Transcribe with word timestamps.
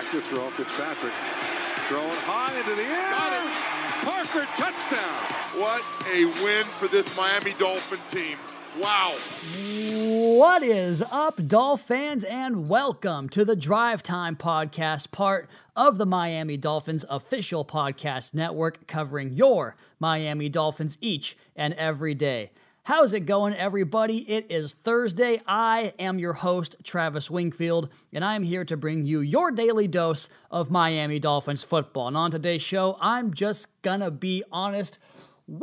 back 0.00 0.10
to 0.12 0.20
throw 0.22 0.48
Fitzpatrick. 0.50 1.12
Throwing 1.88 2.08
high 2.20 2.58
into 2.58 2.74
the 2.74 2.84
air. 2.84 3.10
Got 3.10 3.32
it. 3.32 3.52
Parker 4.04 4.48
touchdown. 4.56 5.60
What 5.60 5.82
a 6.10 6.24
win 6.42 6.64
for 6.78 6.88
this 6.88 7.14
Miami 7.16 7.52
Dolphin 7.58 7.98
team. 8.10 8.38
Wow. 8.78 9.14
What 10.38 10.62
is 10.62 11.04
up, 11.10 11.46
Dolph 11.46 11.82
fans, 11.82 12.24
and 12.24 12.66
welcome 12.68 13.28
to 13.30 13.44
the 13.44 13.56
Drive 13.56 14.02
Time 14.02 14.36
Podcast, 14.36 15.10
part 15.10 15.50
of 15.76 15.98
the 15.98 16.06
Miami 16.06 16.56
Dolphins 16.56 17.04
official 17.10 17.64
podcast 17.64 18.32
network 18.32 18.86
covering 18.86 19.34
your 19.34 19.76
Miami 19.98 20.48
Dolphins 20.48 20.96
each 21.02 21.36
and 21.54 21.74
every 21.74 22.14
day. 22.14 22.52
How's 22.84 23.12
it 23.12 23.20
going, 23.20 23.54
everybody? 23.54 24.18
It 24.28 24.46
is 24.48 24.72
Thursday. 24.72 25.42
I 25.46 25.92
am 25.98 26.18
your 26.18 26.32
host, 26.32 26.76
Travis 26.82 27.30
Wingfield, 27.30 27.90
and 28.10 28.24
I'm 28.24 28.42
here 28.42 28.64
to 28.64 28.76
bring 28.76 29.04
you 29.04 29.20
your 29.20 29.50
daily 29.50 29.86
dose 29.86 30.30
of 30.50 30.70
Miami 30.70 31.18
Dolphins 31.18 31.62
football. 31.62 32.08
And 32.08 32.16
on 32.16 32.30
today's 32.30 32.62
show, 32.62 32.96
I'm 32.98 33.34
just 33.34 33.82
gonna 33.82 34.10
be 34.10 34.42
honest. 34.50 34.98
Woo! 35.46 35.60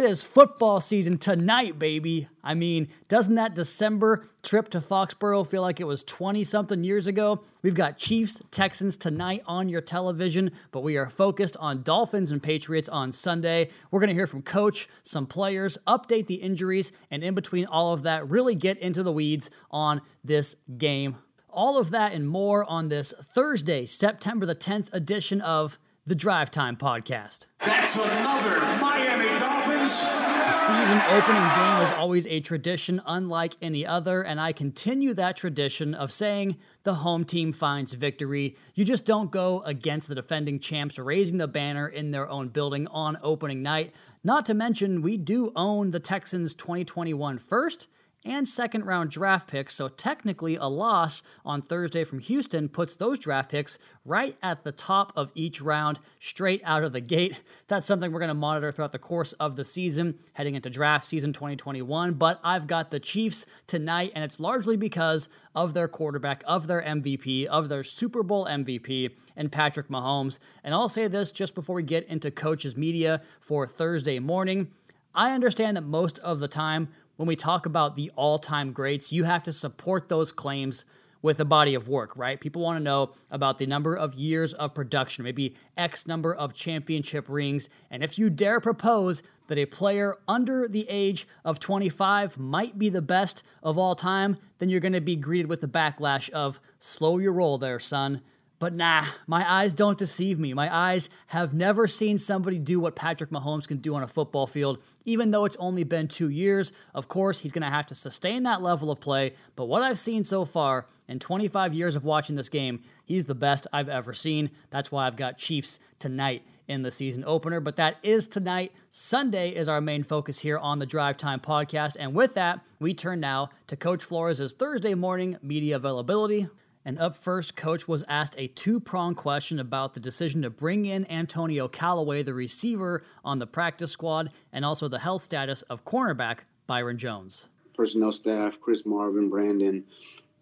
It 0.00 0.04
is 0.04 0.24
football 0.24 0.80
season 0.80 1.18
tonight, 1.18 1.78
baby. 1.78 2.26
I 2.42 2.54
mean, 2.54 2.88
doesn't 3.08 3.34
that 3.34 3.54
December 3.54 4.24
trip 4.42 4.70
to 4.70 4.80
Foxborough 4.80 5.46
feel 5.46 5.60
like 5.60 5.78
it 5.78 5.86
was 5.86 6.02
20 6.04 6.42
something 6.42 6.82
years 6.82 7.06
ago? 7.06 7.44
We've 7.62 7.74
got 7.74 7.98
Chiefs, 7.98 8.40
Texans 8.50 8.96
tonight 8.96 9.42
on 9.44 9.68
your 9.68 9.82
television, 9.82 10.52
but 10.70 10.82
we 10.82 10.96
are 10.96 11.10
focused 11.10 11.54
on 11.58 11.82
Dolphins 11.82 12.30
and 12.30 12.42
Patriots 12.42 12.88
on 12.88 13.12
Sunday. 13.12 13.68
We're 13.90 14.00
going 14.00 14.08
to 14.08 14.14
hear 14.14 14.26
from 14.26 14.40
coach, 14.40 14.88
some 15.02 15.26
players, 15.26 15.76
update 15.86 16.28
the 16.28 16.36
injuries, 16.36 16.92
and 17.10 17.22
in 17.22 17.34
between 17.34 17.66
all 17.66 17.92
of 17.92 18.04
that, 18.04 18.26
really 18.30 18.54
get 18.54 18.78
into 18.78 19.02
the 19.02 19.12
weeds 19.12 19.50
on 19.70 20.00
this 20.24 20.56
game. 20.78 21.16
All 21.50 21.78
of 21.78 21.90
that 21.90 22.14
and 22.14 22.26
more 22.26 22.64
on 22.64 22.88
this 22.88 23.12
Thursday, 23.34 23.84
September 23.84 24.46
the 24.46 24.54
10th 24.54 24.88
edition 24.94 25.42
of 25.42 25.78
the 26.10 26.16
Drive 26.16 26.50
Time 26.50 26.76
Podcast. 26.76 27.46
That's 27.60 27.94
another 27.94 28.58
Miami 28.80 29.28
Dolphins. 29.38 30.00
The 30.00 30.58
season 30.58 31.00
opening 31.02 31.48
game 31.54 31.82
is 31.82 31.92
always 31.92 32.26
a 32.26 32.40
tradition 32.40 33.00
unlike 33.06 33.54
any 33.62 33.86
other, 33.86 34.22
and 34.22 34.40
I 34.40 34.52
continue 34.52 35.14
that 35.14 35.36
tradition 35.36 35.94
of 35.94 36.12
saying 36.12 36.56
the 36.82 36.94
home 36.94 37.24
team 37.24 37.52
finds 37.52 37.94
victory. 37.94 38.56
You 38.74 38.84
just 38.84 39.04
don't 39.04 39.30
go 39.30 39.62
against 39.62 40.08
the 40.08 40.16
defending 40.16 40.58
champs 40.58 40.98
raising 40.98 41.38
the 41.38 41.46
banner 41.46 41.86
in 41.86 42.10
their 42.10 42.28
own 42.28 42.48
building 42.48 42.88
on 42.88 43.16
opening 43.22 43.62
night. 43.62 43.94
Not 44.24 44.44
to 44.46 44.54
mention, 44.54 45.02
we 45.02 45.16
do 45.16 45.52
own 45.54 45.92
the 45.92 46.00
Texans 46.00 46.54
2021 46.54 47.38
first 47.38 47.86
and 48.24 48.46
second 48.46 48.84
round 48.84 49.10
draft 49.10 49.48
picks. 49.48 49.74
So, 49.74 49.88
technically, 49.88 50.56
a 50.56 50.66
loss 50.66 51.22
on 51.44 51.62
Thursday 51.62 52.04
from 52.04 52.18
Houston 52.18 52.68
puts 52.68 52.96
those 52.96 53.18
draft 53.18 53.50
picks 53.50 53.78
right 54.04 54.36
at 54.42 54.64
the 54.64 54.72
top 54.72 55.12
of 55.16 55.32
each 55.34 55.60
round, 55.60 56.00
straight 56.18 56.60
out 56.64 56.84
of 56.84 56.92
the 56.92 57.00
gate. 57.00 57.40
That's 57.68 57.86
something 57.86 58.12
we're 58.12 58.18
going 58.18 58.28
to 58.28 58.34
monitor 58.34 58.72
throughout 58.72 58.92
the 58.92 58.98
course 58.98 59.32
of 59.34 59.56
the 59.56 59.64
season, 59.64 60.18
heading 60.34 60.54
into 60.54 60.70
draft 60.70 61.06
season 61.06 61.32
2021. 61.32 62.14
But 62.14 62.40
I've 62.44 62.66
got 62.66 62.90
the 62.90 63.00
Chiefs 63.00 63.46
tonight, 63.66 64.12
and 64.14 64.24
it's 64.24 64.40
largely 64.40 64.76
because 64.76 65.28
of 65.54 65.74
their 65.74 65.88
quarterback, 65.88 66.42
of 66.46 66.66
their 66.66 66.82
MVP, 66.82 67.46
of 67.46 67.68
their 67.68 67.84
Super 67.84 68.22
Bowl 68.22 68.46
MVP, 68.46 69.10
and 69.36 69.50
Patrick 69.50 69.88
Mahomes. 69.88 70.38
And 70.62 70.74
I'll 70.74 70.88
say 70.88 71.08
this 71.08 71.32
just 71.32 71.54
before 71.54 71.76
we 71.76 71.82
get 71.82 72.06
into 72.06 72.30
coaches' 72.30 72.76
media 72.76 73.22
for 73.40 73.66
Thursday 73.66 74.18
morning. 74.18 74.68
I 75.14 75.32
understand 75.32 75.76
that 75.76 75.82
most 75.82 76.18
of 76.20 76.38
the 76.38 76.48
time 76.48 76.88
when 77.20 77.26
we 77.26 77.36
talk 77.36 77.66
about 77.66 77.96
the 77.96 78.10
all 78.16 78.38
time 78.38 78.72
greats, 78.72 79.12
you 79.12 79.24
have 79.24 79.42
to 79.42 79.52
support 79.52 80.08
those 80.08 80.32
claims 80.32 80.86
with 81.20 81.38
a 81.38 81.44
body 81.44 81.74
of 81.74 81.86
work, 81.86 82.16
right? 82.16 82.40
People 82.40 82.62
want 82.62 82.78
to 82.78 82.82
know 82.82 83.12
about 83.30 83.58
the 83.58 83.66
number 83.66 83.94
of 83.94 84.14
years 84.14 84.54
of 84.54 84.72
production, 84.72 85.24
maybe 85.24 85.54
X 85.76 86.06
number 86.06 86.34
of 86.34 86.54
championship 86.54 87.26
rings. 87.28 87.68
And 87.90 88.02
if 88.02 88.18
you 88.18 88.30
dare 88.30 88.58
propose 88.58 89.22
that 89.48 89.58
a 89.58 89.66
player 89.66 90.16
under 90.26 90.66
the 90.66 90.88
age 90.88 91.28
of 91.44 91.60
25 91.60 92.38
might 92.38 92.78
be 92.78 92.88
the 92.88 93.02
best 93.02 93.42
of 93.62 93.76
all 93.76 93.94
time, 93.94 94.38
then 94.58 94.70
you're 94.70 94.80
going 94.80 94.94
to 94.94 95.00
be 95.02 95.14
greeted 95.14 95.46
with 95.46 95.60
the 95.60 95.68
backlash 95.68 96.30
of 96.30 96.58
slow 96.78 97.18
your 97.18 97.34
roll 97.34 97.58
there, 97.58 97.78
son. 97.78 98.22
But 98.60 98.74
nah, 98.74 99.06
my 99.26 99.50
eyes 99.50 99.72
don't 99.72 99.96
deceive 99.96 100.38
me. 100.38 100.52
My 100.52 100.72
eyes 100.72 101.08
have 101.28 101.54
never 101.54 101.88
seen 101.88 102.18
somebody 102.18 102.58
do 102.58 102.78
what 102.78 102.94
Patrick 102.94 103.30
Mahomes 103.30 103.66
can 103.66 103.78
do 103.78 103.94
on 103.94 104.02
a 104.02 104.06
football 104.06 104.46
field, 104.46 104.78
even 105.06 105.30
though 105.30 105.46
it's 105.46 105.56
only 105.58 105.82
been 105.82 106.08
two 106.08 106.28
years. 106.28 106.70
Of 106.94 107.08
course, 107.08 107.40
he's 107.40 107.52
going 107.52 107.62
to 107.62 107.70
have 107.70 107.86
to 107.86 107.94
sustain 107.94 108.42
that 108.42 108.60
level 108.60 108.90
of 108.90 109.00
play, 109.00 109.32
but 109.56 109.64
what 109.64 109.82
I've 109.82 109.98
seen 109.98 110.24
so 110.24 110.44
far 110.44 110.86
in 111.08 111.18
25 111.18 111.72
years 111.72 111.96
of 111.96 112.04
watching 112.04 112.36
this 112.36 112.50
game, 112.50 112.82
he's 113.06 113.24
the 113.24 113.34
best 113.34 113.66
I've 113.72 113.88
ever 113.88 114.12
seen. 114.12 114.50
That's 114.68 114.92
why 114.92 115.06
I've 115.06 115.16
got 115.16 115.38
Chiefs 115.38 115.80
tonight 115.98 116.42
in 116.68 116.82
the 116.82 116.92
season 116.92 117.24
opener, 117.26 117.60
but 117.60 117.76
that 117.76 117.96
is 118.02 118.28
tonight. 118.28 118.72
Sunday 118.90 119.48
is 119.48 119.70
our 119.70 119.80
main 119.80 120.02
focus 120.02 120.38
here 120.38 120.58
on 120.58 120.78
the 120.78 120.86
Drive 120.86 121.16
Time 121.16 121.40
podcast. 121.40 121.96
And 121.98 122.14
with 122.14 122.34
that, 122.34 122.60
we 122.78 122.92
turn 122.92 123.20
now 123.20 123.50
to 123.68 123.76
Coach 123.76 124.04
Flores' 124.04 124.52
Thursday 124.52 124.94
morning 124.94 125.38
media 125.42 125.76
availability. 125.76 126.46
And 126.84 126.98
up 126.98 127.14
first, 127.14 127.56
Coach 127.56 127.86
was 127.86 128.04
asked 128.08 128.34
a 128.38 128.46
two 128.48 128.80
pronged 128.80 129.18
question 129.18 129.58
about 129.58 129.92
the 129.92 130.00
decision 130.00 130.42
to 130.42 130.50
bring 130.50 130.86
in 130.86 131.10
Antonio 131.10 131.68
Callaway, 131.68 132.22
the 132.22 132.32
receiver, 132.32 133.04
on 133.22 133.38
the 133.38 133.46
practice 133.46 133.90
squad, 133.90 134.30
and 134.52 134.64
also 134.64 134.88
the 134.88 134.98
health 134.98 135.22
status 135.22 135.60
of 135.62 135.84
cornerback 135.84 136.40
Byron 136.66 136.96
Jones. 136.96 137.48
Personnel 137.74 138.12
staff, 138.12 138.58
Chris 138.60 138.86
Marvin, 138.86 139.28
Brandon, 139.28 139.84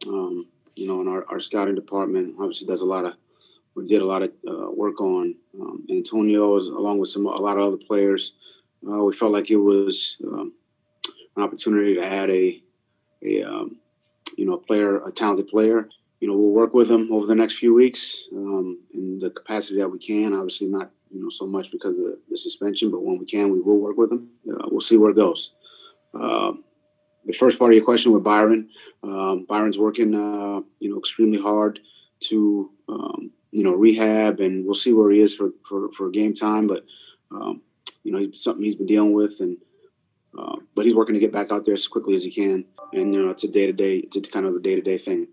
um, 0.07 0.47
you 0.75 0.87
know, 0.87 1.01
and 1.01 1.09
our, 1.09 1.25
our 1.29 1.41
scouting 1.41 1.75
department 1.75 2.37
obviously 2.39 2.67
does 2.67 2.83
a 2.83 2.87
lot 2.87 3.05
of, 3.05 3.15
we 3.75 3.87
did 3.87 4.01
a 4.01 4.07
lot 4.07 4.23
of 4.23 4.31
uh, 4.49 4.71
work 4.71 5.01
on 5.01 5.35
um, 5.61 5.85
Antonio, 5.91 6.57
along 6.57 6.99
with 6.99 7.09
some 7.09 7.27
a 7.27 7.31
lot 7.31 7.57
of 7.57 7.67
other 7.67 7.77
players. 7.77 8.33
Uh, 8.89 9.03
we 9.03 9.13
felt 9.13 9.33
like 9.33 9.51
it 9.51 9.57
was 9.57 10.17
um, 10.25 10.53
an 11.37 11.43
opportunity 11.43 11.95
to 11.97 12.05
add 12.05 12.31
a, 12.31 12.63
a 13.25 13.43
um, 13.43 13.77
you 14.37 14.45
know, 14.45 14.55
a 14.55 14.59
player, 14.59 15.05
a 15.05 15.11
talented 15.11 15.49
player 15.49 15.89
you 16.21 16.29
know, 16.29 16.37
we'll 16.37 16.51
work 16.51 16.75
with 16.75 16.89
them 16.89 17.13
over 17.13 17.27
the 17.27 17.35
next 17.35 17.55
few 17.55 17.75
weeks 17.75 18.19
um, 18.35 18.79
in 18.93 19.19
the 19.19 19.31
capacity 19.31 19.79
that 19.79 19.89
we 19.89 19.99
can. 19.99 20.35
Obviously, 20.35 20.67
not 20.67 20.91
you 21.11 21.23
know 21.23 21.29
so 21.29 21.47
much 21.47 21.71
because 21.71 21.99
of 21.99 22.05
the, 22.05 22.19
the 22.29 22.37
suspension, 22.37 22.91
but 22.91 23.03
when 23.03 23.19
we 23.19 23.27
can, 23.27 23.53
we 23.53 23.61
will 23.61 23.79
work 23.79 23.97
with 23.97 24.11
them. 24.11 24.29
Uh, 24.49 24.67
we'll 24.71 24.81
see 24.81 24.97
where 24.97 25.11
it 25.11 25.17
goes. 25.17 25.53
Uh, 26.15 26.53
the 27.25 27.33
first 27.33 27.59
part 27.59 27.71
of 27.71 27.77
your 27.77 27.85
question 27.85 28.13
with 28.13 28.25
Byron, 28.25 28.69
um, 29.03 29.45
Byron's 29.49 29.79
working 29.79 30.15
uh, 30.15 30.61
you 30.81 30.91
know 30.91 30.99
extremely 30.99 31.41
hard 31.41 31.79
to 32.21 32.71
um, 32.89 33.31
you 33.53 33.63
know 33.63 33.75
rehab, 33.75 34.41
and 34.41 34.65
we'll 34.65 34.75
see 34.75 34.93
where 34.93 35.11
he 35.11 35.21
is 35.21 35.35
for 35.35 35.51
for, 35.69 35.91
for 35.93 36.11
game 36.11 36.35
time. 36.35 36.67
But 36.67 36.85
um, 37.31 37.63
you 38.03 38.13
know, 38.13 38.19
he's 38.19 38.43
something 38.43 38.65
he's 38.65 38.77
been 38.77 38.87
dealing 38.87 39.13
with, 39.13 39.41
and 39.41 39.59
uh, 40.37 40.57
but 40.75 40.85
he's 40.85 40.95
working 40.95 41.15
to 41.15 41.21
get 41.21 41.33
back 41.33 41.53
out 41.53 41.65
there 41.65 41.75
as 41.75 41.87
quickly 41.87 42.15
as 42.15 42.25
he 42.25 42.31
can. 42.31 42.65
And 42.93 43.15
you 43.15 43.25
know, 43.25 43.31
it's 43.31 43.45
a 43.45 43.49
day 43.49 43.67
to 43.67 43.73
day, 43.73 43.99
it's 43.99 44.17
a 44.17 44.21
kind 44.23 44.47
of 44.47 44.55
a 44.55 44.61
day 44.61 44.75
to 44.75 44.83
day 44.83 44.99
thing. 44.99 45.29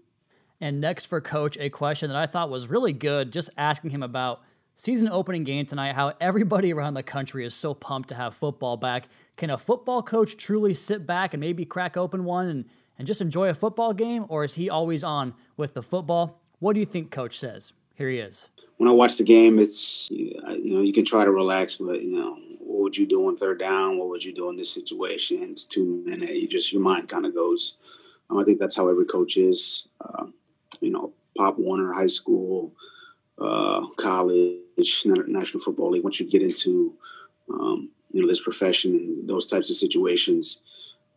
And 0.65 0.81
next 0.81 1.05
for 1.05 1.21
Coach, 1.21 1.59
a 1.59 1.69
question 1.69 2.09
that 2.09 2.17
I 2.17 2.25
thought 2.25 2.49
was 2.49 2.67
really 2.67 2.91
good, 2.91 3.31
just 3.31 3.51
asking 3.55 3.91
him 3.91 4.01
about 4.01 4.41
season 4.73 5.07
opening 5.07 5.43
game 5.43 5.67
tonight, 5.67 5.93
how 5.93 6.13
everybody 6.19 6.73
around 6.73 6.95
the 6.95 7.03
country 7.03 7.45
is 7.45 7.53
so 7.53 7.75
pumped 7.75 8.09
to 8.09 8.15
have 8.15 8.33
football 8.33 8.75
back. 8.75 9.07
Can 9.37 9.51
a 9.51 9.59
football 9.59 10.01
coach 10.01 10.37
truly 10.37 10.73
sit 10.73 11.05
back 11.05 11.35
and 11.35 11.39
maybe 11.39 11.65
crack 11.65 11.97
open 11.97 12.25
one 12.25 12.47
and, 12.47 12.65
and 12.97 13.05
just 13.05 13.21
enjoy 13.21 13.49
a 13.49 13.53
football 13.53 13.93
game, 13.93 14.25
or 14.27 14.43
is 14.43 14.55
he 14.55 14.67
always 14.67 15.03
on 15.03 15.35
with 15.55 15.75
the 15.75 15.83
football? 15.83 16.41
What 16.57 16.73
do 16.73 16.79
you 16.79 16.85
think 16.87 17.11
Coach 17.11 17.37
says? 17.37 17.73
Here 17.93 18.09
he 18.09 18.17
is. 18.17 18.49
When 18.77 18.89
I 18.89 18.91
watch 18.91 19.19
the 19.19 19.23
game, 19.23 19.59
it's, 19.59 20.09
you 20.09 20.41
know, 20.41 20.81
you 20.81 20.93
can 20.93 21.05
try 21.05 21.25
to 21.25 21.31
relax, 21.31 21.75
but, 21.75 22.01
you 22.01 22.17
know, 22.17 22.39
what 22.57 22.81
would 22.81 22.97
you 22.97 23.05
do 23.05 23.27
on 23.27 23.37
third 23.37 23.59
down? 23.59 23.99
What 23.99 24.09
would 24.09 24.23
you 24.23 24.33
do 24.33 24.49
in 24.49 24.55
this 24.55 24.73
situation? 24.73 25.43
It's 25.43 25.67
two 25.67 26.01
minutes. 26.03 26.31
You 26.31 26.47
just, 26.47 26.73
your 26.73 26.81
mind 26.81 27.07
kind 27.07 27.27
of 27.27 27.35
goes. 27.35 27.75
Um, 28.31 28.39
I 28.39 28.43
think 28.43 28.57
that's 28.57 28.75
how 28.75 28.89
every 28.89 29.05
coach 29.05 29.37
is. 29.37 29.87
Uh, 30.01 30.25
you 30.81 30.91
know, 30.91 31.13
Pop 31.37 31.57
Warner 31.57 31.93
High 31.93 32.07
School, 32.07 32.73
uh, 33.39 33.87
college, 33.97 35.03
National 35.05 35.63
Football 35.63 35.91
League. 35.91 36.03
Once 36.03 36.19
you 36.19 36.29
get 36.29 36.41
into 36.41 36.93
um, 37.53 37.89
you 38.11 38.21
know 38.21 38.27
this 38.27 38.41
profession 38.41 38.95
and 38.95 39.29
those 39.29 39.45
types 39.45 39.69
of 39.69 39.75
situations, 39.75 40.59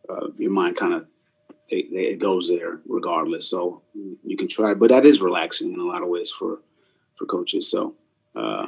uh, 0.09 0.27
your 0.37 0.51
mind 0.51 0.75
kind 0.75 0.93
of 0.93 1.07
it, 1.69 1.87
it, 1.91 2.19
goes 2.19 2.49
there 2.49 2.81
regardless. 2.87 3.49
So 3.49 3.83
you 3.93 4.35
can 4.35 4.47
try, 4.47 4.73
but 4.73 4.89
that 4.89 5.05
is 5.05 5.21
relaxing 5.21 5.73
in 5.73 5.79
a 5.79 5.85
lot 5.85 6.01
of 6.01 6.09
ways 6.09 6.31
for 6.31 6.59
for 7.17 7.25
coaches. 7.25 7.69
So 7.69 7.95
uh, 8.35 8.67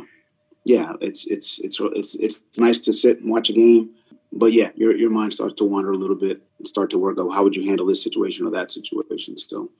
yeah, 0.65 0.93
it's 1.01 1.25
it's 1.27 1.59
it's 1.59 1.79
it's 1.81 2.15
it's 2.15 2.41
nice 2.57 2.79
to 2.81 2.93
sit 2.93 3.19
and 3.19 3.29
watch 3.29 3.49
a 3.49 3.53
game. 3.53 3.91
But 4.31 4.53
yeah, 4.53 4.71
your 4.75 4.95
your 4.95 5.09
mind 5.09 5.33
starts 5.33 5.55
to 5.55 5.65
wander 5.65 5.91
a 5.91 5.97
little 5.97 6.15
bit 6.15 6.41
and 6.57 6.67
start 6.67 6.89
to 6.91 6.97
work 6.97 7.17
out 7.19 7.31
how 7.31 7.43
would 7.43 7.55
you 7.55 7.67
handle 7.67 7.85
this 7.85 8.03
situation 8.03 8.45
or 8.45 8.51
that 8.51 8.71
situation. 8.71 9.37
So 9.37 9.71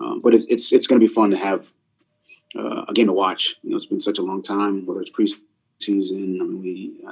um, 0.00 0.20
but 0.20 0.34
it's 0.34 0.46
it's 0.46 0.72
it's 0.72 0.86
going 0.86 1.00
to 1.00 1.06
be 1.06 1.12
fun 1.12 1.30
to 1.30 1.36
have 1.36 1.72
uh, 2.56 2.84
a 2.88 2.92
game 2.92 3.06
to 3.06 3.12
watch. 3.12 3.56
You 3.62 3.70
know, 3.70 3.76
it's 3.76 3.86
been 3.86 4.00
such 4.00 4.18
a 4.18 4.22
long 4.22 4.42
time, 4.42 4.86
whether 4.86 5.00
it's 5.00 5.10
preseason. 5.10 6.40
I 6.40 6.44
mean, 6.44 6.62
we 6.62 7.04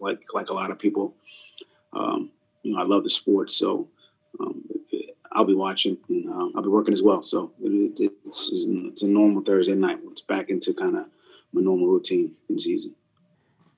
like 0.00 0.22
like 0.32 0.50
a 0.50 0.54
lot 0.54 0.70
of 0.70 0.78
people. 0.78 1.14
Um, 1.92 2.30
you 2.62 2.74
know, 2.74 2.80
I 2.80 2.84
love 2.84 3.04
the 3.04 3.10
sport, 3.10 3.50
so 3.50 3.88
um, 4.40 4.64
I'll 5.32 5.44
be 5.44 5.54
watching 5.54 5.98
and 6.08 6.28
uh, 6.28 6.48
I'll 6.56 6.62
be 6.62 6.68
working 6.68 6.94
as 6.94 7.02
well. 7.02 7.22
So 7.22 7.52
it, 7.62 8.00
it, 8.00 8.12
it's, 8.26 8.50
it's 8.52 9.02
a 9.02 9.06
normal 9.06 9.42
Thursday 9.42 9.74
night. 9.74 9.98
It's 10.10 10.22
back 10.22 10.48
into 10.48 10.74
kind 10.74 10.96
of 10.96 11.06
my 11.52 11.62
normal 11.62 11.88
routine 11.88 12.32
in 12.48 12.58
season. 12.58 12.94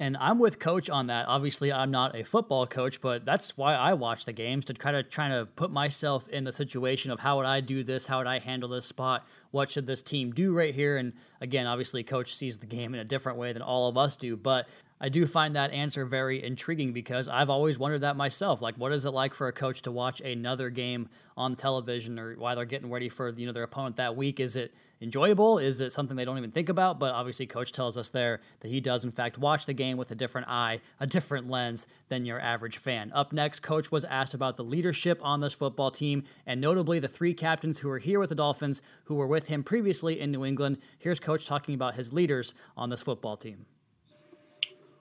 And 0.01 0.17
I'm 0.19 0.39
with 0.39 0.61
coach 0.61 0.89
on 0.89 1.09
that. 1.09 1.27
Obviously, 1.27 1.73
I'm 1.73 1.91
not 1.91 2.15
a 2.15 2.23
football 2.23 2.69
coach, 2.69 3.01
but 3.01 3.25
that's 3.25 3.57
why 3.57 3.75
I 3.75 3.95
watch 3.95 4.27
the 4.27 4.33
games 4.33 4.65
to 4.67 4.75
kind 4.75 4.97
of 4.97 5.11
try 5.11 5.29
to 5.29 5.47
put 5.47 5.73
myself 5.73 6.29
in 6.29 6.45
the 6.45 6.53
situation 6.53 7.11
of 7.11 7.19
how 7.19 7.39
would 7.39 7.47
I 7.47 7.61
do 7.61 7.83
this? 7.83 8.07
How 8.07 8.19
would 8.19 8.29
I 8.29 8.39
handle 8.39 8.69
this 8.69 8.85
spot? 8.85 9.27
What 9.51 9.73
should 9.73 9.89
this 9.89 10.03
team 10.03 10.31
do 10.31 10.55
right 10.55 10.73
here? 10.73 10.99
And 10.99 11.15
again, 11.41 11.67
obviously, 11.67 12.05
coach 12.05 12.35
sees 12.37 12.59
the 12.59 12.67
game 12.67 12.95
in 12.95 13.01
a 13.01 13.05
different 13.05 13.39
way 13.39 13.53
than 13.53 13.63
all 13.63 13.89
of 13.89 13.99
us 13.99 14.17
do. 14.17 14.37
But 14.37 14.69
I 15.01 15.09
do 15.09 15.27
find 15.27 15.55
that 15.55 15.73
answer 15.73 16.05
very 16.05 16.43
intriguing 16.43 16.93
because 16.93 17.29
I've 17.29 17.51
always 17.51 17.79
wondered 17.79 18.01
that 18.01 18.17
myself. 18.17 18.61
Like, 18.61 18.75
what 18.77 18.93
is 18.93 19.05
it 19.05 19.11
like 19.11 19.33
for 19.33 19.47
a 19.47 19.53
coach 19.53 19.83
to 19.83 19.93
watch 19.93 20.21
another 20.21 20.71
game 20.71 21.09
on 21.37 21.55
television 21.55 22.19
or 22.19 22.35
while 22.35 22.57
they're 22.57 22.65
getting 22.65 22.91
ready 22.91 23.09
for 23.09 23.29
you 23.31 23.47
know 23.47 23.53
their 23.53 23.63
opponent 23.63 23.97
that 23.97 24.17
week? 24.17 24.41
Is 24.41 24.57
it 24.57 24.75
enjoyable? 25.01 25.59
Is 25.59 25.81
it 25.81 25.93
something 25.93 26.17
they 26.17 26.25
don't 26.25 26.37
even 26.37 26.51
think 26.51 26.69
about? 26.69 26.99
But 26.99 27.15
obviously, 27.15 27.47
coach 27.47 27.71
tells 27.71 27.97
us 27.97 28.09
there 28.09 28.41
that 28.59 28.73
he 28.73 28.81
does 28.81 29.05
in 29.05 29.13
fact 29.13 29.39
watch 29.39 29.67
the 29.67 29.73
game 29.73 29.97
with 29.99 30.11
a 30.11 30.17
different 30.17 30.49
eye, 30.49 30.81
a 30.99 31.07
different 31.07 31.49
lens 31.49 31.87
than 32.09 32.25
your 32.25 32.41
average 32.41 32.79
fan. 32.79 33.13
Up 33.15 33.33
next, 33.33 33.61
coach 33.61 33.93
was 33.93 34.05
asked 34.05 34.35
about 34.35 34.57
the 34.57 34.65
leadership 34.65 35.21
on 35.23 35.41
this 35.41 35.55
football 35.55 35.93
team 35.93 36.25
and 36.45 36.61
notably 36.61 36.99
the 36.99 37.07
three 37.07 37.35
captains 37.35 37.79
who 37.79 37.89
are 37.89 38.01
here 38.01 38.19
with 38.19 38.31
the 38.31 38.35
Dolphins 38.35 38.83
who 39.05 39.15
were 39.15 39.29
with 39.29 39.47
him 39.47 39.63
previously 39.63 40.19
in 40.19 40.33
New 40.33 40.45
England. 40.45 40.79
Here's 40.99 41.21
coach 41.21 41.47
talking 41.47 41.77
about 41.77 41.95
his 41.95 42.13
leaders 42.13 42.53
on 42.77 42.91
this 42.91 43.01
football 43.01 43.37
team. 43.37 43.67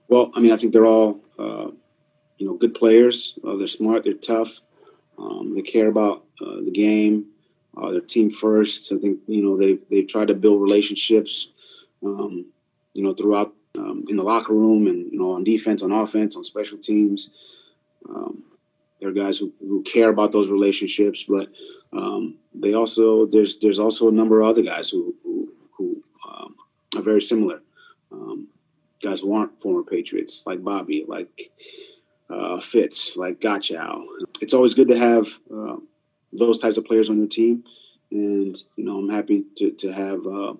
Well, 0.09 0.31
I 0.33 0.39
mean, 0.39 0.53
I 0.53 0.57
think 0.57 0.73
they're 0.73 0.85
all, 0.85 1.19
uh, 1.37 1.71
you 2.37 2.47
know, 2.47 2.53
good 2.53 2.75
players. 2.75 3.37
Uh, 3.45 3.57
they're 3.57 3.67
smart. 3.67 4.03
They're 4.03 4.13
tough. 4.13 4.61
Um, 5.19 5.53
they 5.55 5.61
care 5.61 5.87
about 5.87 6.23
uh, 6.41 6.61
the 6.63 6.71
game. 6.71 7.25
Uh, 7.75 7.91
their 7.91 8.01
team 8.01 8.31
first. 8.31 8.91
I 8.91 8.97
think 8.97 9.19
you 9.27 9.43
know 9.43 9.55
they 9.55 9.77
they 9.89 10.01
try 10.01 10.25
to 10.25 10.33
build 10.33 10.61
relationships. 10.61 11.49
Um, 12.03 12.45
you 12.93 13.03
know, 13.03 13.13
throughout 13.13 13.53
um, 13.77 14.05
in 14.07 14.17
the 14.17 14.23
locker 14.23 14.53
room 14.53 14.87
and 14.87 15.11
you 15.11 15.19
know 15.19 15.33
on 15.33 15.43
defense, 15.43 15.83
on 15.83 15.91
offense, 15.91 16.35
on 16.35 16.43
special 16.43 16.77
teams. 16.79 17.29
Um, 18.09 18.43
there 18.99 19.09
are 19.09 19.13
guys 19.13 19.37
who, 19.37 19.53
who 19.59 19.83
care 19.83 20.09
about 20.09 20.31
those 20.31 20.49
relationships, 20.49 21.23
but 21.27 21.49
um, 21.93 22.35
they 22.55 22.73
also 22.73 23.27
there's 23.27 23.57
there's 23.57 23.77
also 23.77 24.07
a 24.07 24.11
number 24.11 24.41
of 24.41 24.47
other 24.47 24.63
guys 24.63 24.89
who 24.89 25.13
who, 25.23 25.53
who 25.77 26.03
um, 26.27 26.55
are 26.95 27.03
very 27.03 27.21
similar 27.21 27.61
guys 29.01 29.21
who 29.21 29.33
aren't 29.33 29.61
former 29.61 29.83
Patriots, 29.83 30.43
like 30.45 30.63
Bobby, 30.63 31.05
like 31.07 31.51
uh, 32.29 32.59
Fitz, 32.59 33.15
like 33.17 33.39
Gotchow. 33.39 34.05
It's 34.41 34.53
always 34.53 34.73
good 34.73 34.87
to 34.89 34.97
have 34.97 35.27
uh, 35.53 35.77
those 36.33 36.59
types 36.59 36.77
of 36.77 36.85
players 36.85 37.09
on 37.09 37.17
your 37.17 37.27
team, 37.27 37.63
and 38.11 38.57
you 38.75 38.83
know 38.83 38.97
I'm 38.97 39.09
happy 39.09 39.45
to 39.57 39.71
to 39.71 39.91
have 39.91 40.19
uh, 40.25 40.53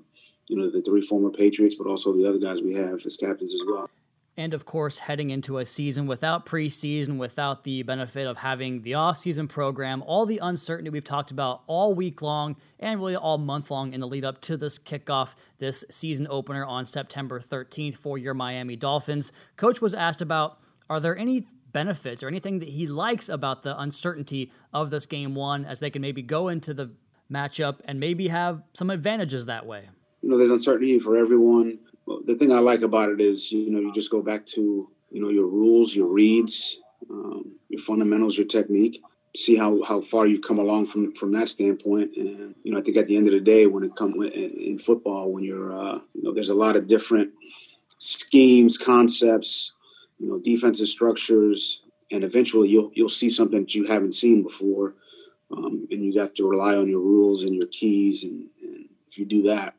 you 0.48 0.57
know 0.57 0.69
the 0.69 0.81
three 0.81 1.01
former 1.01 1.30
Patriots, 1.30 1.75
but 1.75 1.88
also 1.88 2.13
the 2.13 2.28
other 2.28 2.39
guys 2.39 2.62
we 2.62 2.75
have 2.75 3.00
as 3.06 3.18
captains 3.18 3.54
as 3.54 3.62
well 3.68 3.89
and 4.38 4.54
of 4.54 4.66
course 4.66 5.00
heading 5.00 5.31
into 5.31 5.57
a 5.57 5.66
season 5.66 6.07
without 6.07 6.45
preseason 6.45 7.18
without 7.18 7.63
the 7.63 7.84
benefit 7.84 8.28
of 8.28 8.38
having 8.38 8.84
the 8.84 8.94
off-season 8.94 9.48
program 9.48 10.04
all 10.04 10.25
the 10.25 10.39
uncertainty 10.42 10.89
we've 10.89 11.04
talked 11.04 11.31
about 11.31 11.63
all 11.68 11.94
week 11.94 12.22
long 12.22 12.56
and 12.80 13.00
really 13.00 13.16
all 13.16 13.38
month 13.38 13.69
long 13.72 13.92
in 13.94 14.00
the 14.00 14.07
lead 14.07 14.24
up 14.24 14.39
to 14.39 14.56
this 14.56 14.78
kickoff 14.78 15.34
this 15.57 15.84
season 15.89 16.28
opener 16.30 16.63
on 16.63 16.86
september 16.86 17.39
13th 17.39 17.95
for 17.95 18.18
your 18.18 18.34
miami 18.34 18.75
dolphins. 18.75 19.31
Coach 19.56 19.81
was 19.81 19.94
asked 19.94 20.22
about 20.22 20.60
are 20.89 21.00
there 21.00 21.18
any 21.18 21.48
benefits 21.74 22.24
or 22.24 22.28
anything 22.28 22.60
that 22.60 22.69
he 22.69 22.88
likes 22.88 23.28
about 23.30 23.63
the 23.63 23.80
uncertainty 23.80 24.51
of 24.74 24.89
this 24.89 25.06
game 25.06 25.36
one 25.36 25.66
as 25.66 25.80
they 25.80 25.89
can 25.89 26.01
maybe 26.01 26.22
go 26.22 26.48
into 26.48 26.74
the 26.74 26.92
matchup 27.31 27.80
and 27.86 28.00
maybe 28.00 28.30
have 28.30 28.62
some 28.74 28.89
advantages 28.89 29.48
that 29.48 29.66
way? 29.66 29.89
You 30.22 30.30
know 30.30 30.38
there's 30.38 30.50
uncertainty 30.50 31.00
for 31.00 31.18
everyone 31.18 31.80
the 32.25 32.36
thing 32.36 32.51
I 32.51 32.59
like 32.59 32.81
about 32.81 33.09
it 33.09 33.21
is, 33.21 33.51
you 33.51 33.69
know, 33.69 33.80
you 33.80 33.94
just 33.94 34.12
go 34.12 34.21
back 34.21 34.45
to, 34.48 34.89
you 35.12 35.21
know, 35.21 35.30
your 35.30 35.48
rules, 35.48 35.95
your 35.95 36.07
reads, 36.07 36.77
um, 37.09 37.54
your 37.69 37.81
fundamentals, 37.81 38.38
your 38.38 38.48
technique. 38.48 39.01
See 39.36 39.56
how, 39.56 39.83
how 39.83 40.01
far 40.01 40.25
you 40.25 40.39
come 40.39 40.57
along 40.57 40.88
from 40.88 41.13
from 41.13 41.31
that 41.33 41.48
standpoint, 41.48 42.12
and 42.18 42.56
you 42.63 42.71
know 42.71 42.80
I 42.80 42.81
think 42.81 42.98
at 42.98 43.06
the 43.06 43.15
end 43.18 43.27
of 43.27 43.33
the 43.33 43.39
day, 43.39 43.68
when 43.68 43.83
it 43.83 43.95
comes 43.95 44.15
in 44.33 44.80
football, 44.80 45.31
when 45.31 45.44
you're 45.44 45.77
uh, 45.77 46.00
you 46.15 46.24
know 46.24 46.33
there's 46.33 46.50
a 46.50 46.56
lot 46.56 46.75
of 46.75 46.88
different 46.88 47.33
schemes, 48.00 48.80
concepts, 48.80 49.74
you 50.18 50.27
know 50.27 50.39
defensive 50.39 50.88
structures, 50.88 51.83
and 52.10 52.24
eventually 52.24 52.69
you'll 52.69 52.92
you'll 52.95 53.10
see 53.10 53.30
something 53.30 53.60
that 53.60 53.75
you 53.75 53.86
haven't 53.86 54.15
seen 54.15 54.42
before, 54.42 54.95
um, 55.51 55.88
and 55.92 56.03
you 56.03 56.19
have 56.19 56.33
to 56.36 56.50
rely 56.50 56.75
on 56.75 56.89
your 56.89 57.01
rules 57.01 57.44
and 57.44 57.53
your 57.53 57.68
keys, 57.68 58.24
and, 58.24 58.48
and 58.63 58.89
if 59.07 59.19
you 59.19 59.25
do 59.25 59.44
that, 59.44 59.75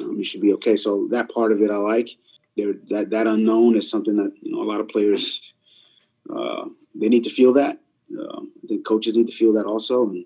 um, 0.00 0.16
you 0.18 0.24
should 0.24 0.40
be 0.40 0.52
okay. 0.54 0.76
So 0.76 1.08
that 1.10 1.30
part 1.32 1.52
of 1.52 1.62
it 1.62 1.70
I 1.70 1.76
like. 1.76 2.10
There, 2.56 2.74
that 2.88 3.10
that 3.10 3.26
unknown 3.26 3.76
is 3.76 3.90
something 3.90 4.16
that 4.16 4.32
you 4.40 4.52
know 4.52 4.62
a 4.62 4.68
lot 4.68 4.80
of 4.80 4.88
players 4.88 5.40
uh, 6.34 6.64
they 6.94 7.08
need 7.08 7.24
to 7.24 7.30
feel 7.30 7.52
that. 7.54 7.78
Uh, 8.16 8.40
I 8.40 8.66
think 8.68 8.86
coaches 8.86 9.16
need 9.16 9.26
to 9.26 9.32
feel 9.32 9.52
that 9.54 9.66
also, 9.66 10.08
and 10.08 10.24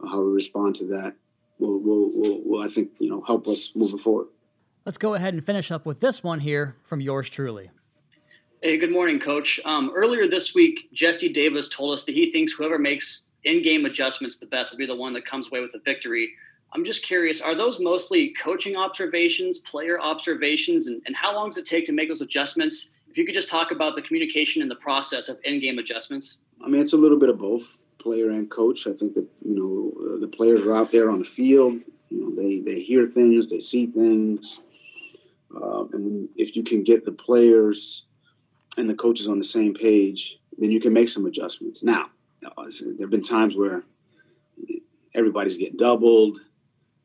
how 0.00 0.20
we 0.22 0.32
respond 0.32 0.76
to 0.76 0.86
that 0.86 1.14
will, 1.58 1.78
will, 1.78 2.10
will, 2.12 2.42
will 2.44 2.62
I 2.62 2.68
think 2.68 2.90
you 2.98 3.08
know 3.08 3.22
help 3.22 3.46
us 3.48 3.70
moving 3.74 3.98
forward. 3.98 4.28
Let's 4.84 4.98
go 4.98 5.14
ahead 5.14 5.32
and 5.32 5.44
finish 5.44 5.70
up 5.70 5.86
with 5.86 6.00
this 6.00 6.24
one 6.24 6.40
here 6.40 6.76
from 6.82 7.00
yours 7.00 7.30
truly. 7.30 7.70
Hey, 8.62 8.78
good 8.78 8.92
morning, 8.92 9.18
Coach. 9.18 9.60
Um, 9.64 9.92
earlier 9.94 10.28
this 10.28 10.54
week, 10.54 10.88
Jesse 10.92 11.32
Davis 11.32 11.68
told 11.68 11.94
us 11.94 12.04
that 12.04 12.12
he 12.12 12.30
thinks 12.32 12.52
whoever 12.52 12.78
makes 12.78 13.30
in-game 13.44 13.84
adjustments 13.86 14.38
the 14.38 14.46
best 14.46 14.70
will 14.70 14.78
be 14.78 14.86
the 14.86 14.94
one 14.94 15.12
that 15.14 15.24
comes 15.24 15.48
away 15.48 15.60
with 15.60 15.74
a 15.74 15.80
victory. 15.80 16.32
I'm 16.74 16.84
just 16.84 17.04
curious, 17.04 17.42
are 17.42 17.54
those 17.54 17.80
mostly 17.80 18.32
coaching 18.32 18.76
observations, 18.76 19.58
player 19.58 20.00
observations, 20.00 20.86
and, 20.86 21.02
and 21.06 21.14
how 21.14 21.34
long 21.34 21.50
does 21.50 21.58
it 21.58 21.66
take 21.66 21.84
to 21.86 21.92
make 21.92 22.08
those 22.08 22.22
adjustments? 22.22 22.94
If 23.10 23.18
you 23.18 23.26
could 23.26 23.34
just 23.34 23.50
talk 23.50 23.72
about 23.72 23.94
the 23.94 24.00
communication 24.00 24.62
and 24.62 24.70
the 24.70 24.76
process 24.76 25.28
of 25.28 25.36
in-game 25.44 25.78
adjustments. 25.78 26.38
I 26.64 26.68
mean, 26.68 26.80
it's 26.80 26.94
a 26.94 26.96
little 26.96 27.18
bit 27.18 27.28
of 27.28 27.38
both, 27.38 27.68
player 27.98 28.30
and 28.30 28.50
coach. 28.50 28.86
I 28.86 28.94
think 28.94 29.14
that 29.14 29.26
you 29.44 29.54
know 29.54 30.14
uh, 30.14 30.20
the 30.20 30.28
players 30.28 30.64
are 30.64 30.74
out 30.74 30.90
there 30.90 31.10
on 31.10 31.18
the 31.18 31.24
field. 31.26 31.74
You 32.08 32.20
know, 32.20 32.34
they 32.34 32.60
they 32.60 32.80
hear 32.80 33.06
things, 33.06 33.50
they 33.50 33.60
see 33.60 33.86
things, 33.86 34.60
uh, 35.54 35.84
and 35.92 36.30
if 36.36 36.56
you 36.56 36.64
can 36.64 36.82
get 36.82 37.04
the 37.04 37.12
players 37.12 38.04
and 38.78 38.88
the 38.88 38.94
coaches 38.94 39.28
on 39.28 39.38
the 39.38 39.44
same 39.44 39.74
page, 39.74 40.38
then 40.56 40.70
you 40.70 40.80
can 40.80 40.94
make 40.94 41.10
some 41.10 41.26
adjustments. 41.26 41.82
Now, 41.82 42.10
there 42.40 42.50
have 43.00 43.10
been 43.10 43.22
times 43.22 43.54
where 43.54 43.82
everybody's 45.14 45.58
getting 45.58 45.76
doubled 45.76 46.40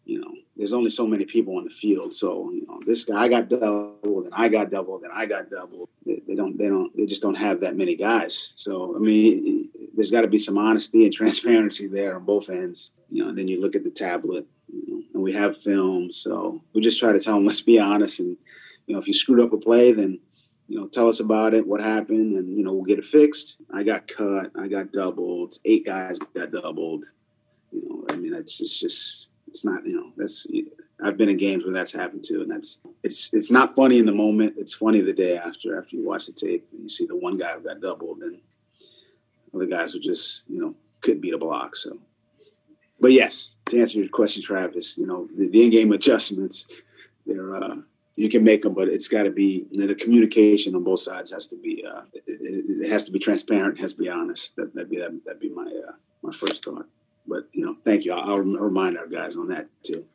you 0.07 0.21
know, 0.21 0.33
there's 0.55 0.71
only 0.71 0.89
so 0.89 1.05
many 1.05 1.25
people 1.25 1.57
on 1.57 1.65
the 1.65 1.69
field. 1.69 2.13
So, 2.13 2.49
you 2.51 2.65
know, 2.65 2.79
this 2.85 3.03
guy 3.03 3.23
I 3.23 3.27
got 3.27 3.49
doubled 3.49 4.25
and 4.25 4.33
I 4.33 4.47
got 4.47 4.71
doubled 4.71 5.03
and 5.03 5.11
I 5.13 5.25
got 5.25 5.49
doubled. 5.49 5.89
They, 6.05 6.21
they 6.25 6.33
don't, 6.33 6.57
they 6.57 6.69
don't, 6.69 6.95
they 6.95 7.05
just 7.05 7.21
don't 7.21 7.35
have 7.35 7.59
that 7.59 7.75
many 7.75 7.95
guys. 7.95 8.53
So, 8.55 8.95
I 8.95 8.99
mean, 8.99 9.69
there's 9.93 10.09
got 10.09 10.21
to 10.21 10.27
be 10.27 10.39
some 10.39 10.57
honesty 10.57 11.03
and 11.03 11.13
transparency 11.13 11.87
there 11.87 12.15
on 12.15 12.23
both 12.23 12.49
ends. 12.49 12.91
You 13.09 13.23
know, 13.23 13.29
and 13.29 13.37
then 13.37 13.49
you 13.49 13.59
look 13.59 13.75
at 13.75 13.83
the 13.83 13.89
tablet, 13.89 14.47
you 14.71 14.95
know, 14.95 15.03
and 15.13 15.23
we 15.23 15.33
have 15.33 15.57
film. 15.57 16.13
So 16.13 16.61
we 16.73 16.79
just 16.79 16.99
try 16.99 17.11
to 17.11 17.19
tell 17.19 17.35
them, 17.35 17.45
let's 17.45 17.61
be 17.61 17.77
honest. 17.77 18.21
And, 18.21 18.37
you 18.85 18.95
know, 18.95 19.01
if 19.01 19.07
you 19.07 19.13
screwed 19.13 19.41
up 19.41 19.51
a 19.51 19.57
play, 19.57 19.91
then, 19.91 20.19
you 20.69 20.79
know, 20.79 20.87
tell 20.87 21.09
us 21.09 21.19
about 21.19 21.53
it, 21.53 21.67
what 21.67 21.81
happened, 21.81 22.37
and, 22.37 22.57
you 22.57 22.63
know, 22.63 22.71
we'll 22.71 22.83
get 22.83 22.99
it 22.99 23.05
fixed. 23.05 23.57
I 23.73 23.83
got 23.83 24.07
cut. 24.07 24.51
I 24.57 24.69
got 24.69 24.93
doubled. 24.93 25.55
Eight 25.65 25.85
guys 25.85 26.17
got 26.33 26.51
doubled. 26.51 27.05
You 27.73 27.89
know, 27.89 28.05
I 28.09 28.15
mean, 28.15 28.33
it's 28.33 28.57
just, 28.57 28.79
just, 28.79 29.27
it's 29.57 29.65
not 29.65 29.83
you 29.87 29.95
know 29.95 30.11
that's 30.15 30.45
I've 31.03 31.17
been 31.17 31.29
in 31.29 31.37
games 31.37 31.63
where 31.63 31.73
that's 31.73 31.91
happened 31.91 32.23
too, 32.23 32.41
and 32.41 32.51
that's 32.51 32.77
it's 33.03 33.33
it's 33.33 33.49
not 33.49 33.75
funny 33.75 33.97
in 33.97 34.05
the 34.05 34.11
moment. 34.11 34.53
It's 34.55 34.75
funny 34.75 35.01
the 35.01 35.13
day 35.13 35.35
after 35.35 35.79
after 35.79 35.95
you 35.95 36.05
watch 36.05 36.27
the 36.27 36.31
tape 36.31 36.67
and 36.71 36.83
you 36.83 36.89
see 36.89 37.07
the 37.07 37.15
one 37.15 37.37
guy 37.37 37.53
who 37.53 37.61
got 37.61 37.81
doubled 37.81 38.19
and 38.19 38.37
other 39.53 39.65
guys 39.65 39.93
who 39.93 39.99
just 39.99 40.43
you 40.47 40.61
know 40.61 40.75
couldn't 41.01 41.21
beat 41.21 41.33
a 41.33 41.39
block. 41.39 41.75
So, 41.75 41.97
but 42.99 43.11
yes, 43.11 43.55
to 43.69 43.81
answer 43.81 43.97
your 43.97 44.09
question, 44.09 44.43
Travis, 44.43 44.95
you 44.95 45.07
know 45.07 45.27
the, 45.35 45.47
the 45.47 45.63
in-game 45.63 45.91
adjustments, 45.91 46.67
they're 47.25 47.55
uh, 47.55 47.77
you 48.15 48.29
can 48.29 48.43
make 48.43 48.61
them, 48.61 48.75
but 48.75 48.87
it's 48.87 49.07
got 49.07 49.23
to 49.23 49.31
be 49.31 49.65
the 49.71 49.95
communication 49.95 50.75
on 50.75 50.83
both 50.83 50.99
sides 50.99 51.31
has 51.31 51.47
to 51.47 51.55
be 51.55 51.83
uh, 51.83 52.01
it, 52.13 52.23
it, 52.81 52.89
has 52.91 53.05
to 53.05 53.11
be 53.11 53.17
transparent, 53.17 53.79
has 53.79 53.93
to 53.93 53.99
be 53.99 54.09
honest. 54.09 54.55
That 54.55 54.75
would 54.75 54.89
be 54.89 54.97
that, 54.97 55.11
would 55.11 55.39
be 55.39 55.49
my 55.49 55.65
uh, 55.65 55.93
my 56.21 56.31
first 56.31 56.63
thought. 56.63 56.85
But 57.27 57.49
you 57.51 57.65
know, 57.65 57.75
thank 57.83 58.05
you. 58.05 58.13
I'll, 58.13 58.31
I'll 58.31 58.39
remind 58.39 58.97
our 58.97 59.07
guys 59.07 59.35
on 59.35 59.49
that 59.49 59.67
too. 59.83 60.05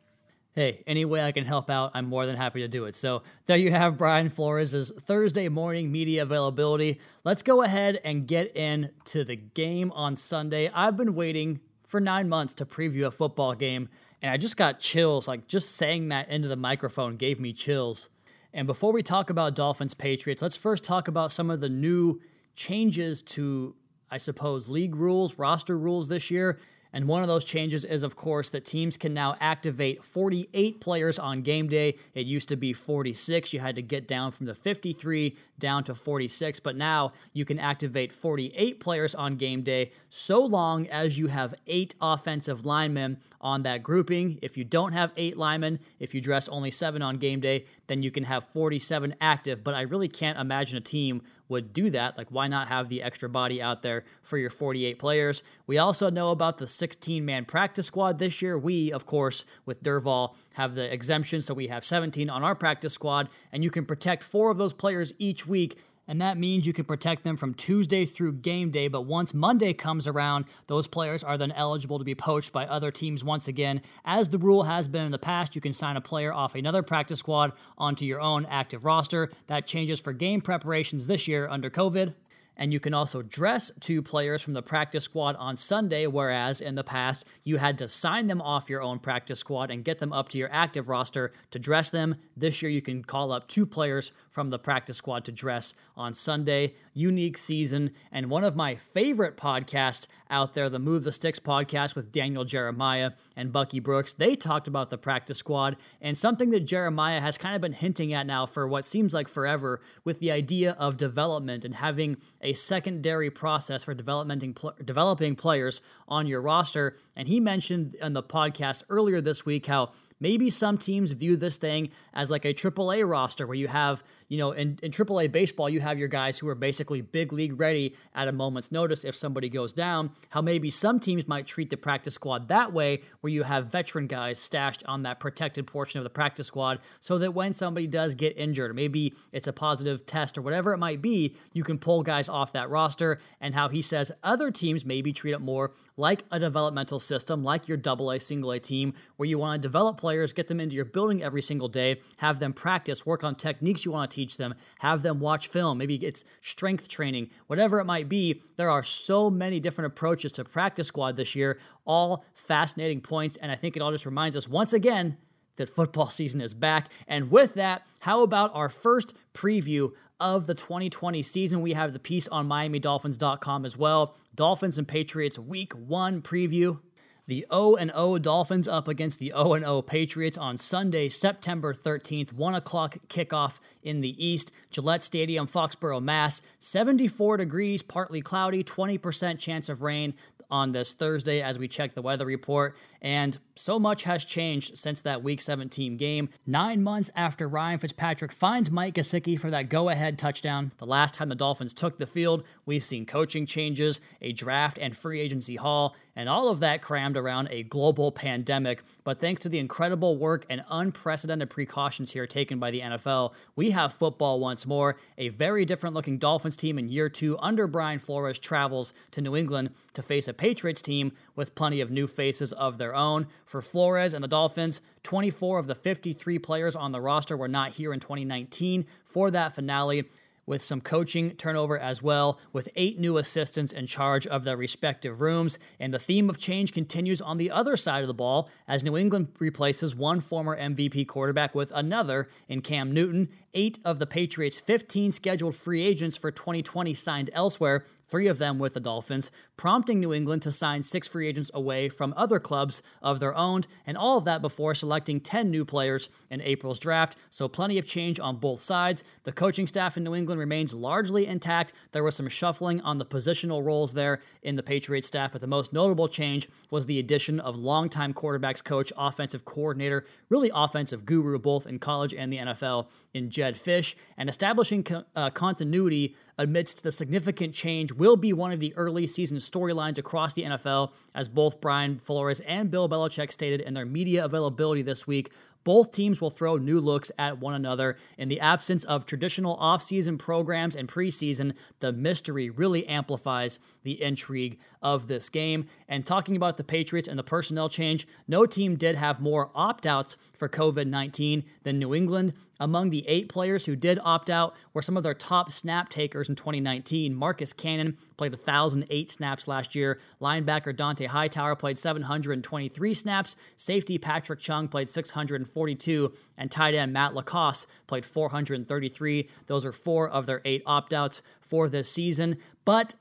Hey, 0.55 0.83
any 0.85 1.03
way 1.03 1.23
I 1.23 1.31
can 1.31 1.45
help 1.45 1.71
out, 1.71 1.91
I'm 1.95 2.05
more 2.05 2.27
than 2.27 2.35
happy 2.35 2.61
to 2.61 2.67
do 2.67 2.85
it. 2.85 2.95
So 2.95 3.23
there 3.47 3.57
you 3.57 3.71
have 3.71 3.97
Brian 3.97 4.29
Flores' 4.29 4.91
Thursday 4.91 5.49
morning 5.49 5.91
media 5.91 6.21
availability. 6.21 6.99
Let's 7.23 7.41
go 7.41 7.63
ahead 7.63 7.99
and 8.03 8.27
get 8.27 8.55
into 8.55 9.23
the 9.23 9.35
game 9.35 9.91
on 9.93 10.15
Sunday. 10.15 10.69
I've 10.71 10.95
been 10.95 11.15
waiting 11.15 11.59
for 11.87 11.99
nine 11.99 12.29
months 12.29 12.53
to 12.55 12.67
preview 12.67 13.07
a 13.07 13.11
football 13.11 13.55
game, 13.55 13.89
and 14.21 14.29
I 14.29 14.37
just 14.37 14.55
got 14.55 14.79
chills. 14.79 15.27
Like 15.27 15.47
just 15.47 15.75
saying 15.75 16.09
that 16.09 16.29
into 16.29 16.47
the 16.47 16.55
microphone 16.55 17.17
gave 17.17 17.39
me 17.39 17.51
chills. 17.51 18.11
And 18.53 18.67
before 18.67 18.93
we 18.93 19.01
talk 19.01 19.31
about 19.31 19.55
Dolphins 19.55 19.95
Patriots, 19.95 20.43
let's 20.43 20.55
first 20.55 20.83
talk 20.83 21.07
about 21.07 21.31
some 21.31 21.49
of 21.49 21.61
the 21.61 21.69
new 21.69 22.21
changes 22.53 23.23
to, 23.23 23.75
I 24.11 24.17
suppose, 24.17 24.69
league 24.69 24.95
rules, 24.95 25.39
roster 25.39 25.79
rules 25.79 26.07
this 26.07 26.29
year 26.29 26.59
And 26.93 27.07
one 27.07 27.23
of 27.23 27.27
those 27.27 27.43
changes 27.43 27.83
is, 27.83 28.03
of 28.03 28.15
course, 28.15 28.51
that 28.51 28.65
teams 28.65 28.97
can 28.97 29.13
now 29.13 29.35
activate 29.39 30.03
48 30.03 30.79
players 30.79 31.17
on 31.17 31.41
game 31.41 31.67
day. 31.67 31.95
It 32.13 32.27
used 32.27 32.49
to 32.49 32.55
be 32.55 32.71
46. 32.71 33.51
You 33.51 33.59
had 33.59 33.75
to 33.75 33.81
get 33.81 34.07
down 34.07 34.31
from 34.31 34.45
the 34.45 34.53
53 34.53 35.35
down 35.57 35.83
to 35.85 35.95
46, 35.95 36.59
but 36.59 36.75
now 36.75 37.13
you 37.33 37.45
can 37.45 37.57
activate 37.57 38.13
48 38.13 38.79
players 38.79 39.15
on 39.15 39.37
game 39.37 39.63
day 39.63 39.91
so 40.09 40.45
long 40.45 40.87
as 40.87 41.17
you 41.17 41.27
have 41.27 41.55
eight 41.65 41.95
offensive 41.99 42.65
linemen 42.65 43.17
on 43.41 43.63
that 43.63 43.81
grouping. 43.81 44.39
If 44.41 44.57
you 44.57 44.63
don't 44.63 44.93
have 44.93 45.11
eight 45.17 45.37
linemen, 45.37 45.79
if 45.99 46.13
you 46.13 46.21
dress 46.21 46.47
only 46.47 46.71
seven 46.71 47.01
on 47.01 47.17
game 47.17 47.39
day, 47.39 47.65
then 47.87 48.03
you 48.03 48.11
can 48.11 48.23
have 48.23 48.45
47 48.45 49.15
active. 49.19 49.63
But 49.63 49.73
I 49.73 49.81
really 49.81 50.07
can't 50.07 50.39
imagine 50.39 50.77
a 50.77 50.81
team 50.81 51.21
would 51.49 51.73
do 51.73 51.89
that. 51.91 52.17
Like, 52.17 52.27
why 52.29 52.47
not 52.47 52.67
have 52.69 52.89
the 52.89 53.03
extra 53.03 53.29
body 53.29 53.61
out 53.61 53.81
there 53.81 54.05
for 54.21 54.37
your 54.37 54.49
48 54.49 54.97
players? 54.97 55.43
We 55.67 55.77
also 55.77 56.09
know 56.09 56.31
about 56.31 56.57
the 56.57 56.67
16 56.83 57.23
man 57.23 57.45
practice 57.45 57.85
squad 57.85 58.19
this 58.19 58.41
year. 58.41 58.57
We, 58.57 58.91
of 58.91 59.05
course, 59.05 59.45
with 59.65 59.81
Durval, 59.81 60.35
have 60.55 60.75
the 60.75 60.91
exemption, 60.93 61.41
so 61.41 61.53
we 61.53 61.67
have 61.67 61.85
17 61.85 62.29
on 62.29 62.43
our 62.43 62.55
practice 62.55 62.91
squad, 62.91 63.29
and 63.53 63.63
you 63.63 63.71
can 63.71 63.85
protect 63.85 64.21
four 64.21 64.51
of 64.51 64.57
those 64.57 64.73
players 64.73 65.13
each 65.17 65.47
week 65.47 65.77
and 66.07 66.19
that 66.21 66.37
means 66.37 66.67
you 66.67 66.73
can 66.73 66.83
protect 66.83 67.23
them 67.23 67.37
from 67.37 67.53
Tuesday 67.53 68.05
through 68.05 68.33
game 68.33 68.71
day. 68.71 68.87
But 68.87 69.03
once 69.03 69.33
Monday 69.33 69.73
comes 69.73 70.05
around, 70.05 70.45
those 70.67 70.87
players 70.87 71.23
are 71.23 71.37
then 71.37 71.53
eligible 71.53 71.97
to 71.97 72.03
be 72.03 72.15
poached 72.15 72.51
by 72.51 72.65
other 72.65 72.91
teams 72.91 73.23
once 73.23 73.47
again. 73.47 73.81
As 74.03 74.27
the 74.27 74.37
rule 74.37 74.63
has 74.63 74.89
been 74.89 75.05
in 75.05 75.11
the 75.11 75.17
past, 75.17 75.55
you 75.55 75.61
can 75.61 75.71
sign 75.71 75.95
a 75.95 76.01
player 76.01 76.33
off 76.33 76.55
another 76.55 76.83
practice 76.83 77.19
squad 77.19 77.53
onto 77.77 78.03
your 78.03 78.19
own 78.19 78.45
active 78.47 78.83
roster. 78.83 79.31
That 79.47 79.65
changes 79.65 80.01
for 80.01 80.11
game 80.11 80.41
preparations 80.41 81.07
this 81.07 81.27
year 81.27 81.47
under 81.47 81.69
COVID. 81.69 82.13
And 82.57 82.71
you 82.71 82.79
can 82.79 82.93
also 82.93 83.21
dress 83.21 83.71
two 83.79 84.01
players 84.01 84.41
from 84.41 84.53
the 84.53 84.61
practice 84.61 85.05
squad 85.05 85.35
on 85.37 85.57
Sunday, 85.57 86.07
whereas 86.07 86.61
in 86.61 86.75
the 86.75 86.83
past, 86.83 87.25
you 87.43 87.57
had 87.57 87.77
to 87.79 87.87
sign 87.87 88.27
them 88.27 88.41
off 88.41 88.69
your 88.69 88.81
own 88.81 88.99
practice 88.99 89.39
squad 89.39 89.71
and 89.71 89.83
get 89.83 89.99
them 89.99 90.13
up 90.13 90.29
to 90.29 90.37
your 90.37 90.49
active 90.51 90.87
roster 90.87 91.33
to 91.51 91.59
dress 91.59 91.89
them. 91.89 92.15
This 92.37 92.61
year, 92.61 92.69
you 92.69 92.81
can 92.81 93.03
call 93.03 93.31
up 93.31 93.47
two 93.47 93.65
players 93.65 94.11
from 94.33 94.49
the 94.49 94.57
practice 94.57 94.97
squad 94.97 95.23
to 95.23 95.31
dress 95.31 95.75
on 95.95 96.11
Sunday. 96.11 96.73
Unique 96.95 97.37
season. 97.37 97.91
And 98.11 98.31
one 98.31 98.43
of 98.43 98.55
my 98.55 98.75
favorite 98.75 99.37
podcasts 99.37 100.07
out 100.31 100.55
there, 100.55 100.71
the 100.71 100.79
Move 100.79 101.03
the 101.03 101.11
Sticks 101.11 101.39
podcast 101.39 101.93
with 101.93 102.11
Daniel 102.11 102.43
Jeremiah 102.43 103.11
and 103.35 103.53
Bucky 103.53 103.79
Brooks, 103.79 104.15
they 104.15 104.35
talked 104.35 104.67
about 104.67 104.89
the 104.89 104.97
practice 104.97 105.37
squad 105.37 105.77
and 106.01 106.17
something 106.17 106.49
that 106.49 106.61
Jeremiah 106.61 107.21
has 107.21 107.37
kind 107.37 107.55
of 107.55 107.61
been 107.61 107.73
hinting 107.73 108.11
at 108.11 108.25
now 108.25 108.47
for 108.47 108.67
what 108.67 108.85
seems 108.85 109.13
like 109.13 109.27
forever 109.27 109.81
with 110.03 110.19
the 110.19 110.31
idea 110.31 110.71
of 110.79 110.97
development 110.97 111.63
and 111.63 111.75
having 111.75 112.17
a 112.41 112.53
secondary 112.53 113.29
process 113.29 113.83
for 113.83 113.93
developing, 113.93 114.55
pl- 114.55 114.73
developing 114.83 115.35
players 115.35 115.79
on 116.07 116.25
your 116.25 116.41
roster. 116.41 116.97
And 117.15 117.27
he 117.27 117.39
mentioned 117.39 117.95
on 118.01 118.13
the 118.13 118.23
podcast 118.23 118.83
earlier 118.89 119.21
this 119.21 119.45
week 119.45 119.67
how 119.67 119.91
Maybe 120.23 120.49
some 120.49 120.77
teams 120.77 121.11
view 121.11 121.35
this 121.35 121.57
thing 121.57 121.89
as 122.13 122.31
like 122.31 122.45
a 122.45 122.53
AAA 122.53 123.05
roster 123.05 123.45
where 123.45 123.57
you 123.57 123.67
have, 123.67 124.05
you 124.29 124.37
know, 124.37 124.53
in, 124.53 124.79
in 124.81 124.89
AAA 124.89 125.33
baseball, 125.33 125.69
you 125.69 125.81
have 125.81 125.99
your 125.99 126.07
guys 126.07 126.39
who 126.39 126.47
are 126.47 126.55
basically 126.55 127.01
big 127.01 127.33
league 127.33 127.59
ready 127.59 127.93
at 128.15 128.29
a 128.29 128.31
moment's 128.31 128.71
notice 128.71 129.03
if 129.03 129.17
somebody 129.17 129.49
goes 129.49 129.73
down. 129.73 130.11
How 130.29 130.41
maybe 130.41 130.69
some 130.69 131.01
teams 131.01 131.27
might 131.27 131.45
treat 131.45 131.69
the 131.69 131.75
practice 131.75 132.13
squad 132.13 132.47
that 132.47 132.71
way, 132.71 133.01
where 133.19 133.33
you 133.33 133.43
have 133.43 133.65
veteran 133.65 134.07
guys 134.07 134.39
stashed 134.39 134.81
on 134.85 135.03
that 135.03 135.19
protected 135.19 135.67
portion 135.67 135.99
of 135.99 136.05
the 136.05 136.09
practice 136.09 136.47
squad 136.47 136.79
so 137.01 137.17
that 137.17 137.33
when 137.33 137.51
somebody 137.51 137.85
does 137.85 138.15
get 138.15 138.37
injured, 138.37 138.73
maybe 138.73 139.13
it's 139.33 139.47
a 139.47 139.53
positive 139.53 140.05
test 140.05 140.37
or 140.37 140.41
whatever 140.41 140.71
it 140.71 140.77
might 140.77 141.01
be, 141.01 141.35
you 141.51 141.65
can 141.65 141.77
pull 141.77 142.01
guys 142.01 142.29
off 142.29 142.53
that 142.53 142.69
roster. 142.69 143.19
And 143.41 143.53
how 143.53 143.67
he 143.67 143.81
says 143.81 144.09
other 144.23 144.51
teams 144.51 144.85
maybe 144.85 145.11
treat 145.11 145.33
it 145.33 145.41
more 145.41 145.71
like 145.97 146.23
a 146.31 146.39
developmental 146.39 146.99
system, 146.99 147.43
like 147.43 147.67
your 147.67 147.77
double 147.77 148.11
A, 148.11 148.19
single 148.19 148.51
A 148.51 148.59
team, 148.59 148.93
where 149.17 149.27
you 149.27 149.37
want 149.37 149.61
to 149.61 149.67
develop 149.67 149.97
players, 149.97 150.33
get 150.33 150.47
them 150.47 150.59
into 150.59 150.75
your 150.75 150.85
building 150.85 151.23
every 151.23 151.41
single 151.41 151.67
day, 151.67 152.01
have 152.17 152.39
them 152.39 152.53
practice, 152.53 153.05
work 153.05 153.23
on 153.23 153.35
techniques 153.35 153.85
you 153.85 153.91
want 153.91 154.09
to 154.09 154.15
teach 154.15 154.37
them, 154.37 154.55
have 154.79 155.01
them 155.01 155.19
watch 155.19 155.47
film. 155.47 155.77
Maybe 155.77 155.95
it's 155.95 156.25
strength 156.41 156.87
training, 156.87 157.29
whatever 157.47 157.79
it 157.79 157.85
might 157.85 158.09
be. 158.09 158.41
There 158.55 158.69
are 158.69 158.83
so 158.83 159.29
many 159.29 159.59
different 159.59 159.93
approaches 159.93 160.31
to 160.33 160.43
practice 160.43 160.87
squad 160.87 161.15
this 161.15 161.35
year, 161.35 161.59
all 161.85 162.25
fascinating 162.33 163.01
points. 163.01 163.37
And 163.37 163.51
I 163.51 163.55
think 163.55 163.75
it 163.75 163.81
all 163.81 163.91
just 163.91 164.05
reminds 164.05 164.35
us 164.35 164.47
once 164.47 164.73
again 164.73 165.17
that 165.57 165.69
football 165.69 166.09
season 166.09 166.41
is 166.41 166.53
back. 166.53 166.89
And 167.07 167.29
with 167.29 167.55
that, 167.55 167.83
how 167.99 168.23
about 168.23 168.51
our 168.53 168.69
first 168.69 169.13
preview 169.33 169.91
of 170.23 170.47
the 170.47 170.55
2020 170.55 171.21
season? 171.21 171.61
We 171.61 171.73
have 171.73 171.91
the 171.91 171.99
piece 171.99 172.29
on 172.29 172.47
MiamiDolphins.com 172.47 173.65
as 173.65 173.77
well. 173.77 174.15
Dolphins 174.33 174.77
and 174.77 174.87
Patriots 174.87 175.37
Week 175.37 175.73
One 175.73 176.21
preview. 176.21 176.79
The 177.25 177.45
O 177.49 177.75
and 177.75 177.91
O 177.93 178.17
Dolphins 178.17 178.67
up 178.67 178.89
against 178.89 179.19
the 179.19 179.31
O 179.31 179.53
and 179.53 179.63
O 179.63 179.81
Patriots 179.81 180.37
on 180.37 180.57
Sunday, 180.57 181.07
September 181.07 181.73
13th, 181.73 182.33
1 182.33 182.55
o'clock 182.55 182.97
kickoff 183.07 183.59
in 183.81 184.01
the 184.01 184.25
East. 184.25 184.51
Gillette 184.71 185.03
Stadium, 185.03 185.47
Foxborough, 185.47 186.03
Mass. 186.03 186.41
74 186.59 187.37
degrees, 187.37 187.81
partly 187.81 188.21
cloudy, 188.21 188.63
20% 188.63 189.39
chance 189.39 189.69
of 189.69 189.81
rain 189.81 190.13
on 190.51 190.71
this 190.71 190.93
Thursday 190.93 191.41
as 191.41 191.57
we 191.57 191.67
check 191.67 191.95
the 191.95 192.01
weather 192.01 192.25
report. 192.25 192.75
And 193.03 193.37
so 193.55 193.77
much 193.77 194.03
has 194.03 194.23
changed 194.23 194.77
since 194.77 195.01
that 195.01 195.23
Week 195.23 195.41
17 195.41 195.97
game. 195.97 196.29
Nine 196.47 196.81
months 196.81 197.11
after 197.17 197.49
Ryan 197.49 197.77
Fitzpatrick 197.77 198.31
finds 198.31 198.71
Mike 198.71 198.95
Gesicki 198.95 199.37
for 199.37 199.49
that 199.51 199.67
go 199.67 199.89
ahead 199.89 200.17
touchdown, 200.17 200.71
the 200.77 200.85
last 200.85 201.13
time 201.13 201.27
the 201.27 201.35
Dolphins 201.35 201.73
took 201.73 201.97
the 201.97 202.07
field, 202.07 202.45
we've 202.65 202.83
seen 202.83 203.05
coaching 203.05 203.45
changes, 203.45 203.99
a 204.21 204.31
draft 204.31 204.79
and 204.79 204.95
free 204.95 205.19
agency 205.19 205.57
haul, 205.57 205.95
and 206.15 206.29
all 206.29 206.49
of 206.49 206.61
that 206.61 206.81
crammed 206.81 207.17
around 207.17 207.49
a 207.51 207.63
global 207.63 208.11
pandemic. 208.11 208.83
But 209.03 209.19
thanks 209.19 209.41
to 209.41 209.49
the 209.49 209.59
incredible 209.59 210.15
work 210.17 210.45
and 210.49 210.63
unprecedented 210.69 211.49
precautions 211.49 212.11
here 212.11 212.25
taken 212.25 212.57
by 212.59 212.71
the 212.71 212.81
NFL, 212.81 213.33
we 213.55 213.71
have 213.71 213.93
football 213.93 214.39
once 214.39 214.65
more. 214.65 214.97
A 215.17 215.29
very 215.29 215.65
different 215.65 215.95
looking 215.95 216.19
Dolphins 216.19 216.55
team 216.55 216.79
in 216.79 216.87
year 216.87 217.09
two 217.09 217.37
under 217.39 217.67
Brian 217.67 217.99
Flores 217.99 218.39
travels 218.39 218.93
to 219.11 219.21
New 219.21 219.35
England 219.35 219.71
to 219.93 220.01
face 220.01 220.27
a 220.27 220.33
Patriots 220.33 220.81
team 220.81 221.11
with 221.35 221.55
plenty 221.55 221.81
of 221.81 221.91
new 221.91 222.07
faces 222.07 222.53
of 222.53 222.77
their 222.77 222.95
own. 222.95 223.27
For 223.45 223.61
Flores 223.61 224.13
and 224.13 224.23
the 224.23 224.27
Dolphins, 224.27 224.81
24 225.03 225.59
of 225.59 225.67
the 225.67 225.75
53 225.75 226.39
players 226.39 226.75
on 226.75 226.91
the 226.91 227.01
roster 227.01 227.37
were 227.37 227.47
not 227.47 227.71
here 227.71 227.93
in 227.93 227.99
2019 227.99 228.85
for 229.05 229.31
that 229.31 229.53
finale 229.53 230.05
with 230.45 230.61
some 230.61 230.81
coaching 230.81 231.31
turnover 231.31 231.77
as 231.77 232.01
well, 232.01 232.39
with 232.51 232.69
eight 232.75 232.99
new 232.99 233.17
assistants 233.17 233.71
in 233.71 233.87
charge 233.87 234.27
of 234.27 234.43
their 234.43 234.57
respective 234.57 235.21
rooms. 235.21 235.57
And 235.79 235.93
the 235.93 235.99
theme 235.99 236.29
of 236.29 236.37
change 236.37 236.73
continues 236.73 237.21
on 237.21 237.37
the 237.37 237.51
other 237.51 237.77
side 237.77 238.01
of 238.01 238.07
the 238.07 238.13
ball 238.13 238.49
as 238.67 238.83
New 238.83 238.97
England 238.97 239.29
replaces 239.39 239.95
one 239.95 240.19
former 240.19 240.57
MVP 240.57 241.07
quarterback 241.07 241.55
with 241.55 241.71
another 241.73 242.27
in 242.47 242.61
Cam 242.61 242.91
Newton. 242.91 243.29
Eight 243.53 243.79
of 243.85 243.99
the 243.99 244.07
Patriots' 244.07 244.59
15 244.59 245.11
scheduled 245.11 245.55
free 245.55 245.83
agents 245.83 246.17
for 246.17 246.31
2020 246.31 246.93
signed 246.93 247.29
elsewhere, 247.33 247.85
three 248.13 248.27
of 248.27 248.37
them 248.37 248.59
with 248.59 248.75
the 248.75 248.79
Dolphins, 248.79 249.31
prompting 249.57 249.99
New 249.99 250.13
England 250.13 250.43
to 250.43 250.51
sign 250.51 250.83
six 250.83 251.07
free 251.07 251.27
agents 251.27 251.49
away 251.55 251.89
from 251.89 252.13
other 252.15 252.39
clubs 252.39 252.83
of 253.01 253.19
their 253.19 253.33
own, 253.33 253.63
and 253.87 253.97
all 253.97 254.19
of 254.19 254.25
that 254.25 254.39
before 254.39 254.75
selecting 254.75 255.19
10 255.19 255.49
new 255.49 255.65
players 255.65 256.09
in 256.29 256.39
April's 256.39 256.77
draft. 256.77 257.17
So, 257.31 257.47
plenty 257.47 257.79
of 257.79 257.87
change 257.87 258.19
on 258.19 258.35
both 258.35 258.61
sides. 258.61 259.03
The 259.23 259.31
coaching 259.31 259.65
staff 259.65 259.97
in 259.97 260.03
New 260.03 260.13
England 260.13 260.37
remains 260.37 260.75
largely 260.75 261.25
intact. 261.25 261.73
There 261.91 262.03
was 262.03 262.15
some 262.15 262.29
shuffling 262.29 262.81
on 262.81 262.99
the 262.99 263.05
positional 263.05 263.65
roles 263.65 263.95
there 263.95 264.19
in 264.43 264.55
the 264.55 264.61
Patriots 264.61 265.07
staff, 265.07 265.31
but 265.31 265.41
the 265.41 265.47
most 265.47 265.73
notable 265.73 266.07
change 266.07 266.49
was 266.69 266.85
the 266.85 266.99
addition 266.99 267.39
of 267.39 267.55
longtime 267.55 268.13
quarterbacks 268.13 268.63
coach, 268.63 268.93
offensive 268.95 269.43
coordinator, 269.43 270.05
really 270.29 270.51
offensive 270.53 271.03
guru, 271.03 271.39
both 271.39 271.65
in 271.65 271.79
college 271.79 272.13
and 272.13 272.31
the 272.31 272.37
NFL, 272.37 272.89
in 273.13 273.29
Jedd 273.29 273.55
Fisch, 273.55 273.95
and 274.17 274.27
establishing 274.27 274.83
co- 274.83 275.03
uh, 275.15 275.29
continuity 275.29 276.15
amidst 276.37 276.81
the 276.83 276.91
significant 276.91 277.53
change 277.53 277.91
will 277.91 278.15
be 278.15 278.33
one 278.33 278.51
of 278.51 278.59
the 278.59 278.73
early 278.75 279.05
season 279.05 279.37
storylines 279.37 279.97
across 279.97 280.33
the 280.33 280.43
NFL, 280.43 280.91
as 281.13 281.27
both 281.27 281.61
Brian 281.61 281.97
Flores 281.97 282.39
and 282.41 282.71
Bill 282.71 282.89
Belichick 282.89 283.31
stated 283.31 283.61
in 283.61 283.73
their 283.73 283.85
media 283.85 284.25
availability 284.25 284.81
this 284.81 285.05
week. 285.05 285.31
Both 285.63 285.91
teams 285.91 286.19
will 286.19 286.29
throw 286.29 286.57
new 286.57 286.81
looks 286.81 287.11
at 287.17 287.39
one 287.39 287.53
another. 287.53 287.97
In 288.17 288.27
the 288.27 288.39
absence 288.39 288.83
of 288.83 289.05
traditional 289.05 289.57
offseason 289.57 290.19
programs 290.19 290.75
and 290.75 290.89
preseason, 290.89 291.53
the 291.79 291.93
mystery 291.93 292.49
really 292.49 292.85
amplifies 292.87 293.59
the 293.83 294.01
intrigue 294.01 294.59
of 294.81 295.07
this 295.07 295.29
game. 295.29 295.67
And 295.87 296.05
talking 296.05 296.35
about 296.35 296.57
the 296.57 296.63
Patriots 296.63 297.07
and 297.07 297.17
the 297.17 297.23
personnel 297.23 297.69
change, 297.69 298.07
no 298.27 298.45
team 298.45 298.75
did 298.75 298.95
have 298.95 299.19
more 299.19 299.51
opt 299.53 299.85
outs 299.85 300.17
for 300.33 300.49
COVID 300.49 300.87
19 300.87 301.43
than 301.63 301.79
New 301.79 301.93
England. 301.93 302.33
Among 302.59 302.91
the 302.91 303.05
eight 303.07 303.29
players 303.29 303.65
who 303.65 303.75
did 303.75 303.99
opt 304.03 304.29
out 304.29 304.55
were 304.73 304.81
some 304.81 304.95
of 304.95 305.03
their 305.03 305.13
top 305.13 305.51
snap 305.51 305.89
takers 305.89 306.29
in 306.29 306.35
2019. 306.35 307.13
Marcus 307.13 307.51
Cannon 307.51 307.97
played 308.15 308.31
1,008 308.31 309.09
snaps 309.09 309.47
last 309.47 309.75
year. 309.75 309.99
Linebacker 310.21 310.73
Dont'a 310.73 311.07
Hightower 311.07 311.55
played 311.55 311.77
723 311.77 312.93
snaps. 312.93 313.35
Safety 313.57 313.97
Patrick 313.97 314.39
Chung 314.39 314.67
played 314.67 314.87
642. 314.87 316.13
And 316.37 316.49
tight 316.49 316.73
end 316.73 316.93
Matt 316.93 317.13
LaCosse 317.15 317.67
played 317.87 318.05
433. 318.05 319.29
Those 319.47 319.65
are 319.65 319.73
four 319.73 320.07
of 320.09 320.25
their 320.25 320.41
eight 320.45 320.63
opt 320.65 320.93
outs 320.93 321.21
for 321.41 321.67
this 321.67 321.89
season. 321.89 322.37
But 322.65 322.93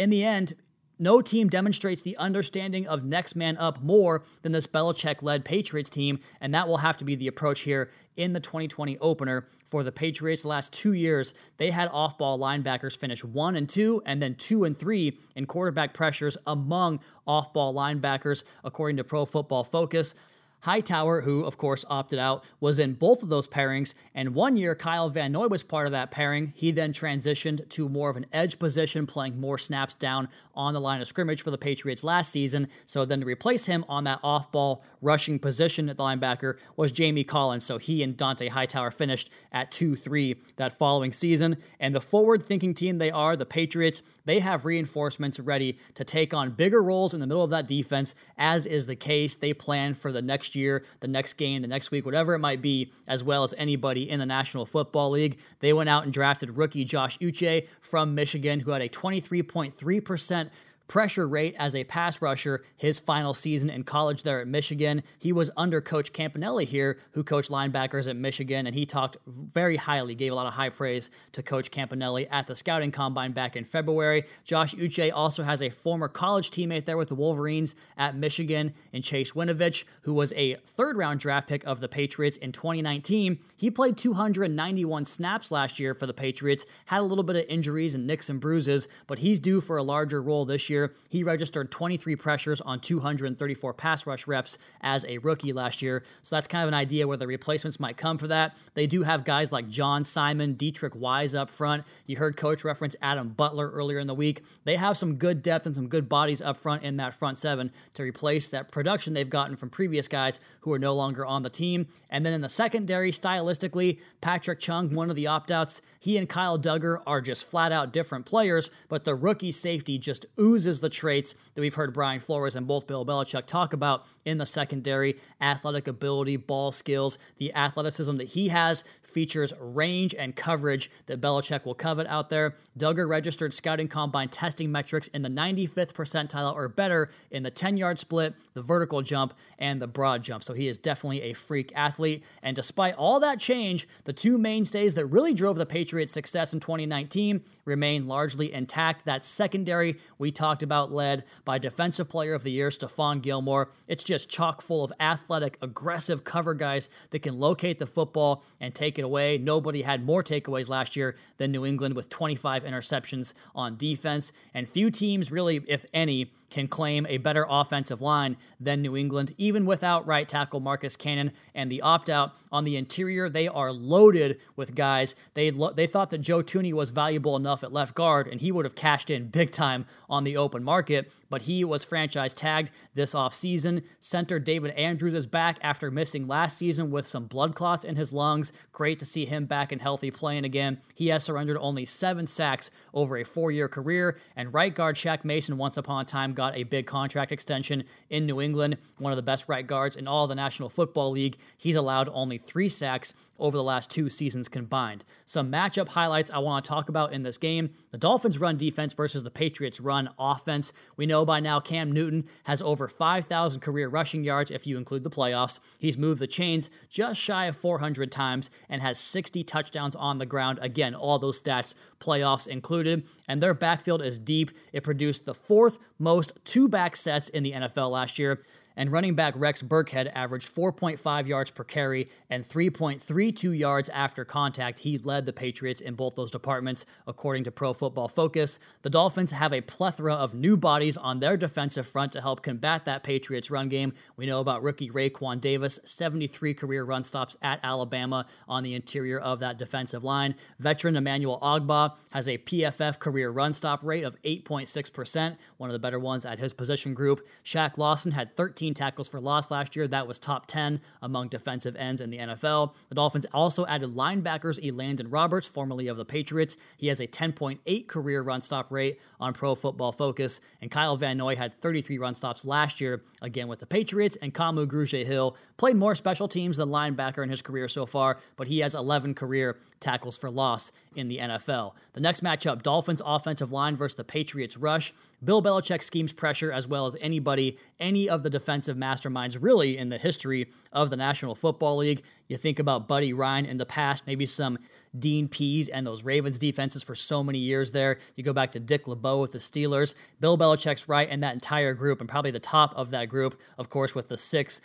in 0.00 0.08
the 0.08 0.24
end, 0.24 0.54
no 0.98 1.20
team 1.20 1.50
demonstrates 1.50 2.00
the 2.00 2.16
understanding 2.16 2.86
of 2.86 3.04
next 3.04 3.36
man 3.36 3.58
up 3.58 3.82
more 3.82 4.24
than 4.40 4.50
this 4.50 4.66
Belichick 4.66 5.22
led 5.22 5.44
Patriots 5.44 5.90
team, 5.90 6.20
and 6.40 6.54
that 6.54 6.66
will 6.66 6.78
have 6.78 6.96
to 6.96 7.04
be 7.04 7.16
the 7.16 7.26
approach 7.26 7.60
here 7.60 7.90
in 8.16 8.32
the 8.32 8.40
2020 8.40 8.96
opener 8.98 9.46
for 9.66 9.84
the 9.84 9.92
Patriots. 9.92 10.40
The 10.40 10.48
last 10.48 10.72
two 10.72 10.94
years, 10.94 11.34
they 11.58 11.70
had 11.70 11.90
off 11.92 12.16
ball 12.16 12.38
linebackers 12.38 12.96
finish 12.96 13.22
one 13.22 13.56
and 13.56 13.68
two, 13.68 14.02
and 14.06 14.22
then 14.22 14.36
two 14.36 14.64
and 14.64 14.76
three 14.76 15.18
in 15.36 15.44
quarterback 15.44 15.92
pressures 15.92 16.38
among 16.46 17.00
off 17.26 17.52
ball 17.52 17.74
linebackers, 17.74 18.44
according 18.64 18.96
to 18.96 19.04
Pro 19.04 19.26
Football 19.26 19.64
Focus. 19.64 20.14
Hightower, 20.62 21.20
who 21.20 21.44
of 21.44 21.56
course 21.56 21.84
opted 21.88 22.18
out, 22.18 22.44
was 22.60 22.78
in 22.78 22.94
both 22.94 23.22
of 23.22 23.28
those 23.28 23.48
pairings. 23.48 23.94
And 24.14 24.34
one 24.34 24.56
year, 24.56 24.74
Kyle 24.74 25.08
Van 25.08 25.32
Noy 25.32 25.48
was 25.48 25.62
part 25.62 25.86
of 25.86 25.92
that 25.92 26.10
pairing. 26.10 26.52
He 26.54 26.70
then 26.70 26.92
transitioned 26.92 27.68
to 27.70 27.88
more 27.88 28.10
of 28.10 28.16
an 28.16 28.26
edge 28.32 28.58
position, 28.58 29.06
playing 29.06 29.40
more 29.40 29.58
snaps 29.58 29.94
down 29.94 30.28
on 30.54 30.74
the 30.74 30.80
line 30.80 31.00
of 31.00 31.08
scrimmage 31.08 31.42
for 31.42 31.50
the 31.50 31.58
Patriots 31.58 32.04
last 32.04 32.30
season. 32.30 32.68
So 32.86 33.04
then 33.04 33.20
to 33.20 33.26
replace 33.26 33.66
him 33.66 33.84
on 33.88 34.04
that 34.04 34.20
off 34.22 34.52
ball 34.52 34.84
rushing 35.00 35.38
position 35.38 35.88
at 35.88 35.96
the 35.96 36.02
linebacker 36.02 36.56
was 36.76 36.92
Jamie 36.92 37.24
Collins. 37.24 37.64
So 37.64 37.78
he 37.78 38.02
and 38.02 38.16
Dont'a 38.16 38.48
Hightower 38.48 38.90
finished 38.90 39.30
at 39.52 39.70
2 39.72 39.96
3 39.96 40.36
that 40.56 40.76
following 40.76 41.12
season. 41.12 41.56
And 41.78 41.94
the 41.94 42.00
forward 42.00 42.44
thinking 42.44 42.74
team 42.74 42.98
they 42.98 43.10
are, 43.10 43.36
the 43.36 43.46
Patriots, 43.46 44.02
they 44.30 44.38
have 44.38 44.64
reinforcements 44.64 45.40
ready 45.40 45.76
to 45.94 46.04
take 46.04 46.32
on 46.32 46.52
bigger 46.52 46.80
roles 46.80 47.14
in 47.14 47.18
the 47.18 47.26
middle 47.26 47.42
of 47.42 47.50
that 47.50 47.66
defense, 47.66 48.14
as 48.38 48.64
is 48.64 48.86
the 48.86 48.94
case. 48.94 49.34
They 49.34 49.52
plan 49.52 49.92
for 49.92 50.12
the 50.12 50.22
next 50.22 50.54
year, 50.54 50.84
the 51.00 51.08
next 51.08 51.32
game, 51.32 51.62
the 51.62 51.68
next 51.68 51.90
week, 51.90 52.06
whatever 52.06 52.34
it 52.34 52.38
might 52.38 52.62
be, 52.62 52.92
as 53.08 53.24
well 53.24 53.42
as 53.42 53.54
anybody 53.58 54.08
in 54.08 54.20
the 54.20 54.26
National 54.26 54.64
Football 54.64 55.10
League. 55.10 55.40
They 55.58 55.72
went 55.72 55.88
out 55.88 56.04
and 56.04 56.12
drafted 56.12 56.56
rookie 56.56 56.84
Josh 56.84 57.18
Uche 57.18 57.66
from 57.80 58.14
Michigan, 58.14 58.60
who 58.60 58.70
had 58.70 58.82
a 58.82 58.88
23.3% 58.88 60.50
pressure 60.90 61.28
rate 61.28 61.54
as 61.56 61.76
a 61.76 61.84
pass 61.84 62.20
rusher 62.20 62.64
his 62.76 62.98
final 62.98 63.32
season 63.32 63.70
in 63.70 63.84
college 63.84 64.24
there 64.24 64.40
at 64.40 64.48
Michigan. 64.48 65.00
He 65.20 65.32
was 65.32 65.48
under 65.56 65.80
Coach 65.80 66.12
Campanile 66.12 66.66
here, 66.66 66.98
who 67.12 67.22
coached 67.22 67.48
linebackers 67.48 68.08
at 68.08 68.16
Michigan, 68.16 68.66
and 68.66 68.74
he 68.74 68.84
talked 68.84 69.16
very 69.28 69.76
highly, 69.76 70.16
gave 70.16 70.32
a 70.32 70.34
lot 70.34 70.48
of 70.48 70.52
high 70.52 70.68
praise 70.68 71.10
to 71.30 71.44
Coach 71.44 71.70
Campanile 71.70 72.26
at 72.32 72.48
the 72.48 72.56
scouting 72.56 72.90
combine 72.90 73.30
back 73.30 73.54
in 73.54 73.62
February. 73.62 74.24
Josh 74.42 74.74
Uche 74.74 75.12
also 75.14 75.44
has 75.44 75.62
a 75.62 75.70
former 75.70 76.08
college 76.08 76.50
teammate 76.50 76.86
there 76.86 76.96
with 76.96 77.06
the 77.06 77.14
Wolverines 77.14 77.76
at 77.96 78.16
Michigan 78.16 78.74
in 78.92 79.00
Chase 79.00 79.30
Winovich, 79.30 79.84
who 80.00 80.12
was 80.12 80.32
a 80.32 80.56
third 80.66 80.96
round 80.96 81.20
draft 81.20 81.48
pick 81.48 81.62
of 81.66 81.78
the 81.78 81.88
Patriots 81.88 82.36
in 82.38 82.50
2019. 82.50 83.38
He 83.56 83.70
played 83.70 83.96
291 83.96 85.04
snaps 85.04 85.52
last 85.52 85.78
year 85.78 85.94
for 85.94 86.06
the 86.06 86.14
Patriots, 86.14 86.66
had 86.86 86.98
a 86.98 87.04
little 87.04 87.22
bit 87.22 87.36
of 87.36 87.44
injuries 87.48 87.94
and 87.94 88.08
nicks 88.08 88.28
and 88.28 88.40
bruises, 88.40 88.88
but 89.06 89.20
he's 89.20 89.38
due 89.38 89.60
for 89.60 89.76
a 89.76 89.84
larger 89.84 90.20
role 90.20 90.44
this 90.44 90.68
year 90.68 90.79
year. 90.80 90.94
He 91.08 91.22
registered 91.22 91.70
23 91.70 92.16
pressures 92.16 92.60
on 92.60 92.80
234 92.80 93.74
pass 93.74 94.06
rush 94.06 94.26
reps 94.26 94.58
as 94.80 95.04
a 95.06 95.18
rookie 95.18 95.52
last 95.52 95.82
year. 95.82 96.04
So 96.22 96.36
that's 96.36 96.46
kind 96.46 96.62
of 96.62 96.68
an 96.68 96.74
idea 96.74 97.06
where 97.06 97.16
the 97.16 97.26
replacements 97.26 97.80
might 97.80 97.96
come 97.96 98.18
for 98.18 98.28
that. 98.28 98.56
They 98.74 98.86
do 98.86 99.02
have 99.02 99.24
guys 99.24 99.52
like 99.52 99.68
John 99.68 100.04
Simon, 100.04 100.54
Deatrich 100.54 100.94
Wise 100.94 101.34
up 101.34 101.50
front. 101.50 101.84
You 102.06 102.16
heard 102.16 102.36
coach 102.36 102.64
reference 102.64 102.96
Adam 103.02 103.28
Butler 103.28 103.70
earlier 103.70 103.98
in 103.98 104.06
the 104.06 104.14
week. 104.14 104.42
They 104.64 104.76
have 104.76 104.96
some 104.96 105.16
good 105.16 105.42
depth 105.42 105.66
and 105.66 105.74
some 105.74 105.88
good 105.88 106.08
bodies 106.08 106.40
up 106.42 106.56
front 106.56 106.82
in 106.82 106.96
that 106.96 107.14
front 107.14 107.38
seven 107.38 107.72
to 107.94 108.02
replace 108.02 108.50
that 108.50 108.72
production 108.72 109.14
they've 109.14 109.28
gotten 109.28 109.56
from 109.56 109.70
previous 109.70 110.08
guys 110.08 110.40
who 110.60 110.72
are 110.72 110.78
no 110.78 110.94
longer 110.94 111.26
on 111.26 111.42
the 111.42 111.50
team. 111.50 111.86
And 112.10 112.24
then 112.24 112.32
in 112.32 112.40
the 112.40 112.48
secondary, 112.48 113.12
stylistically, 113.12 113.98
Patrick 114.20 114.60
Chung, 114.60 114.94
one 114.94 115.10
of 115.10 115.16
the 115.16 115.26
opt 115.26 115.50
outs, 115.50 115.82
he 115.98 116.16
and 116.16 116.28
Kyle 116.28 116.58
Dugger 116.58 117.02
are 117.06 117.20
just 117.20 117.44
flat 117.44 117.72
out 117.72 117.92
different 117.92 118.24
players, 118.24 118.70
but 118.88 119.04
the 119.04 119.14
rookie 119.14 119.52
safety 119.52 119.98
just 119.98 120.26
oozes 120.38 120.69
the 120.78 120.88
traits 120.88 121.34
that 121.54 121.60
we've 121.60 121.74
heard 121.74 121.92
Brian 121.92 122.20
Flores 122.20 122.54
and 122.54 122.68
both 122.68 122.86
Bill 122.86 123.04
Belichick 123.04 123.46
talk 123.46 123.72
about 123.72 124.04
in 124.24 124.38
the 124.38 124.46
secondary 124.46 125.18
athletic 125.40 125.88
ability, 125.88 126.36
ball 126.36 126.70
skills. 126.70 127.18
The 127.38 127.52
athleticism 127.54 128.16
that 128.18 128.28
he 128.28 128.48
has 128.48 128.84
features 129.02 129.52
range 129.58 130.14
and 130.14 130.36
coverage 130.36 130.90
that 131.06 131.20
Belichick 131.20 131.64
will 131.64 131.74
covet 131.74 132.06
out 132.06 132.28
there. 132.30 132.56
Dugger 132.78 133.08
registered 133.08 133.54
scouting 133.54 133.88
combine 133.88 134.28
testing 134.28 134.70
metrics 134.70 135.08
in 135.08 135.22
the 135.22 135.28
95th 135.28 135.92
percentile 135.92 136.54
or 136.54 136.68
better 136.68 137.10
in 137.30 137.42
the 137.42 137.50
10 137.50 137.76
yard 137.76 137.98
split, 137.98 138.34
the 138.52 138.62
vertical 138.62 139.02
jump, 139.02 139.34
and 139.58 139.80
the 139.80 139.86
broad 139.86 140.22
jump. 140.22 140.44
So 140.44 140.52
he 140.54 140.68
is 140.68 140.78
definitely 140.78 141.22
a 141.22 141.32
freak 141.32 141.72
athlete. 141.74 142.22
And 142.42 142.54
despite 142.54 142.94
all 142.94 143.20
that 143.20 143.40
change, 143.40 143.88
the 144.04 144.12
two 144.12 144.38
mainstays 144.38 144.94
that 144.94 145.06
really 145.06 145.34
drove 145.34 145.56
the 145.56 145.66
Patriots' 145.66 146.12
success 146.12 146.52
in 146.52 146.60
2019 146.60 147.42
remain 147.64 148.06
largely 148.06 148.52
intact. 148.52 149.04
That 149.06 149.24
secondary 149.24 149.98
we 150.18 150.30
talked 150.30 150.59
about, 150.62 150.92
led 150.92 151.24
by 151.44 151.58
Defensive 151.58 152.08
Player 152.08 152.34
of 152.34 152.42
the 152.42 152.50
Year, 152.50 152.68
Stephon 152.68 153.22
Gilmore. 153.22 153.70
It's 153.88 154.04
just 154.04 154.28
chock 154.28 154.62
full 154.62 154.84
of 154.84 154.92
athletic, 155.00 155.58
aggressive 155.62 156.24
cover 156.24 156.54
guys 156.54 156.88
that 157.10 157.20
can 157.20 157.38
locate 157.38 157.78
the 157.78 157.86
football 157.86 158.44
and 158.60 158.74
take 158.74 158.98
it 158.98 159.02
away. 159.02 159.38
Nobody 159.38 159.82
had 159.82 160.04
more 160.04 160.22
takeaways 160.22 160.68
last 160.68 160.96
year 160.96 161.16
than 161.36 161.52
New 161.52 161.66
England 161.66 161.94
with 161.94 162.08
25 162.08 162.64
interceptions 162.64 163.32
on 163.54 163.76
defense. 163.76 164.32
And 164.54 164.68
few 164.68 164.90
teams, 164.90 165.30
really, 165.30 165.62
if 165.66 165.84
any, 165.92 166.32
can 166.50 166.68
claim 166.68 167.06
a 167.06 167.18
better 167.18 167.46
offensive 167.48 168.02
line 168.02 168.36
than 168.58 168.82
New 168.82 168.96
England, 168.96 169.34
even 169.38 169.64
without 169.64 170.06
right 170.06 170.28
tackle 170.28 170.60
Marcus 170.60 170.96
Cannon 170.96 171.32
and 171.54 171.70
the 171.70 171.80
opt 171.80 172.10
out 172.10 172.32
on 172.52 172.64
the 172.64 172.76
interior. 172.76 173.28
They 173.28 173.48
are 173.48 173.72
loaded 173.72 174.38
with 174.56 174.74
guys. 174.74 175.14
They 175.34 175.50
lo- 175.50 175.72
they 175.72 175.86
thought 175.86 176.10
that 176.10 176.18
Joe 176.18 176.42
Thuney 176.42 176.72
was 176.72 176.90
valuable 176.90 177.36
enough 177.36 177.64
at 177.64 177.72
left 177.72 177.94
guard, 177.94 178.26
and 178.28 178.40
he 178.40 178.52
would 178.52 178.64
have 178.64 178.74
cashed 178.74 179.10
in 179.10 179.28
big 179.28 179.52
time 179.52 179.86
on 180.08 180.24
the 180.24 180.36
open 180.36 180.62
market. 180.64 181.10
But 181.30 181.42
he 181.42 181.64
was 181.64 181.84
franchise 181.84 182.34
tagged 182.34 182.72
this 182.94 183.14
offseason. 183.14 183.82
Center 184.00 184.38
David 184.38 184.72
Andrews 184.72 185.14
is 185.14 185.26
back 185.26 185.58
after 185.62 185.90
missing 185.90 186.26
last 186.26 186.58
season 186.58 186.90
with 186.90 187.06
some 187.06 187.24
blood 187.24 187.54
clots 187.54 187.84
in 187.84 187.96
his 187.96 188.12
lungs. 188.12 188.52
Great 188.72 188.98
to 188.98 189.06
see 189.06 189.24
him 189.24 189.46
back 189.46 189.72
and 189.72 189.80
healthy 189.80 190.10
playing 190.10 190.44
again. 190.44 190.78
He 190.94 191.08
has 191.08 191.24
surrendered 191.24 191.56
only 191.58 191.84
seven 191.84 192.26
sacks 192.26 192.70
over 192.92 193.16
a 193.16 193.24
four 193.24 193.50
year 193.52 193.68
career. 193.68 194.18
And 194.36 194.52
right 194.52 194.74
guard 194.74 194.96
Shaq 194.96 195.24
Mason, 195.24 195.56
once 195.56 195.76
upon 195.76 196.02
a 196.02 196.04
time, 196.04 196.34
got 196.34 196.56
a 196.56 196.64
big 196.64 196.86
contract 196.86 197.32
extension 197.32 197.84
in 198.10 198.26
New 198.26 198.40
England, 198.40 198.76
one 198.98 199.12
of 199.12 199.16
the 199.16 199.22
best 199.22 199.48
right 199.48 199.66
guards 199.66 199.96
in 199.96 200.08
all 200.08 200.26
the 200.26 200.34
National 200.34 200.68
Football 200.68 201.12
League. 201.12 201.38
He's 201.56 201.76
allowed 201.76 202.08
only 202.12 202.38
three 202.38 202.68
sacks 202.68 203.14
over 203.40 203.56
the 203.56 203.64
last 203.64 203.90
two 203.90 204.08
seasons 204.08 204.48
combined. 204.48 205.04
Some 205.24 205.50
matchup 205.50 205.88
highlights 205.88 206.30
I 206.30 206.38
want 206.38 206.64
to 206.64 206.68
talk 206.68 206.88
about 206.88 207.12
in 207.12 207.22
this 207.22 207.38
game 207.38 207.70
the 207.90 207.98
Dolphins' 207.98 208.38
run 208.38 208.56
defense 208.56 208.94
versus 208.94 209.24
the 209.24 209.30
Patriots' 209.30 209.80
run 209.80 210.10
offense. 210.18 210.72
We 210.96 211.06
know 211.06 211.24
by 211.24 211.40
now 211.40 211.58
Cam 211.58 211.90
Newton 211.90 212.26
has 212.44 212.62
over 212.62 212.86
5,000 212.86 213.60
career 213.60 213.88
rushing 213.88 214.22
yards 214.22 214.50
if 214.50 214.66
you 214.66 214.76
include 214.76 215.02
the 215.02 215.10
playoffs. 215.10 215.58
He's 215.78 215.98
moved 215.98 216.20
the 216.20 216.26
chains 216.26 216.70
just 216.88 217.20
shy 217.20 217.46
of 217.46 217.56
400 217.56 218.12
times 218.12 218.50
and 218.68 218.82
has 218.82 218.98
60 218.98 219.42
touchdowns 219.44 219.96
on 219.96 220.18
the 220.18 220.26
ground. 220.26 220.58
Again, 220.62 220.94
all 220.94 221.18
those 221.18 221.40
stats, 221.40 221.74
playoffs 221.98 222.46
included. 222.46 223.06
And 223.26 223.42
their 223.42 223.54
backfield 223.54 224.02
is 224.02 224.18
deep. 224.18 224.50
It 224.72 224.84
produced 224.84 225.24
the 225.24 225.34
fourth 225.34 225.78
most 225.98 226.32
two 226.44 226.68
back 226.68 226.96
sets 226.96 227.28
in 227.28 227.42
the 227.42 227.52
NFL 227.52 227.90
last 227.90 228.18
year 228.18 228.42
and 228.80 228.90
running 228.90 229.14
back 229.14 229.34
Rex 229.36 229.60
Burkhead 229.62 230.10
averaged 230.14 230.54
4.5 230.54 231.26
yards 231.26 231.50
per 231.50 231.64
carry 231.64 232.08
and 232.30 232.42
3.32 232.42 233.58
yards 233.58 233.90
after 233.90 234.24
contact. 234.24 234.80
He 234.80 234.96
led 234.96 235.26
the 235.26 235.34
Patriots 235.34 235.82
in 235.82 235.94
both 235.94 236.14
those 236.14 236.30
departments, 236.30 236.86
according 237.06 237.44
to 237.44 237.50
Pro 237.50 237.74
Football 237.74 238.08
Focus. 238.08 238.58
The 238.80 238.88
Dolphins 238.88 239.32
have 239.32 239.52
a 239.52 239.60
plethora 239.60 240.14
of 240.14 240.32
new 240.32 240.56
bodies 240.56 240.96
on 240.96 241.20
their 241.20 241.36
defensive 241.36 241.86
front 241.86 242.10
to 242.12 242.22
help 242.22 242.42
combat 242.42 242.86
that 242.86 243.02
Patriots 243.02 243.50
run 243.50 243.68
game. 243.68 243.92
We 244.16 244.24
know 244.24 244.40
about 244.40 244.62
rookie 244.62 244.88
Raekwon 244.88 245.42
Davis, 245.42 245.78
73 245.84 246.54
career 246.54 246.84
run 246.84 247.04
stops 247.04 247.36
at 247.42 247.60
Alabama 247.62 248.24
on 248.48 248.62
the 248.62 248.72
interior 248.72 249.18
of 249.18 249.40
that 249.40 249.58
defensive 249.58 250.04
line. 250.04 250.34
Veteran 250.58 250.96
Emmanuel 250.96 251.38
Ogbah 251.42 251.96
has 252.12 252.28
a 252.28 252.38
PFF 252.38 252.98
career 252.98 253.28
run 253.28 253.52
stop 253.52 253.84
rate 253.84 254.04
of 254.04 254.16
8.6%, 254.22 255.36
one 255.58 255.68
of 255.68 255.74
the 255.74 255.78
better 255.78 255.98
ones 255.98 256.24
at 256.24 256.38
his 256.38 256.54
position 256.54 256.94
group. 256.94 257.28
Shaq 257.44 257.76
Lawson 257.76 258.12
had 258.12 258.34
13 258.34 258.69
13 258.70 258.74
tackles 258.74 259.08
for 259.08 259.20
loss 259.20 259.50
last 259.50 259.74
year. 259.74 259.88
That 259.88 260.06
was 260.06 260.18
top 260.18 260.46
10 260.46 260.80
among 261.02 261.28
defensive 261.28 261.76
ends 261.76 262.00
in 262.00 262.10
the 262.10 262.18
NFL. 262.18 262.72
The 262.88 262.94
Dolphins 262.94 263.26
also 263.32 263.66
added 263.66 263.94
linebackers 263.94 264.60
Elandon 264.62 265.06
Roberts, 265.10 265.46
formerly 265.48 265.88
of 265.88 265.96
the 265.96 266.04
Patriots. 266.04 266.56
He 266.76 266.86
has 266.88 267.00
a 267.00 267.06
10.8 267.06 267.86
career 267.88 268.22
run 268.22 268.40
stop 268.40 268.70
rate 268.70 269.00
on 269.18 269.32
Pro 269.32 269.54
Football 269.54 269.92
Focus. 269.92 270.40
And 270.60 270.70
Kyle 270.70 270.96
Van 270.96 271.16
Noy 271.16 271.36
had 271.36 271.54
33 271.60 271.98
run 271.98 272.14
stops 272.14 272.44
last 272.44 272.80
year, 272.80 273.02
again 273.22 273.48
with 273.48 273.58
the 273.58 273.66
Patriots. 273.66 274.16
And 274.22 274.32
Kamu 274.32 274.66
Grugier 274.66 275.04
Hill 275.04 275.36
played 275.56 275.76
more 275.76 275.94
special 275.94 276.28
teams 276.28 276.58
than 276.58 276.68
linebacker 276.68 277.22
in 277.22 277.28
his 277.28 277.42
career 277.42 277.68
so 277.68 277.86
far, 277.86 278.18
but 278.36 278.46
he 278.46 278.60
has 278.60 278.74
11 278.74 279.14
career 279.14 279.58
tackles 279.80 280.16
for 280.16 280.30
loss 280.30 280.72
in 280.94 281.08
the 281.08 281.18
NFL. 281.18 281.72
The 281.94 282.00
next 282.00 282.22
matchup 282.22 282.62
Dolphins 282.62 283.02
offensive 283.04 283.50
line 283.50 283.76
versus 283.76 283.96
the 283.96 284.04
Patriots 284.04 284.56
rush. 284.56 284.92
Bill 285.22 285.42
Belichick 285.42 285.82
schemes 285.82 286.12
pressure 286.12 286.50
as 286.50 286.66
well 286.66 286.86
as 286.86 286.96
anybody, 287.00 287.58
any 287.78 288.08
of 288.08 288.22
the 288.22 288.30
defensive 288.30 288.76
masterminds 288.76 289.38
really 289.40 289.76
in 289.76 289.88
the 289.88 289.98
history 289.98 290.48
of 290.72 290.90
the 290.90 290.96
National 290.96 291.34
Football 291.34 291.78
League. 291.78 292.02
You 292.28 292.36
think 292.36 292.58
about 292.58 292.88
Buddy 292.88 293.12
Ryan 293.12 293.44
in 293.44 293.58
the 293.58 293.66
past, 293.66 294.06
maybe 294.06 294.24
some 294.24 294.58
Dean 294.98 295.28
Pees 295.28 295.68
and 295.68 295.86
those 295.86 296.04
Ravens 296.04 296.38
defenses 296.38 296.82
for 296.82 296.94
so 296.94 297.22
many 297.22 297.38
years 297.38 297.70
there. 297.70 297.98
You 298.16 298.24
go 298.24 298.32
back 298.32 298.52
to 298.52 298.60
Dick 298.60 298.88
LeBeau 298.88 299.20
with 299.20 299.32
the 299.32 299.38
Steelers. 299.38 299.94
Bill 300.20 300.38
Belichick's 300.38 300.88
right 300.88 301.08
in 301.08 301.20
that 301.20 301.34
entire 301.34 301.74
group, 301.74 302.00
and 302.00 302.08
probably 302.08 302.30
the 302.30 302.40
top 302.40 302.72
of 302.76 302.90
that 302.90 303.08
group, 303.08 303.40
of 303.58 303.68
course, 303.68 303.94
with 303.94 304.08
the 304.08 304.16
six 304.16 304.60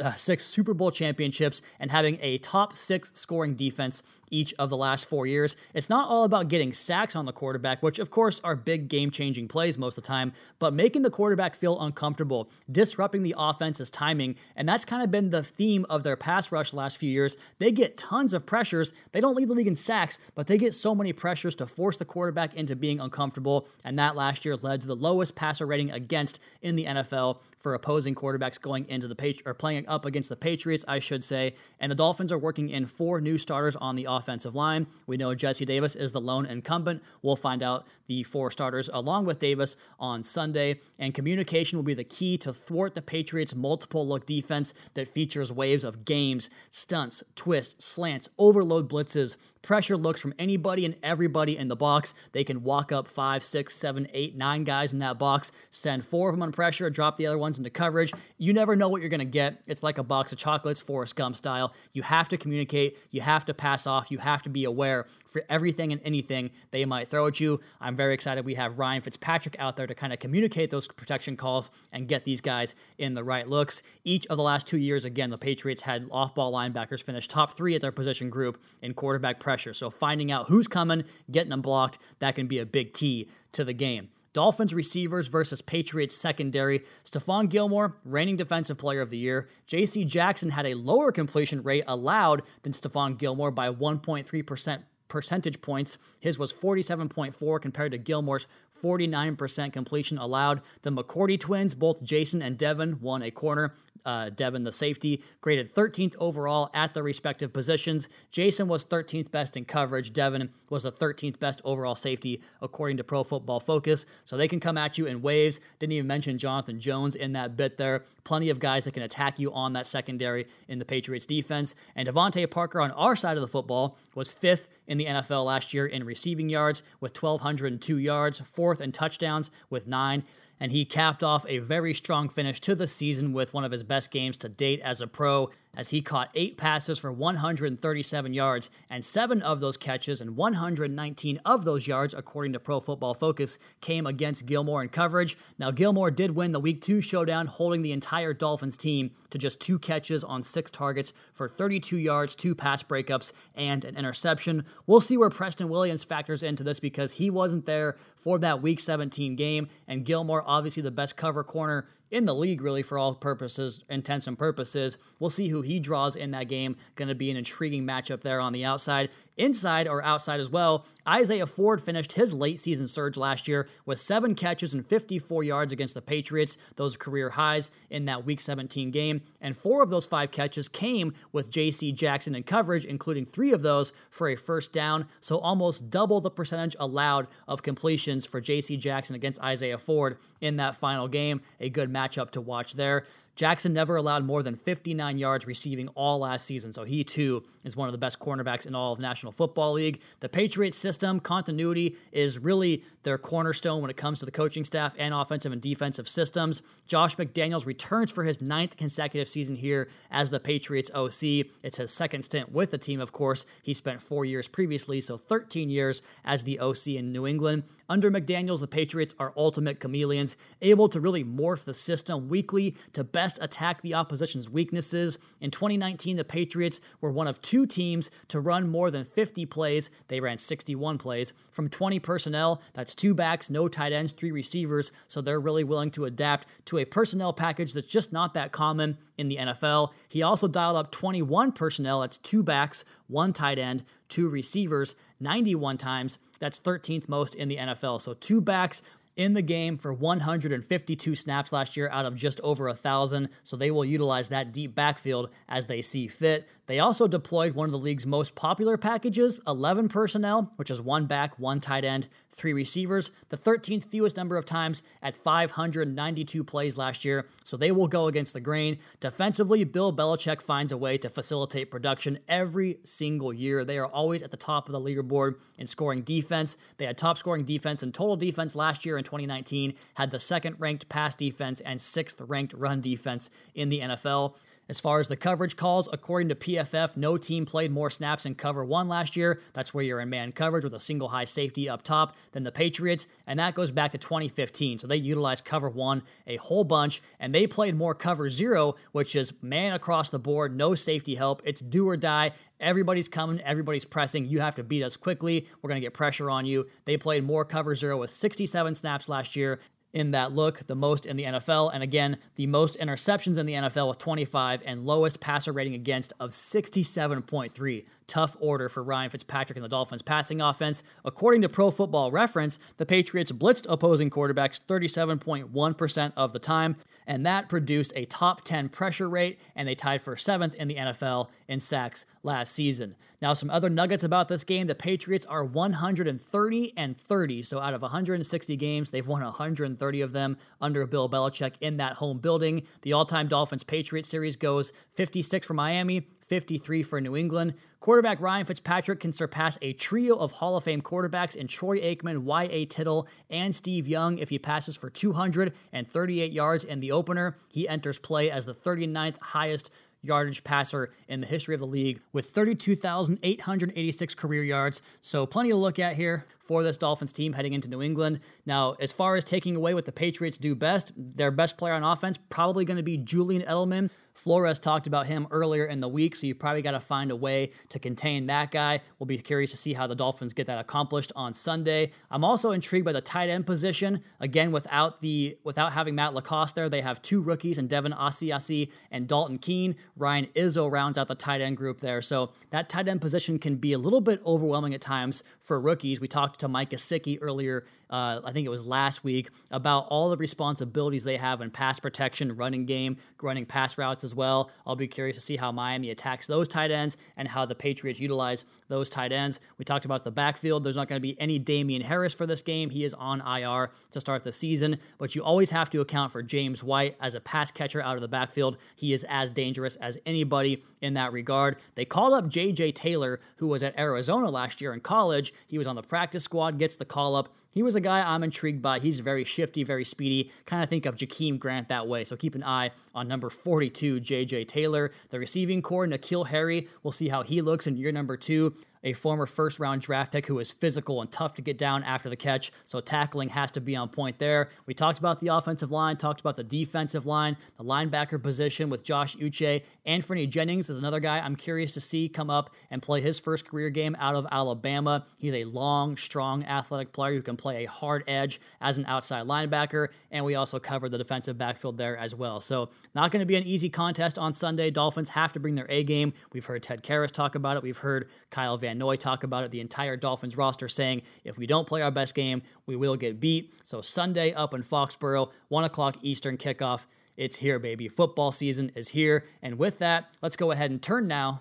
uh, 0.00 0.12
six 0.12 0.44
Super 0.44 0.72
Bowl 0.72 0.90
championships 0.90 1.62
and 1.78 1.90
having 1.90 2.18
a 2.22 2.38
top 2.38 2.74
six 2.74 3.12
scoring 3.14 3.54
defense 3.54 4.02
each 4.30 4.54
of 4.58 4.70
the 4.70 4.76
last 4.76 5.08
four 5.08 5.26
years. 5.26 5.56
It's 5.74 5.88
not 5.88 6.08
all 6.08 6.24
about 6.24 6.48
getting 6.48 6.72
sacks 6.72 7.16
on 7.16 7.26
the 7.26 7.32
quarterback, 7.32 7.82
which 7.82 7.98
of 7.98 8.10
course 8.10 8.40
are 8.42 8.56
big 8.56 8.88
game 8.88 9.10
changing 9.10 9.48
plays 9.48 9.76
most 9.76 9.98
of 9.98 10.04
the 10.04 10.08
time, 10.08 10.32
but 10.58 10.72
making 10.72 11.02
the 11.02 11.10
quarterback 11.10 11.54
feel 11.54 11.80
uncomfortable, 11.80 12.50
disrupting 12.70 13.22
the 13.22 13.34
offense's 13.36 13.90
timing. 13.90 14.36
And 14.56 14.68
that's 14.68 14.84
kind 14.84 15.02
of 15.02 15.10
been 15.10 15.30
the 15.30 15.42
theme 15.42 15.86
of 15.90 16.02
their 16.02 16.16
pass 16.16 16.52
rush 16.52 16.70
the 16.70 16.76
last 16.76 16.98
few 16.98 17.10
years. 17.10 17.36
They 17.58 17.72
get 17.72 17.96
tons 17.96 18.34
of 18.34 18.46
pressures. 18.46 18.92
They 19.12 19.20
don't 19.20 19.36
lead 19.36 19.48
the 19.48 19.54
league 19.54 19.66
in 19.66 19.76
sacks, 19.76 20.18
but 20.34 20.46
they 20.46 20.58
get 20.58 20.74
so 20.74 20.94
many 20.94 21.12
pressures 21.12 21.54
to 21.56 21.66
force 21.66 21.96
the 21.96 22.04
quarterback 22.04 22.54
into 22.54 22.76
being 22.76 23.00
uncomfortable. 23.00 23.68
And 23.84 23.98
that 23.98 24.16
last 24.16 24.44
year 24.44 24.56
led 24.56 24.82
to 24.82 24.86
the 24.86 24.96
lowest 24.96 25.34
passer 25.34 25.66
rating 25.66 25.90
against 25.90 26.40
in 26.62 26.76
the 26.76 26.84
NFL 26.84 27.38
for 27.60 27.74
opposing 27.74 28.14
quarterbacks 28.14 28.60
going 28.60 28.88
into 28.88 29.06
the 29.06 29.14
Patri- 29.14 29.42
or 29.46 29.54
playing 29.54 29.86
up 29.86 30.06
against 30.06 30.30
the 30.30 30.36
Patriots, 30.36 30.84
I 30.88 30.98
should 30.98 31.22
say. 31.22 31.54
And 31.78 31.92
the 31.92 31.96
Dolphins 31.96 32.32
are 32.32 32.38
working 32.38 32.70
in 32.70 32.86
four 32.86 33.20
new 33.20 33.36
starters 33.38 33.76
on 33.76 33.94
the 33.94 34.06
offensive 34.08 34.54
line. 34.54 34.86
We 35.06 35.18
know 35.18 35.34
Jesse 35.34 35.66
Davis 35.66 35.94
is 35.94 36.10
the 36.10 36.20
lone 36.20 36.46
incumbent. 36.46 37.02
We'll 37.22 37.36
find 37.36 37.62
out 37.62 37.86
the 38.06 38.22
four 38.22 38.50
starters 38.50 38.88
along 38.92 39.26
with 39.26 39.38
Davis 39.38 39.76
on 39.98 40.22
Sunday. 40.22 40.80
And 40.98 41.12
communication 41.14 41.78
will 41.78 41.84
be 41.84 41.94
the 41.94 42.02
key 42.02 42.38
to 42.38 42.52
thwart 42.52 42.94
the 42.94 43.02
Patriots' 43.02 43.54
multiple 43.54 44.08
look 44.08 44.24
defense 44.24 44.72
that 44.94 45.08
features 45.08 45.52
waves 45.52 45.84
of 45.84 46.06
games, 46.06 46.48
stunts, 46.70 47.22
twists, 47.36 47.84
slants, 47.84 48.30
overload 48.38 48.88
blitzes, 48.88 49.36
pressure 49.62 49.96
looks 49.96 50.20
from 50.20 50.34
anybody 50.38 50.84
and 50.84 50.96
everybody 51.02 51.56
in 51.56 51.68
the 51.68 51.76
box. 51.76 52.14
They 52.32 52.44
can 52.44 52.62
walk 52.62 52.92
up 52.92 53.08
five, 53.08 53.42
six, 53.42 53.74
seven, 53.74 54.08
eight, 54.12 54.36
nine 54.36 54.64
guys 54.64 54.92
in 54.92 54.98
that 55.00 55.18
box, 55.18 55.52
send 55.70 56.04
four 56.04 56.28
of 56.28 56.34
them 56.34 56.42
on 56.42 56.52
pressure, 56.52 56.88
drop 56.90 57.16
the 57.16 57.26
other 57.26 57.38
ones 57.38 57.58
into 57.58 57.70
coverage. 57.70 58.12
You 58.38 58.52
never 58.52 58.76
know 58.76 58.88
what 58.88 59.00
you're 59.00 59.10
going 59.10 59.20
to 59.20 59.24
get. 59.24 59.62
It's 59.66 59.82
like 59.82 59.98
a 59.98 60.02
box 60.02 60.32
of 60.32 60.38
chocolates, 60.38 60.80
Forrest 60.80 61.16
Gump 61.16 61.36
style. 61.36 61.74
You 61.92 62.02
have 62.02 62.28
to 62.30 62.36
communicate, 62.36 62.98
you 63.10 63.20
have 63.20 63.44
to 63.46 63.54
pass 63.54 63.86
off, 63.86 64.10
you 64.10 64.18
have 64.18 64.42
to 64.42 64.48
be 64.48 64.64
aware 64.64 65.06
for 65.30 65.42
everything 65.48 65.92
and 65.92 66.00
anything 66.04 66.50
they 66.70 66.84
might 66.84 67.08
throw 67.08 67.26
at 67.26 67.40
you. 67.40 67.60
I'm 67.80 67.96
very 67.96 68.12
excited 68.12 68.44
we 68.44 68.54
have 68.56 68.78
Ryan 68.78 69.00
Fitzpatrick 69.00 69.56
out 69.58 69.76
there 69.76 69.86
to 69.86 69.94
kind 69.94 70.12
of 70.12 70.18
communicate 70.18 70.70
those 70.70 70.88
protection 70.88 71.36
calls 71.36 71.70
and 71.92 72.08
get 72.08 72.24
these 72.24 72.40
guys 72.40 72.74
in 72.98 73.14
the 73.14 73.24
right 73.24 73.48
looks. 73.48 73.82
Each 74.04 74.26
of 74.26 74.36
the 74.36 74.42
last 74.42 74.66
two 74.66 74.78
years, 74.78 75.04
again, 75.04 75.30
the 75.30 75.38
Patriots 75.38 75.80
had 75.80 76.06
off 76.10 76.34
ball 76.34 76.52
linebackers 76.52 77.02
finish 77.02 77.28
top 77.28 77.54
three 77.54 77.74
at 77.74 77.80
their 77.80 77.92
position 77.92 78.28
group 78.28 78.62
in 78.82 78.92
quarterback 78.92 79.40
pressure. 79.40 79.72
So 79.72 79.88
finding 79.88 80.30
out 80.30 80.48
who's 80.48 80.68
coming, 80.68 81.04
getting 81.30 81.50
them 81.50 81.62
blocked, 81.62 81.98
that 82.18 82.34
can 82.34 82.46
be 82.46 82.58
a 82.58 82.66
big 82.66 82.92
key 82.92 83.28
to 83.52 83.64
the 83.64 83.72
game. 83.72 84.08
Dolphins 84.32 84.72
receivers 84.72 85.26
versus 85.26 85.60
Patriots 85.60 86.16
secondary. 86.16 86.84
Stephon 87.04 87.48
Gilmore, 87.48 87.96
reigning 88.04 88.36
defensive 88.36 88.78
player 88.78 89.00
of 89.00 89.10
the 89.10 89.18
year. 89.18 89.48
J.C. 89.66 90.04
Jackson 90.04 90.50
had 90.50 90.66
a 90.66 90.74
lower 90.74 91.10
completion 91.10 91.62
rate 91.62 91.84
allowed 91.88 92.42
than 92.62 92.72
Stephon 92.72 93.18
Gilmore 93.18 93.50
by 93.50 93.70
1.3% 93.72 94.82
percentage 95.10 95.60
points. 95.60 95.98
His 96.20 96.38
was 96.38 96.52
47.4 96.52 97.60
compared 97.60 97.92
to 97.92 97.98
Gilmore's 97.98 98.46
49% 98.82 99.72
completion 99.74 100.16
allowed. 100.16 100.62
The 100.80 100.90
McCourty 100.90 101.38
twins, 101.38 101.74
both 101.74 102.02
Jason 102.02 102.40
and 102.40 102.56
Devin, 102.56 102.92
one 103.00 103.22
a 103.22 103.30
corner. 103.30 103.74
Uh, 104.04 104.30
Devin, 104.30 104.64
the 104.64 104.72
safety, 104.72 105.22
graded 105.40 105.72
13th 105.72 106.14
overall 106.18 106.70
at 106.74 106.94
their 106.94 107.02
respective 107.02 107.52
positions. 107.52 108.08
Jason 108.30 108.68
was 108.68 108.84
13th 108.84 109.30
best 109.30 109.56
in 109.56 109.64
coverage. 109.64 110.12
Devin 110.12 110.50
was 110.68 110.84
the 110.84 110.92
13th 110.92 111.38
best 111.38 111.60
overall 111.64 111.94
safety, 111.94 112.40
according 112.62 112.96
to 112.96 113.04
Pro 113.04 113.22
Football 113.22 113.60
Focus. 113.60 114.06
So 114.24 114.36
they 114.36 114.48
can 114.48 114.60
come 114.60 114.78
at 114.78 114.98
you 114.98 115.06
in 115.06 115.22
waves. 115.22 115.60
Didn't 115.78 115.92
even 115.92 116.06
mention 116.06 116.38
Jonathan 116.38 116.80
Jones 116.80 117.16
in 117.16 117.32
that 117.32 117.56
bit 117.56 117.76
there. 117.76 118.04
Plenty 118.24 118.50
of 118.50 118.58
guys 118.58 118.84
that 118.84 118.94
can 118.94 119.02
attack 119.02 119.38
you 119.38 119.52
on 119.52 119.72
that 119.74 119.86
secondary 119.86 120.46
in 120.68 120.78
the 120.78 120.84
Patriots 120.84 121.26
defense. 121.26 121.74
And 121.96 122.08
DeVante 122.08 122.50
Parker 122.50 122.80
on 122.80 122.90
our 122.92 123.16
side 123.16 123.36
of 123.36 123.40
the 123.40 123.48
football 123.48 123.98
was 124.14 124.32
fifth 124.32 124.68
in 124.86 124.98
the 124.98 125.06
NFL 125.06 125.44
last 125.44 125.72
year 125.72 125.86
in 125.86 126.04
receiving 126.04 126.48
yards 126.48 126.82
with 127.00 127.20
1,202 127.20 127.98
yards, 127.98 128.40
fourth 128.40 128.80
in 128.80 128.92
touchdowns 128.92 129.50
with 129.70 129.86
nine 129.86 130.24
and 130.60 130.70
he 130.70 130.84
capped 130.84 131.24
off 131.24 131.44
a 131.48 131.58
very 131.58 131.94
strong 131.94 132.28
finish 132.28 132.60
to 132.60 132.74
the 132.74 132.86
season 132.86 133.32
with 133.32 133.54
one 133.54 133.64
of 133.64 133.72
his 133.72 133.82
best 133.82 134.10
games 134.10 134.36
to 134.36 134.48
date 134.48 134.80
as 134.84 135.00
a 135.00 135.06
pro 135.06 135.50
as 135.76 135.90
he 135.90 136.02
caught 136.02 136.30
eight 136.34 136.56
passes 136.56 136.98
for 136.98 137.12
137 137.12 138.34
yards, 138.34 138.70
and 138.90 139.04
seven 139.04 139.40
of 139.42 139.60
those 139.60 139.76
catches 139.76 140.20
and 140.20 140.36
119 140.36 141.40
of 141.44 141.64
those 141.64 141.86
yards, 141.86 142.12
according 142.12 142.52
to 142.52 142.60
Pro 142.60 142.80
Football 142.80 143.14
Focus, 143.14 143.58
came 143.80 144.06
against 144.06 144.46
Gilmore 144.46 144.82
in 144.82 144.88
coverage. 144.88 145.36
Now, 145.58 145.70
Gilmore 145.70 146.10
did 146.10 146.32
win 146.32 146.52
the 146.52 146.60
Week 146.60 146.80
2 146.80 147.00
showdown, 147.00 147.46
holding 147.46 147.82
the 147.82 147.92
entire 147.92 148.34
Dolphins 148.34 148.76
team 148.76 149.12
to 149.30 149.38
just 149.38 149.60
two 149.60 149.78
catches 149.78 150.24
on 150.24 150.42
six 150.42 150.70
targets 150.70 151.12
for 151.34 151.48
32 151.48 151.98
yards, 151.98 152.34
two 152.34 152.54
pass 152.54 152.82
breakups, 152.82 153.32
and 153.54 153.84
an 153.84 153.96
interception. 153.96 154.64
We'll 154.86 155.00
see 155.00 155.16
where 155.16 155.30
Preston 155.30 155.68
Williams 155.68 156.04
factors 156.04 156.42
into 156.42 156.64
this 156.64 156.80
because 156.80 157.12
he 157.12 157.30
wasn't 157.30 157.66
there 157.66 157.96
for 158.16 158.38
that 158.40 158.60
Week 158.60 158.80
17 158.80 159.36
game, 159.36 159.68
and 159.86 160.04
Gilmore, 160.04 160.42
obviously 160.46 160.82
the 160.82 160.90
best 160.90 161.16
cover 161.16 161.44
corner 161.44 161.86
in 162.10 162.24
the 162.24 162.34
league, 162.34 162.60
really, 162.60 162.82
for 162.82 162.98
all 162.98 163.14
purposes, 163.14 163.84
intents 163.88 164.26
and 164.26 164.38
purposes. 164.38 164.98
We'll 165.18 165.30
see 165.30 165.48
who 165.48 165.62
he 165.62 165.78
draws 165.80 166.16
in 166.16 166.32
that 166.32 166.48
game. 166.48 166.76
Going 166.96 167.08
to 167.08 167.14
be 167.14 167.30
an 167.30 167.36
intriguing 167.36 167.84
matchup 167.86 168.20
there 168.20 168.40
on 168.40 168.52
the 168.52 168.64
outside. 168.64 169.10
Inside 169.40 169.88
or 169.88 170.04
outside 170.04 170.38
as 170.38 170.50
well, 170.50 170.84
Isaiah 171.08 171.46
Ford 171.46 171.80
finished 171.80 172.12
his 172.12 172.34
late 172.34 172.60
season 172.60 172.86
surge 172.86 173.16
last 173.16 173.48
year 173.48 173.68
with 173.86 173.98
seven 173.98 174.34
catches 174.34 174.74
and 174.74 174.86
54 174.86 175.42
yards 175.44 175.72
against 175.72 175.94
the 175.94 176.02
Patriots, 176.02 176.58
those 176.76 176.94
career 176.94 177.30
highs 177.30 177.70
in 177.88 178.04
that 178.04 178.26
Week 178.26 178.38
17 178.38 178.90
game. 178.90 179.22
And 179.40 179.56
four 179.56 179.82
of 179.82 179.88
those 179.88 180.04
five 180.04 180.30
catches 180.30 180.68
came 180.68 181.14
with 181.32 181.48
J.C. 181.48 181.90
Jackson 181.92 182.34
in 182.34 182.42
coverage, 182.42 182.84
including 182.84 183.24
three 183.24 183.54
of 183.54 183.62
those 183.62 183.94
for 184.10 184.28
a 184.28 184.36
first 184.36 184.74
down. 184.74 185.06
So 185.22 185.38
almost 185.38 185.88
double 185.88 186.20
the 186.20 186.30
percentage 186.30 186.76
allowed 186.78 187.26
of 187.48 187.62
completions 187.62 188.26
for 188.26 188.42
J.C. 188.42 188.76
Jackson 188.76 189.16
against 189.16 189.40
Isaiah 189.40 189.78
Ford 189.78 190.18
in 190.42 190.56
that 190.56 190.76
final 190.76 191.08
game. 191.08 191.40
A 191.60 191.70
good 191.70 191.90
matchup 191.90 192.30
to 192.32 192.42
watch 192.42 192.74
there. 192.74 193.06
Jackson 193.36 193.72
never 193.72 193.96
allowed 193.96 194.26
more 194.26 194.42
than 194.42 194.54
59 194.54 195.16
yards 195.16 195.46
receiving 195.46 195.88
all 195.88 196.18
last 196.18 196.44
season, 196.44 196.72
so 196.72 196.84
he 196.84 197.04
too 197.04 197.42
is 197.64 197.76
one 197.76 197.88
of 197.88 197.92
the 197.92 197.98
best 197.98 198.18
cornerbacks 198.18 198.66
in 198.66 198.74
all 198.74 198.92
of 198.92 199.00
National 199.00 199.32
Football 199.32 199.72
League. 199.72 200.00
The 200.20 200.28
Patriots 200.28 200.76
system 200.76 201.20
continuity 201.20 201.96
is 202.12 202.38
really 202.38 202.82
their 203.02 203.18
cornerstone 203.18 203.80
when 203.80 203.90
it 203.90 203.96
comes 203.96 204.18
to 204.20 204.26
the 204.26 204.30
coaching 204.30 204.64
staff 204.64 204.94
and 204.98 205.14
offensive 205.14 205.52
and 205.52 205.60
defensive 205.60 206.08
systems. 206.08 206.62
Josh 206.86 207.16
McDaniels 207.16 207.66
returns 207.66 208.10
for 208.10 208.24
his 208.24 208.40
ninth 208.40 208.76
consecutive 208.76 209.28
season 209.28 209.56
here 209.56 209.88
as 210.10 210.30
the 210.30 210.40
Patriots 210.40 210.90
OC. 210.94 211.46
It's 211.62 211.76
his 211.76 211.90
second 211.90 212.22
stint 212.22 212.52
with 212.52 212.70
the 212.70 212.78
team, 212.78 213.00
of 213.00 213.12
course. 213.12 213.46
He 213.62 213.74
spent 213.74 214.02
four 214.02 214.24
years 214.24 214.48
previously, 214.48 215.00
so 215.00 215.16
13 215.16 215.70
years 215.70 216.02
as 216.24 216.44
the 216.44 216.60
OC 216.60 216.88
in 216.88 217.12
New 217.12 217.26
England. 217.26 217.64
Under 217.88 218.08
McDaniels, 218.08 218.60
the 218.60 218.68
Patriots 218.68 219.14
are 219.18 219.32
ultimate 219.36 219.80
chameleons, 219.80 220.36
able 220.62 220.88
to 220.90 221.00
really 221.00 221.24
morph 221.24 221.64
the 221.64 221.74
system 221.74 222.28
weekly 222.28 222.76
to 222.92 223.02
best 223.02 223.40
attack 223.42 223.82
the 223.82 223.94
opposition's 223.94 224.48
weaknesses. 224.48 225.18
In 225.40 225.50
2019, 225.50 226.16
the 226.16 226.22
Patriots 226.22 226.80
were 227.00 227.10
one 227.10 227.26
of 227.26 227.42
two 227.42 227.49
teams 227.66 228.10
to 228.28 228.40
run 228.40 228.68
more 228.68 228.90
than 228.90 229.04
50 229.04 229.46
plays. 229.46 229.90
They 230.08 230.20
ran 230.20 230.38
61 230.38 230.98
plays 230.98 231.32
from 231.50 231.68
20 231.68 231.98
personnel. 231.98 232.62
That's 232.74 232.94
two 232.94 233.14
backs, 233.14 233.50
no 233.50 233.68
tight 233.68 233.92
ends, 233.92 234.12
three 234.12 234.30
receivers. 234.30 234.92
So 235.08 235.20
they're 235.20 235.40
really 235.40 235.64
willing 235.64 235.90
to 235.92 236.04
adapt 236.04 236.46
to 236.66 236.78
a 236.78 236.84
personnel 236.84 237.32
package 237.32 237.72
that's 237.72 237.86
just 237.86 238.12
not 238.12 238.34
that 238.34 238.52
common 238.52 238.96
in 239.18 239.28
the 239.28 239.36
NFL. 239.36 239.92
He 240.08 240.22
also 240.22 240.48
dialed 240.48 240.76
up 240.76 240.90
21 240.90 241.52
personnel. 241.52 242.00
That's 242.00 242.18
two 242.18 242.42
backs, 242.42 242.84
one 243.08 243.32
tight 243.32 243.58
end, 243.58 243.84
two 244.08 244.28
receivers, 244.28 244.94
91 245.20 245.78
times. 245.78 246.18
That's 246.38 246.60
13th 246.60 247.08
most 247.08 247.34
in 247.34 247.48
the 247.48 247.56
NFL. 247.56 248.00
So 248.00 248.14
two 248.14 248.40
backs, 248.40 248.82
in 249.20 249.34
the 249.34 249.42
game 249.42 249.76
for 249.76 249.92
152 249.92 251.14
snaps 251.14 251.52
last 251.52 251.76
year 251.76 251.90
out 251.90 252.06
of 252.06 252.16
just 252.16 252.40
over 252.40 252.68
a 252.68 252.74
thousand, 252.74 253.28
so 253.42 253.54
they 253.54 253.70
will 253.70 253.84
utilize 253.84 254.30
that 254.30 254.50
deep 254.54 254.74
backfield 254.74 255.28
as 255.46 255.66
they 255.66 255.82
see 255.82 256.08
fit. 256.08 256.48
They 256.64 256.78
also 256.78 257.06
deployed 257.06 257.54
one 257.54 257.66
of 257.66 257.72
the 257.72 257.78
league's 257.78 258.06
most 258.06 258.34
popular 258.34 258.78
packages 258.78 259.38
11 259.46 259.88
personnel, 259.88 260.52
which 260.56 260.70
is 260.70 260.80
one 260.80 261.04
back, 261.04 261.38
one 261.38 261.60
tight 261.60 261.84
end, 261.84 262.08
three 262.32 262.52
receivers, 262.52 263.10
the 263.28 263.36
13th 263.36 263.84
fewest 263.84 264.16
number 264.16 264.36
of 264.36 264.46
times 264.46 264.82
at 265.02 265.16
592 265.16 266.44
plays 266.44 266.78
last 266.78 267.04
year, 267.04 267.26
so 267.44 267.56
they 267.56 267.72
will 267.72 267.88
go 267.88 268.06
against 268.06 268.32
the 268.32 268.40
grain. 268.40 268.78
Defensively, 269.00 269.64
Bill 269.64 269.92
Belichick 269.92 270.40
finds 270.40 270.72
a 270.72 270.78
way 270.78 270.96
to 270.98 271.10
facilitate 271.10 271.70
production 271.70 272.18
every 272.28 272.78
single 272.84 273.32
year. 273.32 273.64
They 273.64 273.78
are 273.78 273.86
always 273.86 274.22
at 274.22 274.30
the 274.30 274.36
top 274.36 274.68
of 274.68 274.72
the 274.72 274.80
leaderboard 274.80 275.34
in 275.58 275.66
scoring 275.66 276.02
defense. 276.02 276.56
They 276.78 276.86
had 276.86 276.96
top 276.96 277.18
scoring 277.18 277.44
defense 277.44 277.82
and 277.82 277.92
total 277.92 278.16
defense 278.16 278.54
last 278.54 278.86
year 278.86 278.96
in 278.96 279.04
2019, 279.10 279.74
had 279.94 280.10
the 280.10 280.18
second 280.18 280.56
ranked 280.58 280.88
pass 280.88 281.14
defense 281.14 281.60
and 281.60 281.80
sixth 281.80 282.20
ranked 282.20 282.54
run 282.54 282.80
defense 282.80 283.28
in 283.54 283.68
the 283.68 283.80
NFL. 283.80 284.34
As 284.70 284.78
far 284.78 285.00
as 285.00 285.08
the 285.08 285.16
coverage 285.16 285.56
calls, 285.56 285.88
according 285.92 286.28
to 286.28 286.36
PFF, 286.36 286.96
no 286.96 287.16
team 287.16 287.44
played 287.44 287.72
more 287.72 287.90
snaps 287.90 288.24
in 288.24 288.36
cover 288.36 288.64
one 288.64 288.86
last 288.86 289.16
year. 289.16 289.40
That's 289.52 289.74
where 289.74 289.82
you're 289.82 289.98
in 289.98 290.08
man 290.08 290.30
coverage 290.30 290.62
with 290.62 290.74
a 290.74 290.78
single 290.78 291.08
high 291.08 291.24
safety 291.24 291.68
up 291.68 291.82
top 291.82 292.14
than 292.30 292.44
the 292.44 292.52
Patriots, 292.52 293.08
and 293.26 293.40
that 293.40 293.56
goes 293.56 293.72
back 293.72 293.90
to 293.90 293.98
2015. 293.98 294.78
So 294.78 294.86
they 294.86 294.94
utilized 294.94 295.44
cover 295.44 295.68
one 295.68 296.04
a 296.28 296.36
whole 296.36 296.62
bunch, 296.62 297.02
and 297.18 297.34
they 297.34 297.48
played 297.48 297.74
more 297.74 297.96
cover 297.96 298.30
zero, 298.30 298.76
which 298.92 299.16
is 299.16 299.32
man 299.42 299.72
across 299.72 300.10
the 300.10 300.20
board, 300.20 300.56
no 300.56 300.76
safety 300.76 301.16
help. 301.16 301.42
It's 301.44 301.60
do 301.60 301.88
or 301.88 301.96
die. 301.96 302.30
Everybody's 302.60 303.08
coming, 303.08 303.40
everybody's 303.40 303.84
pressing. 303.84 304.26
You 304.26 304.38
have 304.38 304.54
to 304.54 304.62
beat 304.62 304.84
us 304.84 304.96
quickly. 304.96 305.48
We're 305.60 305.68
going 305.68 305.80
to 305.80 305.84
get 305.84 305.94
pressure 305.94 306.30
on 306.30 306.46
you. 306.46 306.68
They 306.84 306.96
played 306.96 307.24
more 307.24 307.44
cover 307.44 307.74
zero 307.74 307.98
with 307.98 308.10
67 308.10 308.76
snaps 308.76 309.08
last 309.08 309.34
year 309.34 309.58
in 309.92 310.12
that 310.12 310.32
look, 310.32 310.66
the 310.66 310.74
most 310.74 311.06
in 311.06 311.16
the 311.16 311.24
NFL, 311.24 311.70
and 311.72 311.82
again, 311.82 312.18
the 312.36 312.46
most 312.46 312.78
interceptions 312.78 313.38
in 313.38 313.46
the 313.46 313.54
NFL 313.54 313.88
with 313.88 313.98
25 313.98 314.62
and 314.64 314.84
lowest 314.84 315.20
passer 315.20 315.52
rating 315.52 315.74
against 315.74 316.12
of 316.20 316.30
67.3. 316.30 317.84
Tough 318.10 318.36
order 318.40 318.68
for 318.68 318.82
Ryan 318.82 319.08
Fitzpatrick 319.08 319.56
and 319.56 319.62
the 319.62 319.68
Dolphins 319.68 320.02
passing 320.02 320.40
offense. 320.40 320.82
According 321.04 321.42
to 321.42 321.48
Pro 321.48 321.70
Football 321.70 322.10
Reference, 322.10 322.58
the 322.76 322.84
Patriots 322.84 323.30
blitzed 323.30 323.66
opposing 323.68 324.10
quarterbacks 324.10 324.60
37.1% 324.60 326.12
of 326.16 326.32
the 326.32 326.40
time, 326.40 326.74
and 327.06 327.24
that 327.24 327.48
produced 327.48 327.92
a 327.94 328.06
top 328.06 328.42
10 328.42 328.68
pressure 328.68 329.08
rate, 329.08 329.38
and 329.54 329.68
they 329.68 329.76
tied 329.76 330.02
for 330.02 330.16
seventh 330.16 330.56
in 330.56 330.66
the 330.66 330.74
NFL 330.74 331.28
in 331.46 331.60
sacks 331.60 332.04
last 332.24 332.52
season. 332.52 332.96
Now, 333.22 333.32
some 333.32 333.48
other 333.48 333.70
nuggets 333.70 334.02
about 334.02 334.26
this 334.26 334.42
game 334.42 334.66
the 334.66 334.74
Patriots 334.74 335.24
are 335.26 335.44
130 335.44 336.72
and 336.76 336.98
30. 336.98 337.42
So, 337.42 337.60
out 337.60 337.74
of 337.74 337.82
160 337.82 338.56
games, 338.56 338.90
they've 338.90 339.06
won 339.06 339.22
130 339.22 340.00
of 340.00 340.12
them 340.12 340.36
under 340.60 340.84
Bill 340.84 341.08
Belichick 341.08 341.52
in 341.60 341.76
that 341.76 341.92
home 341.92 342.18
building. 342.18 342.66
The 342.82 342.92
all 342.92 343.06
time 343.06 343.28
Dolphins 343.28 343.62
Patriots 343.62 344.08
series 344.08 344.36
goes 344.36 344.72
56 344.94 345.46
for 345.46 345.54
Miami, 345.54 346.08
53 346.30 346.84
for 346.84 347.00
New 347.00 347.16
England. 347.16 347.54
Quarterback 347.80 348.20
Ryan 348.20 348.46
Fitzpatrick 348.46 349.00
can 349.00 349.12
surpass 349.12 349.58
a 349.62 349.72
trio 349.72 350.14
of 350.14 350.30
Hall 350.30 350.56
of 350.56 350.62
Fame 350.62 350.80
quarterbacks 350.80 351.34
in 351.34 351.48
Troy 351.48 351.80
Aikman, 351.80 352.20
Y.A. 352.20 352.66
Tittle, 352.66 353.08
and 353.30 353.52
Steve 353.52 353.88
Young 353.88 354.16
if 354.18 354.28
he 354.28 354.38
passes 354.38 354.76
for 354.76 354.88
238 354.90 356.32
yards 356.32 356.62
in 356.62 356.78
the 356.78 356.92
opener. 356.92 357.36
He 357.48 357.68
enters 357.68 357.98
play 357.98 358.30
as 358.30 358.46
the 358.46 358.54
39th 358.54 359.20
highest 359.20 359.72
yardage 360.02 360.42
passer 360.44 360.90
in 361.08 361.20
the 361.20 361.26
history 361.26 361.54
of 361.54 361.60
the 361.60 361.66
league 361.66 362.00
with 362.12 362.30
32,886 362.30 364.14
career 364.14 364.44
yards. 364.44 364.82
So, 365.00 365.26
plenty 365.26 365.50
to 365.50 365.56
look 365.56 365.78
at 365.78 365.96
here 365.96 366.26
for 366.38 366.62
this 366.62 366.76
Dolphins 366.76 367.12
team 367.12 367.32
heading 367.32 367.52
into 367.52 367.68
New 367.68 367.82
England. 367.82 368.20
Now, 368.46 368.76
as 368.80 368.92
far 368.92 369.16
as 369.16 369.24
taking 369.24 369.56
away 369.56 369.74
what 369.74 369.84
the 369.84 369.92
Patriots 369.92 370.38
do 370.38 370.54
best, 370.54 370.92
their 370.96 371.30
best 371.30 371.58
player 371.58 371.74
on 371.74 371.84
offense 371.84 372.18
probably 372.28 372.64
going 372.64 372.76
to 372.76 372.82
be 372.82 372.96
Julian 372.96 373.42
Edelman. 373.42 373.90
Flores 374.20 374.58
talked 374.58 374.86
about 374.86 375.06
him 375.06 375.26
earlier 375.30 375.64
in 375.64 375.80
the 375.80 375.88
week, 375.88 376.14
so 376.14 376.26
you 376.26 376.34
probably 376.34 376.60
got 376.60 376.72
to 376.72 376.80
find 376.80 377.10
a 377.10 377.16
way 377.16 377.52
to 377.70 377.78
contain 377.78 378.26
that 378.26 378.50
guy. 378.50 378.80
We'll 378.98 379.06
be 379.06 379.16
curious 379.16 379.50
to 379.52 379.56
see 379.56 379.72
how 379.72 379.86
the 379.86 379.94
Dolphins 379.94 380.34
get 380.34 380.46
that 380.46 380.58
accomplished 380.58 381.10
on 381.16 381.32
Sunday. 381.32 381.92
I'm 382.10 382.22
also 382.22 382.50
intrigued 382.50 382.84
by 382.84 382.92
the 382.92 383.00
tight 383.00 383.30
end 383.30 383.46
position. 383.46 384.02
Again, 384.20 384.52
without 384.52 385.00
the 385.00 385.38
without 385.42 385.72
having 385.72 385.94
Matt 385.94 386.12
LaCosse 386.12 386.52
there, 386.52 386.68
they 386.68 386.82
have 386.82 387.00
two 387.00 387.22
rookies 387.22 387.56
and 387.56 387.66
Devin 387.66 387.92
Asiasi 387.92 388.70
and 388.90 389.08
Dalton 389.08 389.38
Keene. 389.38 389.74
Ryan 389.96 390.26
Izzo 390.36 390.70
rounds 390.70 390.98
out 390.98 391.08
the 391.08 391.14
tight 391.14 391.40
end 391.40 391.56
group 391.56 391.80
there. 391.80 392.02
So 392.02 392.32
that 392.50 392.68
tight 392.68 392.88
end 392.88 393.00
position 393.00 393.38
can 393.38 393.56
be 393.56 393.72
a 393.72 393.78
little 393.78 394.02
bit 394.02 394.20
overwhelming 394.26 394.74
at 394.74 394.82
times 394.82 395.22
for 395.38 395.58
rookies. 395.58 395.98
We 395.98 396.08
talked 396.08 396.40
to 396.40 396.48
Mike 396.48 396.70
Gesicki 396.70 397.16
earlier 397.22 397.64
uh, 397.90 398.20
I 398.24 398.32
think 398.32 398.46
it 398.46 398.50
was 398.50 398.64
last 398.64 399.04
week, 399.04 399.30
about 399.50 399.86
all 399.88 400.10
the 400.10 400.16
responsibilities 400.16 401.04
they 401.04 401.16
have 401.16 401.40
in 401.40 401.50
pass 401.50 401.80
protection, 401.80 402.36
running 402.36 402.64
game, 402.64 402.96
running 403.20 403.44
pass 403.44 403.76
routes 403.76 404.04
as 404.04 404.14
well. 404.14 404.50
I'll 404.66 404.76
be 404.76 404.88
curious 404.88 405.16
to 405.16 405.20
see 405.20 405.36
how 405.36 405.52
Miami 405.52 405.90
attacks 405.90 406.26
those 406.26 406.48
tight 406.48 406.70
ends 406.70 406.96
and 407.16 407.26
how 407.26 407.44
the 407.44 407.54
Patriots 407.54 408.00
utilize 408.00 408.44
those 408.68 408.88
tight 408.88 409.12
ends. 409.12 409.40
We 409.58 409.64
talked 409.64 409.84
about 409.84 410.04
the 410.04 410.10
backfield. 410.10 410.64
There's 410.64 410.76
not 410.76 410.88
going 410.88 411.00
to 411.00 411.02
be 411.02 411.20
any 411.20 411.38
Damien 411.38 411.82
Harris 411.82 412.14
for 412.14 412.26
this 412.26 412.40
game. 412.40 412.70
He 412.70 412.84
is 412.84 412.94
on 412.94 413.20
IR 413.20 413.70
to 413.90 414.00
start 414.00 414.22
the 414.24 414.32
season, 414.32 414.78
but 414.98 415.14
you 415.14 415.24
always 415.24 415.50
have 415.50 415.68
to 415.70 415.80
account 415.80 416.12
for 416.12 416.22
James 416.22 416.62
White 416.62 416.96
as 417.00 417.16
a 417.16 417.20
pass 417.20 417.50
catcher 417.50 417.82
out 417.82 417.96
of 417.96 418.00
the 418.00 418.08
backfield. 418.08 418.56
He 418.76 418.92
is 418.92 419.04
as 419.08 419.30
dangerous 419.30 419.76
as 419.76 419.98
anybody 420.06 420.62
in 420.80 420.94
that 420.94 421.12
regard. 421.12 421.56
They 421.74 421.84
called 421.84 422.14
up 422.14 422.26
JJ 422.26 422.74
Taylor, 422.74 423.20
who 423.36 423.48
was 423.48 423.62
at 423.62 423.78
Arizona 423.78 424.30
last 424.30 424.60
year 424.60 424.72
in 424.72 424.80
college. 424.80 425.34
He 425.48 425.58
was 425.58 425.66
on 425.66 425.76
the 425.76 425.82
practice 425.82 426.24
squad, 426.24 426.58
gets 426.58 426.76
the 426.76 426.84
call 426.84 427.16
up. 427.16 427.34
He 427.52 427.62
was 427.62 427.74
a 427.74 427.80
guy 427.80 428.00
I'm 428.00 428.22
intrigued 428.22 428.62
by. 428.62 428.78
He's 428.78 429.00
very 429.00 429.24
shifty, 429.24 429.64
very 429.64 429.84
speedy. 429.84 430.30
Kind 430.46 430.62
of 430.62 430.68
think 430.68 430.86
of 430.86 430.94
Jakeem 430.94 431.38
Grant 431.38 431.68
that 431.68 431.88
way. 431.88 432.04
So 432.04 432.16
keep 432.16 432.36
an 432.36 432.44
eye 432.44 432.70
on 432.94 433.08
number 433.08 433.28
42, 433.28 434.00
JJ 434.00 434.46
Taylor. 434.46 434.92
The 435.10 435.18
receiving 435.18 435.60
core, 435.60 435.86
N'Keal 435.86 436.28
Harry. 436.28 436.68
We'll 436.82 436.92
see 436.92 437.08
how 437.08 437.22
he 437.22 437.42
looks 437.42 437.66
in 437.66 437.76
year 437.76 437.90
number 437.92 438.16
two 438.16 438.54
a 438.84 438.92
former 438.92 439.26
first 439.26 439.58
round 439.58 439.82
draft 439.82 440.12
pick 440.12 440.26
who 440.26 440.38
is 440.38 440.52
physical 440.52 441.00
and 441.00 441.10
tough 441.12 441.34
to 441.34 441.42
get 441.42 441.58
down 441.58 441.82
after 441.84 442.08
the 442.08 442.16
catch. 442.16 442.52
So 442.64 442.80
tackling 442.80 443.28
has 443.30 443.50
to 443.52 443.60
be 443.60 443.76
on 443.76 443.88
point 443.88 444.18
there. 444.18 444.50
We 444.66 444.74
talked 444.74 444.98
about 444.98 445.20
the 445.20 445.28
offensive 445.28 445.70
line, 445.70 445.96
talked 445.96 446.20
about 446.20 446.36
the 446.36 446.44
defensive 446.44 447.06
line, 447.06 447.36
the 447.58 447.64
linebacker 447.64 448.22
position 448.22 448.70
with 448.70 448.82
Josh 448.82 449.16
Uche. 449.16 449.62
Anfernee 449.86 450.28
Jennings 450.28 450.70
is 450.70 450.78
another 450.78 451.00
guy 451.00 451.18
I'm 451.18 451.36
curious 451.36 451.72
to 451.74 451.80
see 451.80 452.08
come 452.08 452.30
up 452.30 452.50
and 452.70 452.80
play 452.80 453.00
his 453.00 453.18
first 453.18 453.46
career 453.46 453.70
game 453.70 453.96
out 453.98 454.14
of 454.14 454.26
Alabama. 454.30 455.06
He's 455.18 455.34
a 455.34 455.44
long, 455.44 455.96
strong, 455.96 456.44
athletic 456.44 456.92
player 456.92 457.14
who 457.14 457.22
can 457.22 457.36
play 457.36 457.64
a 457.64 457.68
hard 457.68 458.04
edge 458.08 458.40
as 458.60 458.78
an 458.78 458.86
outside 458.86 459.26
linebacker. 459.26 459.88
And 460.10 460.24
we 460.24 460.34
also 460.34 460.58
covered 460.58 460.90
the 460.90 460.98
defensive 460.98 461.36
backfield 461.36 461.76
there 461.76 461.96
as 461.96 462.14
well. 462.14 462.40
So 462.40 462.70
not 462.94 463.10
going 463.10 463.20
to 463.20 463.26
be 463.26 463.36
an 463.36 463.44
easy 463.44 463.68
contest 463.68 464.18
on 464.18 464.32
Sunday. 464.32 464.70
Dolphins 464.70 465.08
have 465.10 465.32
to 465.32 465.40
bring 465.40 465.54
their 465.54 465.70
A 465.70 465.84
game. 465.84 466.12
We've 466.32 466.44
heard 466.44 466.62
Ted 466.62 466.82
Karras 466.82 467.10
talk 467.10 467.34
about 467.34 467.56
it. 467.56 467.62
We've 467.62 467.76
heard 467.76 468.08
Kyle 468.30 468.56
Van 468.56 468.69
Noy 468.78 468.96
talk 468.96 469.24
about 469.24 469.44
it, 469.44 469.50
the 469.50 469.60
entire 469.60 469.96
Dolphins 469.96 470.36
roster 470.36 470.68
saying 470.68 471.02
if 471.24 471.38
we 471.38 471.46
don't 471.46 471.66
play 471.66 471.82
our 471.82 471.90
best 471.90 472.14
game, 472.14 472.42
we 472.66 472.76
will 472.76 472.96
get 472.96 473.20
beat. 473.20 473.54
So 473.64 473.80
Sunday 473.80 474.32
up 474.32 474.54
in 474.54 474.62
Foxborough, 474.62 475.30
1 475.48 475.64
o'clock 475.64 475.96
Eastern 476.02 476.36
kickoff. 476.36 476.86
It's 477.16 477.36
here, 477.36 477.58
baby. 477.58 477.88
Football 477.88 478.32
season 478.32 478.72
is 478.74 478.88
here. 478.88 479.26
And 479.42 479.58
with 479.58 479.78
that, 479.80 480.16
let's 480.22 480.36
go 480.36 480.52
ahead 480.52 480.70
and 480.70 480.80
turn 480.82 481.06
now 481.06 481.40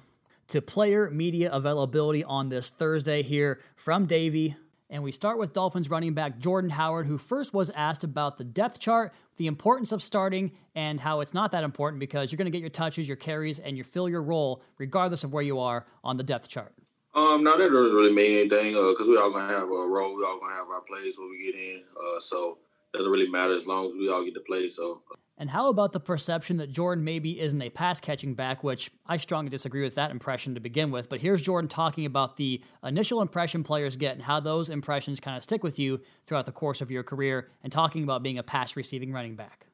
to 0.49 0.61
player 0.61 1.09
media 1.11 1.51
availability 1.51 2.23
on 2.23 2.49
this 2.49 2.69
Thursday 2.69 3.21
here 3.21 3.61
from 3.75 4.05
Davie. 4.05 4.55
And 4.89 5.03
we 5.03 5.11
start 5.11 5.37
with 5.37 5.53
Dolphins 5.53 5.89
running 5.89 6.15
back 6.15 6.39
Jordan 6.39 6.71
Howard, 6.71 7.05
who 7.05 7.19
first 7.19 7.53
was 7.53 7.69
asked 7.71 8.03
about 8.03 8.37
the 8.37 8.43
depth 8.43 8.79
chart, 8.79 9.13
the 9.37 9.45
importance 9.45 9.91
of 9.91 10.01
starting, 10.01 10.51
and 10.73 10.99
how 10.99 11.19
it's 11.19 11.33
not 11.33 11.51
that 11.51 11.63
important 11.63 11.99
because 11.99 12.31
you're 12.31 12.37
going 12.37 12.47
to 12.47 12.51
get 12.51 12.61
your 12.61 12.71
touches, 12.71 13.07
your 13.07 13.15
carries, 13.15 13.59
and 13.59 13.77
you 13.77 13.83
fill 13.83 14.09
your 14.09 14.23
role 14.23 14.63
regardless 14.79 15.23
of 15.23 15.31
where 15.31 15.43
you 15.43 15.59
are 15.59 15.85
on 16.03 16.17
the 16.17 16.23
depth 16.23 16.47
chart. 16.47 16.73
Um, 17.15 17.43
no, 17.43 17.57
that 17.57 17.69
doesn't 17.69 17.97
really 17.97 18.13
mean 18.13 18.39
anything 18.39 18.73
because 18.73 19.07
uh, 19.07 19.11
we 19.11 19.17
all 19.17 19.31
gonna 19.31 19.51
have 19.51 19.63
a 19.63 19.87
role. 19.87 20.15
We 20.15 20.23
all 20.23 20.39
gonna 20.39 20.55
have 20.55 20.69
our 20.69 20.81
plays 20.81 21.17
when 21.17 21.29
we 21.29 21.43
get 21.43 21.55
in. 21.55 21.83
Uh, 21.97 22.19
so 22.19 22.59
it 22.93 22.97
doesn't 22.97 23.11
really 23.11 23.29
matter 23.29 23.55
as 23.55 23.65
long 23.65 23.87
as 23.87 23.93
we 23.93 24.09
all 24.09 24.23
get 24.23 24.35
to 24.35 24.41
play. 24.41 24.69
So. 24.69 25.01
And 25.37 25.49
how 25.49 25.69
about 25.69 25.93
the 25.93 26.01
perception 26.01 26.57
that 26.57 26.69
Jordan 26.69 27.03
maybe 27.05 27.39
isn't 27.39 27.61
a 27.61 27.69
pass 27.69 28.01
catching 28.01 28.33
back, 28.33 28.61
which 28.61 28.91
I 29.07 29.15
strongly 29.15 29.49
disagree 29.49 29.83
with 29.83 29.95
that 29.95 30.11
impression 30.11 30.53
to 30.55 30.59
begin 30.59 30.91
with. 30.91 31.07
But 31.07 31.21
here's 31.21 31.41
Jordan 31.41 31.69
talking 31.69 32.05
about 32.05 32.35
the 32.35 32.61
initial 32.83 33.21
impression 33.21 33.63
players 33.63 33.95
get 33.95 34.15
and 34.15 34.21
how 34.21 34.41
those 34.41 34.69
impressions 34.69 35.21
kind 35.21 35.37
of 35.37 35.43
stick 35.43 35.63
with 35.63 35.79
you 35.79 36.01
throughout 36.27 36.45
the 36.45 36.51
course 36.51 36.81
of 36.81 36.91
your 36.91 37.03
career, 37.03 37.47
and 37.63 37.71
talking 37.71 38.03
about 38.03 38.21
being 38.21 38.37
a 38.37 38.43
pass 38.43 38.75
receiving 38.75 39.13
running 39.13 39.35
back. 39.35 39.67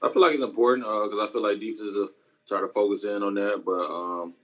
I 0.00 0.08
feel 0.08 0.22
like 0.22 0.34
it's 0.34 0.42
important 0.42 0.86
because 0.86 1.18
uh, 1.18 1.24
I 1.24 1.32
feel 1.32 1.42
like 1.42 1.58
defenses 1.58 2.10
try 2.46 2.60
to 2.60 2.68
focus 2.68 3.04
in 3.04 3.22
on 3.24 3.34
that, 3.34 3.62
but 3.66 3.92
um, 3.92 4.34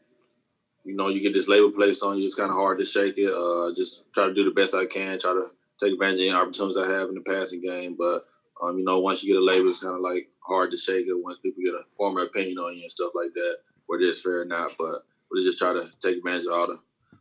you 0.85 0.95
know, 0.95 1.09
you 1.09 1.21
get 1.21 1.33
this 1.33 1.49
label 1.49 1.71
placed 1.71 2.03
on 2.03 2.19
you. 2.19 2.25
It's 2.25 2.35
kind 2.35 2.51
of 2.51 2.57
hard 2.57 2.79
to 2.79 2.85
shake 2.85 3.15
it. 3.17 3.33
Uh, 3.33 3.75
just 3.75 4.05
try 4.13 4.27
to 4.27 4.35
do 4.35 4.45
the 4.45 4.51
best 4.51 4.75
I 4.75 4.85
can. 4.87 5.19
Try 5.19 5.33
to 5.33 5.51
take 5.81 5.95
advantage 5.95 6.21
of 6.21 6.27
any 6.27 6.31
opportunities 6.33 6.77
I 6.77 6.93
have 6.93 7.09
in 7.09 7.15
the 7.15 7.23
passing 7.23 7.63
game. 7.63 7.97
But 7.99 8.25
um, 8.63 8.79
you 8.79 8.85
know, 8.85 9.01
once 9.01 9.23
you 9.23 9.33
get 9.33 9.41
a 9.41 9.45
label, 9.45 9.71
it's 9.71 9.81
kind 9.81 9.95
of 9.95 10.01
like 10.01 10.29
hard 10.47 10.71
to 10.71 10.77
shake 10.77 11.07
it. 11.07 11.15
Once 11.15 11.39
people 11.39 11.63
get 11.65 11.75
a 11.75 11.85
former 11.97 12.23
opinion 12.23 12.59
on 12.59 12.77
you 12.77 12.83
and 12.83 12.91
stuff 12.91 13.13
like 13.15 13.33
that, 13.35 13.59
whether 13.87 14.05
it's 14.05 14.21
fair 14.21 14.43
or 14.43 14.45
not. 14.45 14.73
But 14.79 15.01
we 15.31 15.43
just 15.43 15.59
try 15.59 15.73
to 15.73 15.89
take 16.01 16.19
advantage 16.19 16.47
of 16.47 16.53
all 16.53 16.67
the 16.67 16.79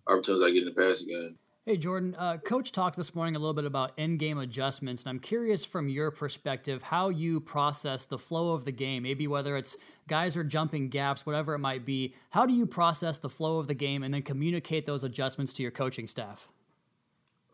opportunities 0.08 0.46
I 0.46 0.52
get 0.52 0.68
in 0.68 0.74
the 0.74 0.82
passing 0.82 1.08
game. 1.08 1.38
Hey, 1.66 1.78
Jordan. 1.78 2.14
Uh, 2.20 2.40
Coach 2.40 2.74
talked 2.74 2.98
this 2.98 3.16
morning 3.16 3.38
a 3.38 3.40
little 3.40 3.54
bit 3.54 3.64
about 3.64 3.94
in 3.96 4.18
game 4.18 4.38
adjustments, 4.38 5.04
and 5.04 5.10
I'm 5.12 5.20
curious 5.20 5.64
from 5.64 5.88
your 5.88 6.12
perspective 6.12 6.84
how 6.84 7.08
you 7.08 7.40
process 7.40 8.04
the 8.04 8.18
flow 8.18 8.54
of 8.54 8.66
the 8.66 8.72
game. 8.74 9.04
Maybe 9.04 9.28
whether 9.28 9.56
it's 9.56 9.78
guys 10.10 10.36
are 10.36 10.44
jumping 10.44 10.88
gaps, 10.88 11.26
whatever 11.26 11.54
it 11.54 11.60
might 11.60 11.86
be. 11.86 12.16
How 12.32 12.46
do 12.46 12.54
you 12.54 12.66
process 12.66 13.20
the 13.20 13.30
flow 13.30 13.60
of 13.60 13.68
the 13.70 13.74
game 13.74 14.04
and 14.04 14.14
then 14.14 14.24
communicate 14.24 14.86
those 14.86 15.06
adjustments 15.06 15.54
to 15.54 15.62
your 15.62 15.72
coaching 15.72 16.06
staff? 16.06 16.50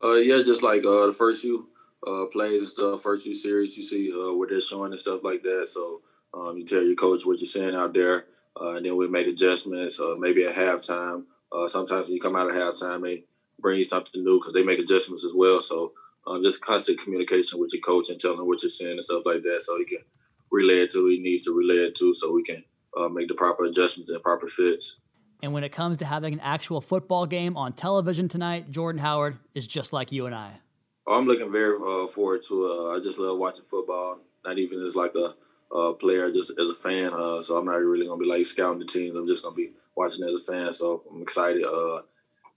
Uh, 0.03 0.13
yeah, 0.13 0.41
just 0.41 0.63
like 0.63 0.83
uh, 0.83 1.05
the 1.05 1.15
first 1.15 1.43
few 1.43 1.67
uh, 2.07 2.25
plays 2.31 2.61
and 2.61 2.69
stuff, 2.69 3.03
first 3.03 3.25
few 3.25 3.35
series, 3.35 3.77
you 3.77 3.83
see 3.83 4.11
uh, 4.11 4.33
what 4.33 4.49
they're 4.49 4.59
showing 4.59 4.91
and 4.91 4.99
stuff 4.99 5.23
like 5.23 5.43
that. 5.43 5.67
So 5.67 6.01
um, 6.33 6.57
you 6.57 6.65
tell 6.65 6.81
your 6.81 6.95
coach 6.95 7.27
what 7.27 7.37
you're 7.37 7.45
saying 7.45 7.75
out 7.75 7.93
there, 7.93 8.25
uh, 8.59 8.71
and 8.71 8.87
then 8.87 8.97
we 8.97 9.07
make 9.07 9.27
adjustments. 9.27 10.01
Maybe 10.17 10.45
at 10.45 10.55
halftime. 10.55 11.25
Sometimes 11.67 12.05
when 12.05 12.15
you 12.15 12.21
come 12.21 12.35
out 12.35 12.49
of 12.49 12.55
halftime, 12.55 13.03
they 13.03 13.25
bring 13.61 13.77
you 13.77 13.83
something 13.83 14.23
new 14.23 14.39
because 14.39 14.53
they 14.53 14.63
make 14.63 14.79
adjustments 14.79 15.25
as 15.25 15.33
well. 15.35 15.61
So 15.61 15.93
um, 16.27 16.43
just 16.43 16.61
constant 16.61 17.01
communication 17.01 17.59
with 17.59 17.73
your 17.73 17.81
coach 17.81 18.09
and 18.09 18.19
telling 18.19 18.39
him 18.39 18.47
what 18.47 18.61
you're 18.61 18.69
saying 18.69 18.91
and 18.91 19.03
stuff 19.03 19.23
like 19.25 19.43
that, 19.43 19.61
so 19.61 19.77
he 19.77 19.85
can 19.85 20.03
relay 20.51 20.79
it 20.79 20.91
to 20.91 20.99
who 20.99 21.09
he 21.09 21.19
needs 21.19 21.43
to 21.43 21.51
relay 21.51 21.85
it 21.87 21.95
to, 21.95 22.13
so 22.13 22.31
we 22.31 22.43
can 22.43 22.63
uh, 22.97 23.09
make 23.09 23.27
the 23.27 23.35
proper 23.35 23.65
adjustments 23.65 24.09
and 24.09 24.21
proper 24.21 24.47
fits. 24.47 24.99
And 25.41 25.53
when 25.53 25.63
it 25.63 25.71
comes 25.71 25.97
to 25.97 26.05
having 26.05 26.33
an 26.33 26.41
actual 26.41 26.81
football 26.81 27.25
game 27.25 27.55
on 27.55 27.73
television 27.73 28.27
tonight, 28.27 28.71
Jordan 28.71 28.99
Howard 28.99 29.37
is 29.55 29.67
just 29.67 29.93
like 29.93 30.11
you 30.11 30.25
and 30.25 30.35
I. 30.35 30.59
Oh, 31.07 31.17
I'm 31.17 31.27
looking 31.27 31.51
very 31.51 31.77
uh, 31.77 32.07
forward 32.07 32.41
to 32.49 32.65
it. 32.65 32.71
Uh, 32.71 32.97
I 32.97 32.99
just 32.99 33.17
love 33.17 33.37
watching 33.37 33.63
football, 33.63 34.19
not 34.43 34.59
even 34.59 34.83
as 34.83 34.95
like 34.95 35.13
a, 35.15 35.33
a 35.75 35.93
player, 35.93 36.29
just 36.31 36.51
as 36.59 36.69
a 36.69 36.73
fan. 36.73 37.13
Uh, 37.13 37.41
so 37.41 37.57
I'm 37.57 37.65
not 37.65 37.75
really 37.75 38.05
going 38.05 38.19
to 38.19 38.23
be 38.23 38.29
like 38.29 38.43
scouting 38.43 38.79
the 38.79 38.85
teams. 38.85 39.17
I'm 39.17 39.27
just 39.27 39.43
going 39.43 39.55
to 39.55 39.61
be 39.61 39.71
watching 39.95 40.25
as 40.25 40.35
a 40.35 40.39
fan. 40.39 40.71
So 40.73 41.03
I'm 41.09 41.21
excited. 41.21 41.63
Uh, 41.63 42.01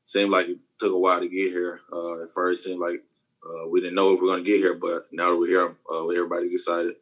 seemed 0.04 0.32
like 0.32 0.48
took 0.82 0.92
a 0.92 0.98
while 0.98 1.20
to 1.20 1.28
get 1.28 1.50
here. 1.50 1.80
Uh, 1.92 2.24
at 2.24 2.30
first, 2.30 2.64
seemed 2.64 2.80
like 2.80 3.02
uh, 3.44 3.68
we 3.70 3.80
didn't 3.80 3.94
know 3.94 4.12
if 4.12 4.20
we 4.20 4.26
are 4.26 4.32
going 4.32 4.44
to 4.44 4.50
get 4.50 4.58
here, 4.58 4.74
but 4.74 5.02
now 5.12 5.30
that 5.30 5.36
we're 5.36 5.46
here, 5.46 5.76
everybody's 5.90 6.52
excited. 6.52 6.94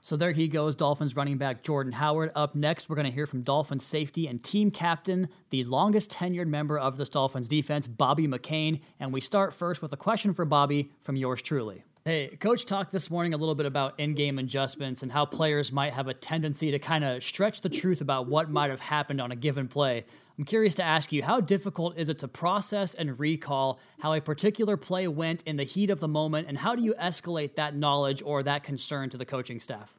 So 0.00 0.16
there 0.16 0.32
he 0.32 0.48
goes, 0.48 0.76
Dolphins 0.76 1.16
running 1.16 1.38
back 1.38 1.62
Jordan 1.62 1.92
Howard. 1.92 2.30
Up 2.34 2.54
next, 2.54 2.88
we're 2.88 2.96
going 2.96 3.06
to 3.06 3.12
hear 3.12 3.26
from 3.26 3.42
Dolphins 3.42 3.84
safety 3.84 4.26
and 4.26 4.42
team 4.42 4.70
captain, 4.70 5.28
the 5.50 5.64
longest 5.64 6.10
tenured 6.10 6.46
member 6.46 6.78
of 6.78 6.96
this 6.96 7.08
Dolphins 7.08 7.48
defense, 7.48 7.86
Bobby 7.86 8.28
McCain. 8.28 8.80
And 9.00 9.12
we 9.12 9.20
start 9.20 9.52
first 9.52 9.82
with 9.82 9.92
a 9.92 9.96
question 9.96 10.34
for 10.34 10.44
Bobby 10.44 10.92
from 11.00 11.16
yours 11.16 11.42
truly. 11.42 11.84
Hey, 12.08 12.28
Coach 12.40 12.64
talked 12.64 12.90
this 12.90 13.10
morning 13.10 13.34
a 13.34 13.36
little 13.36 13.54
bit 13.54 13.66
about 13.66 14.00
in 14.00 14.14
game 14.14 14.38
adjustments 14.38 15.02
and 15.02 15.12
how 15.12 15.26
players 15.26 15.70
might 15.70 15.92
have 15.92 16.08
a 16.08 16.14
tendency 16.14 16.70
to 16.70 16.78
kind 16.78 17.04
of 17.04 17.22
stretch 17.22 17.60
the 17.60 17.68
truth 17.68 18.00
about 18.00 18.26
what 18.26 18.48
might 18.48 18.70
have 18.70 18.80
happened 18.80 19.20
on 19.20 19.30
a 19.30 19.36
given 19.36 19.68
play. 19.68 20.06
I'm 20.38 20.44
curious 20.44 20.74
to 20.76 20.82
ask 20.82 21.12
you 21.12 21.22
how 21.22 21.42
difficult 21.42 21.98
is 21.98 22.08
it 22.08 22.18
to 22.20 22.26
process 22.26 22.94
and 22.94 23.20
recall 23.20 23.78
how 23.98 24.14
a 24.14 24.22
particular 24.22 24.78
play 24.78 25.06
went 25.06 25.42
in 25.42 25.58
the 25.58 25.64
heat 25.64 25.90
of 25.90 26.00
the 26.00 26.08
moment, 26.08 26.48
and 26.48 26.56
how 26.56 26.74
do 26.74 26.82
you 26.82 26.94
escalate 26.94 27.56
that 27.56 27.76
knowledge 27.76 28.22
or 28.24 28.42
that 28.42 28.62
concern 28.62 29.10
to 29.10 29.18
the 29.18 29.26
coaching 29.26 29.60
staff? 29.60 29.94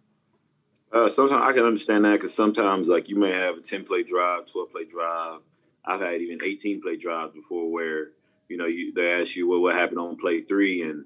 Uh, 0.92 1.10
sometimes 1.10 1.44
I 1.46 1.54
can 1.54 1.64
understand 1.64 2.06
that 2.06 2.14
because 2.14 2.34
sometimes, 2.34 2.88
like, 2.88 3.08
you 3.08 3.18
may 3.18 3.34
have 3.34 3.58
a 3.58 3.62
10 3.62 3.84
play 3.84 4.02
drive, 4.02 4.52
12 4.52 4.72
play 4.72 4.86
drive. 4.86 5.42
I've 5.86 6.02
had 6.02 6.22
even 6.22 6.40
18 6.44 6.82
play 6.82 6.98
drives 6.98 7.36
before 7.36 7.72
where, 7.72 8.08
you 8.48 8.58
know, 8.58 8.66
you, 8.66 8.94
they 8.94 9.22
ask 9.22 9.36
you 9.36 9.48
well, 9.48 9.62
what 9.62 9.76
happened 9.76 10.00
on 10.00 10.18
play 10.18 10.42
three. 10.42 10.82
And 10.82 11.06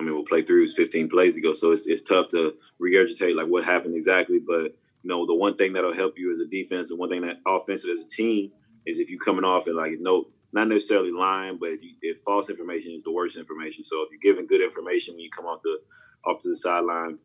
I 0.00 0.02
mean, 0.02 0.14
well, 0.14 0.24
play 0.24 0.40
three 0.40 0.62
was 0.62 0.74
15 0.74 1.10
plays 1.10 1.36
ago. 1.36 1.52
So 1.52 1.72
it's, 1.72 1.86
it's 1.86 2.00
tough 2.00 2.28
to 2.28 2.54
regurgitate 2.80 3.36
like 3.36 3.48
what 3.48 3.64
happened 3.64 3.94
exactly. 3.94 4.38
But, 4.38 4.74
you 5.02 5.10
know, 5.10 5.26
the 5.26 5.34
one 5.34 5.56
thing 5.56 5.74
that'll 5.74 5.94
help 5.94 6.14
you 6.16 6.32
as 6.32 6.38
a 6.38 6.46
defense 6.46 6.90
and 6.90 6.98
one 6.98 7.10
thing 7.10 7.20
that 7.22 7.40
offensive 7.46 7.90
as 7.90 8.00
a 8.00 8.08
team 8.08 8.50
is 8.86 8.98
if 8.98 9.10
you're 9.10 9.20
coming 9.20 9.44
off 9.44 9.66
and 9.66 9.76
like 9.76 9.92
no, 10.00 10.28
not 10.52 10.68
necessarily 10.68 11.12
lying, 11.12 11.58
but 11.60 11.68
if, 11.68 11.82
you, 11.82 11.94
if 12.00 12.20
false 12.20 12.48
information 12.48 12.92
is 12.92 13.02
the 13.02 13.12
worst 13.12 13.36
information. 13.36 13.84
So 13.84 14.02
if 14.02 14.08
you're 14.10 14.32
giving 14.32 14.46
good 14.46 14.62
information 14.62 15.14
when 15.14 15.20
you 15.20 15.30
come 15.30 15.44
off 15.44 15.60
the 15.62 15.78
off 16.24 16.40
to 16.40 16.48
the 16.48 16.56
sideline, 16.56 17.18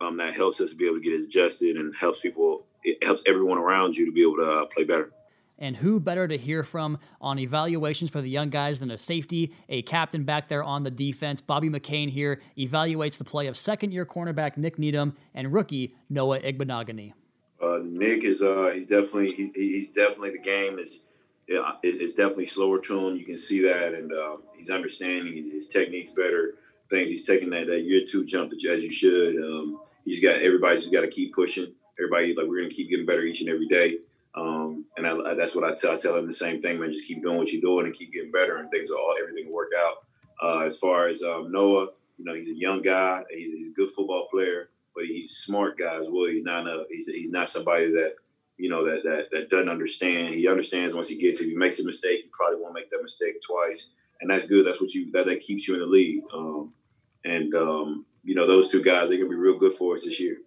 um, 0.00 0.18
that 0.18 0.34
helps 0.34 0.60
us 0.60 0.70
to 0.70 0.76
be 0.76 0.84
able 0.84 0.96
to 0.96 1.02
get 1.02 1.18
adjusted 1.18 1.76
and 1.76 1.96
helps 1.96 2.20
people. 2.20 2.66
It 2.84 3.02
helps 3.02 3.22
everyone 3.26 3.58
around 3.58 3.96
you 3.96 4.06
to 4.06 4.12
be 4.12 4.22
able 4.22 4.36
to 4.36 4.50
uh, 4.50 4.66
play 4.66 4.84
better. 4.84 5.10
And 5.58 5.76
who 5.76 5.98
better 5.98 6.28
to 6.28 6.36
hear 6.36 6.62
from 6.62 6.98
on 7.20 7.38
evaluations 7.38 8.10
for 8.10 8.20
the 8.20 8.30
young 8.30 8.50
guys 8.50 8.78
than 8.78 8.90
a 8.90 8.98
safety, 8.98 9.52
a 9.68 9.82
captain 9.82 10.24
back 10.24 10.48
there 10.48 10.62
on 10.62 10.84
the 10.84 10.90
defense? 10.90 11.40
Bobby 11.40 11.68
McCain 11.68 12.08
here 12.08 12.40
evaluates 12.56 13.18
the 13.18 13.24
play 13.24 13.46
of 13.48 13.56
second 13.56 13.92
year 13.92 14.06
cornerback 14.06 14.56
Nick 14.56 14.78
Needham 14.78 15.16
and 15.34 15.52
rookie 15.52 15.96
Noah 16.08 16.40
Igbinoghene. 16.40 17.12
Uh, 17.60 17.80
Nick 17.82 18.22
is 18.22 18.40
uh, 18.40 18.70
he's 18.72 18.86
definitely 18.86 19.32
he, 19.32 19.50
he's 19.54 19.88
definitely 19.88 20.30
the 20.30 20.38
game 20.38 20.78
is 20.78 21.00
it's 21.82 22.12
definitely 22.12 22.46
slower 22.46 22.78
to 22.78 23.06
him. 23.06 23.16
You 23.16 23.24
can 23.24 23.38
see 23.38 23.62
that, 23.62 23.94
and 23.94 24.12
uh, 24.12 24.36
he's 24.56 24.70
understanding 24.70 25.34
his, 25.34 25.50
his, 25.50 25.66
technique's 25.66 26.10
better. 26.10 26.54
Things 26.90 27.08
he's 27.08 27.26
taking 27.26 27.50
that 27.50 27.66
that 27.66 27.80
year 27.80 28.04
two 28.06 28.24
jump 28.24 28.52
as 28.52 28.82
you 28.82 28.90
should. 28.90 29.36
Um, 29.36 29.80
he's 30.04 30.20
got 30.22 30.36
everybody's 30.36 30.82
just 30.82 30.92
got 30.92 31.02
to 31.02 31.08
keep 31.08 31.34
pushing. 31.34 31.72
Everybody 31.98 32.34
like 32.34 32.46
we're 32.46 32.58
gonna 32.58 32.70
keep 32.70 32.90
getting 32.90 33.06
better 33.06 33.22
each 33.22 33.40
and 33.40 33.50
every 33.50 33.66
day. 33.66 33.98
Um, 34.38 34.84
and 34.96 35.06
I, 35.06 35.34
that's 35.34 35.54
what 35.54 35.64
I 35.64 35.74
tell 35.74 35.92
I 35.92 35.96
tell 35.96 36.16
him 36.16 36.26
the 36.26 36.32
same 36.32 36.62
thing, 36.62 36.78
man. 36.78 36.92
Just 36.92 37.06
keep 37.06 37.22
doing 37.22 37.38
what 37.38 37.50
you're 37.50 37.60
doing 37.60 37.86
and 37.86 37.94
keep 37.94 38.12
getting 38.12 38.30
better, 38.30 38.58
and 38.58 38.70
things 38.70 38.90
will 38.90 38.98
all 38.98 39.14
everything 39.20 39.46
will 39.46 39.54
work 39.54 39.72
out. 39.76 39.96
Uh, 40.40 40.60
as 40.60 40.76
far 40.76 41.08
as 41.08 41.22
um, 41.22 41.50
Noah, 41.50 41.88
you 42.16 42.24
know, 42.24 42.34
he's 42.34 42.48
a 42.48 42.54
young 42.54 42.80
guy. 42.82 43.22
He's, 43.30 43.52
he's 43.52 43.72
a 43.72 43.74
good 43.74 43.90
football 43.90 44.28
player 44.30 44.68
but 44.98 45.06
he's 45.06 45.30
a 45.30 45.34
smart 45.34 45.78
guy 45.78 45.96
as 46.00 46.08
well. 46.10 46.26
He's 46.26 46.42
not 46.42 46.66
a 46.66 46.84
he's, 46.90 47.06
he's 47.06 47.30
not 47.30 47.48
somebody 47.48 47.92
that 47.92 48.14
you 48.56 48.68
know 48.68 48.84
that 48.84 49.04
that 49.04 49.30
that 49.30 49.48
doesn't 49.48 49.68
understand. 49.68 50.34
He 50.34 50.48
understands 50.48 50.92
once 50.92 51.08
he 51.08 51.16
gets 51.16 51.40
if 51.40 51.48
he 51.48 51.54
makes 51.54 51.78
a 51.78 51.84
mistake, 51.84 52.22
he 52.24 52.30
probably 52.32 52.60
won't 52.60 52.74
make 52.74 52.90
that 52.90 53.00
mistake 53.00 53.40
twice, 53.40 53.90
and 54.20 54.28
that's 54.28 54.44
good. 54.44 54.66
That's 54.66 54.80
what 54.80 54.92
you 54.92 55.12
that 55.12 55.26
that 55.26 55.40
keeps 55.40 55.68
you 55.68 55.74
in 55.74 55.80
the 55.80 55.86
league. 55.86 56.22
Um, 56.34 56.74
and 57.24 57.54
um, 57.54 58.06
you 58.24 58.34
know 58.34 58.46
those 58.46 58.70
two 58.70 58.82
guys, 58.82 59.08
they're 59.08 59.18
gonna 59.18 59.30
be 59.30 59.36
real 59.36 59.56
good 59.56 59.74
for 59.74 59.94
us 59.94 60.04
this 60.04 60.18
year. 60.18 60.38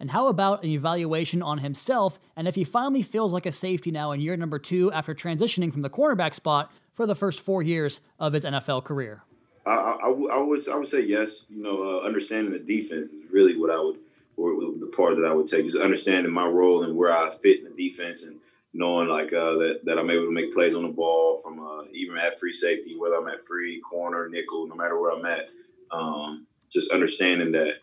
And 0.00 0.10
how 0.10 0.28
about 0.28 0.64
an 0.64 0.70
evaluation 0.70 1.42
on 1.42 1.58
himself 1.58 2.18
and 2.34 2.48
if 2.48 2.54
he 2.54 2.64
finally 2.64 3.02
feels 3.02 3.32
like 3.34 3.46
a 3.46 3.52
safety 3.52 3.90
now 3.90 4.12
in 4.12 4.20
year 4.20 4.36
number 4.36 4.58
two 4.58 4.90
after 4.92 5.14
transitioning 5.14 5.70
from 5.70 5.82
the 5.82 5.90
cornerback 5.90 6.34
spot 6.34 6.72
for 6.94 7.06
the 7.06 7.14
first 7.14 7.40
four 7.40 7.62
years 7.62 8.00
of 8.18 8.32
his 8.32 8.44
NFL 8.44 8.84
career? 8.84 9.22
I, 9.66 9.70
I, 9.70 10.06
I, 10.06 10.08
would 10.08 10.68
I 10.68 10.76
would 10.76 10.88
say 10.88 11.02
yes. 11.02 11.44
You 11.50 11.62
know, 11.62 12.00
uh, 12.00 12.06
understanding 12.06 12.52
the 12.52 12.58
defense 12.58 13.10
is 13.10 13.30
really 13.30 13.56
what 13.58 13.70
I 13.70 13.78
would, 13.78 13.98
or 14.36 14.54
the 14.78 14.90
part 14.96 15.16
that 15.16 15.26
I 15.26 15.34
would 15.34 15.46
take 15.46 15.66
is 15.66 15.76
understanding 15.76 16.32
my 16.32 16.46
role 16.46 16.82
and 16.82 16.96
where 16.96 17.16
I 17.16 17.30
fit 17.30 17.60
in 17.60 17.64
the 17.64 17.88
defense 17.88 18.22
and 18.22 18.40
knowing 18.72 19.08
like 19.08 19.32
uh, 19.32 19.54
that 19.58 19.80
that 19.84 19.98
I'm 19.98 20.10
able 20.10 20.26
to 20.26 20.32
make 20.32 20.54
plays 20.54 20.74
on 20.74 20.82
the 20.82 20.88
ball 20.88 21.38
from 21.38 21.60
uh, 21.60 21.84
even 21.92 22.16
at 22.16 22.38
free 22.38 22.52
safety, 22.52 22.96
whether 22.96 23.16
I'm 23.16 23.28
at 23.28 23.44
free 23.44 23.80
corner, 23.80 24.28
nickel, 24.28 24.66
no 24.66 24.74
matter 24.74 24.98
where 24.98 25.12
I'm 25.12 25.26
at. 25.26 25.48
Um, 25.90 26.46
just 26.70 26.92
understanding 26.92 27.52
that 27.52 27.79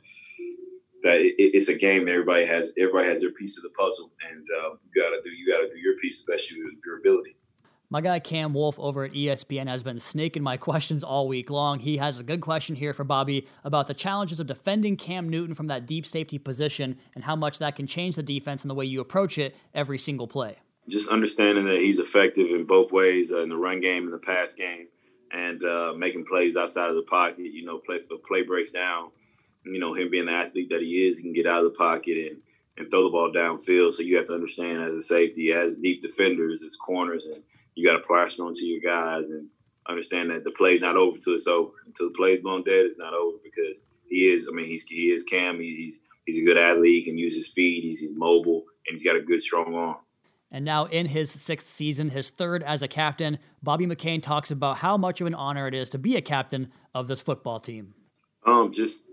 that 1.04 1.20
it, 1.20 1.36
it's 1.38 1.70
a 1.70 1.76
game. 1.76 2.08
Everybody 2.08 2.46
has 2.46 2.72
everybody 2.78 3.08
has 3.08 3.22
their 3.22 3.32
piece 3.32 3.58
of 3.58 3.64
the 3.64 3.70
puzzle, 3.70 4.12
and 4.30 4.46
uh, 4.64 4.70
you 4.72 5.02
gotta 5.02 5.22
do 5.24 5.30
you 5.30 5.52
gotta 5.52 5.70
do 5.74 5.80
your 5.80 5.98
piece 5.98 6.24
the 6.24 6.32
best 6.32 6.52
you 6.52 6.72
your 6.86 7.00
ability. 7.00 7.36
My 7.90 8.02
guy 8.02 8.20
Cam 8.20 8.54
Wolfe 8.54 8.78
over 8.80 9.06
at 9.06 9.14
ESPN 9.14 9.68
has 9.68 9.82
been 9.82 10.00
snaking 10.00 10.44
my 10.44 10.58
questions 10.68 11.04
all 11.04 11.28
week 11.28 11.50
long. 11.50 11.80
He 11.80 11.98
has 11.98 12.20
a 12.20 12.24
good 12.24 12.42
question 12.42 12.76
here 12.76 12.94
for 12.94 13.06
Bobby 13.06 13.48
about 13.64 13.88
the 13.88 13.94
challenges 13.94 14.40
of 14.40 14.48
defending 14.48 14.98
Cam 14.98 15.30
Newton 15.30 15.54
from 15.54 15.68
that 15.68 15.86
deep 15.86 16.06
safety 16.06 16.38
position 16.38 16.98
and 17.16 17.24
how 17.24 17.36
much 17.36 17.60
that 17.60 17.76
can 17.76 17.88
change 17.88 18.18
the 18.18 18.24
defense 18.24 18.64
and 18.64 18.70
the 18.70 18.76
way 18.76 18.86
you 18.86 19.00
approach 19.00 19.38
it 19.38 19.56
every 19.74 19.98
single 19.98 20.28
play. 20.28 20.58
Just 20.90 21.10
understanding 21.10 21.66
that 21.66 21.80
he's 21.80 22.00
effective 22.00 22.48
in 22.50 22.66
both 22.66 22.92
ways 22.92 23.32
uh, 23.32 23.42
in 23.42 23.50
the 23.50 23.58
run 23.58 23.80
game 23.80 24.04
and 24.04 24.14
the 24.14 24.18
pass 24.18 24.54
game, 24.54 24.88
and 25.32 25.64
uh, 25.64 25.94
making 25.98 26.26
plays 26.26 26.56
outside 26.56 26.90
of 26.90 26.96
the 26.96 27.04
pocket. 27.04 27.40
You 27.40 27.66
know, 27.66 27.80
play 27.80 28.00
for 28.00 28.18
play 28.18 28.42
breaks 28.42 28.72
down. 28.72 29.12
You 29.74 29.80
know, 29.80 29.94
him 29.94 30.10
being 30.10 30.26
the 30.26 30.34
athlete 30.34 30.70
that 30.70 30.82
he 30.82 31.08
is, 31.08 31.18
he 31.18 31.24
can 31.24 31.34
get 31.34 31.48
out 31.48 31.66
of 31.66 31.72
the 31.72 31.78
pocket 31.78 32.18
and 32.18 32.42
and 32.78 32.90
throw 32.90 33.04
the 33.04 33.10
ball 33.10 33.32
downfield. 33.32 33.92
So 33.92 34.04
you 34.04 34.18
have 34.18 34.28
to 34.28 34.34
understand 34.34 34.84
as 34.84 34.94
a 34.94 35.02
safety, 35.02 35.52
as 35.52 35.78
deep 35.78 36.02
defenders, 36.02 36.62
as 36.64 36.76
corners, 36.76 37.26
and 37.26 37.44
you 37.76 37.88
got 37.88 37.98
to 37.98 38.06
plaster 38.06 38.44
onto 38.44 38.66
your 38.66 38.82
guys 38.82 39.30
and 39.30 39.50
understand 39.90 40.30
that 40.30 40.44
the 40.44 40.52
play's 40.52 40.82
not 40.82 40.96
over 40.96 41.16
until 41.16 41.34
it's 41.34 41.48
over. 41.48 41.72
Until 41.86 42.10
the 42.10 42.16
play's 42.16 42.42
blown 42.42 42.64
dead, 42.64 42.86
it's 42.86 42.98
not 42.98 43.14
over 43.14 43.38
because 43.44 43.78
he 44.08 44.32
is. 44.32 44.48
I 44.50 44.54
mean, 44.54 44.66
he's 44.66 44.84
he 44.84 45.12
is 45.12 45.24
Cam. 45.24 45.60
He's 45.60 46.00
he's 46.26 46.38
a 46.38 46.46
good 46.46 46.58
athlete. 46.58 47.04
He 47.04 47.04
can 47.04 47.18
use 47.18 47.36
his 47.36 47.48
feet. 47.48 47.84
He's 47.84 48.00
he's 48.00 48.16
mobile 48.16 48.66
and 48.88 48.98
he's 48.98 49.04
got 49.04 49.16
a 49.16 49.22
good 49.22 49.42
strong 49.42 49.74
arm. 49.76 49.98
And 50.50 50.64
now, 50.64 50.86
in 50.86 51.08
his 51.08 51.30
sixth 51.30 51.70
season, 51.70 52.10
his 52.10 52.30
third 52.30 52.64
as 52.64 52.82
a 52.82 52.88
captain, 52.88 53.38
Bobby 53.62 53.86
McCain 53.86 54.24
talks 54.24 54.50
about 54.50 54.78
how 54.78 54.96
much 54.96 55.20
of 55.20 55.28
an 55.28 55.34
honor 55.34 55.68
it 55.68 55.74
is 55.74 55.90
to 55.90 55.98
be 55.98 56.16
a 56.16 56.22
captain 56.22 56.72
of 56.96 57.08
this 57.08 57.22
football 57.22 57.60
team. 57.60 57.94
Um, 58.46 58.72
just 58.72 59.04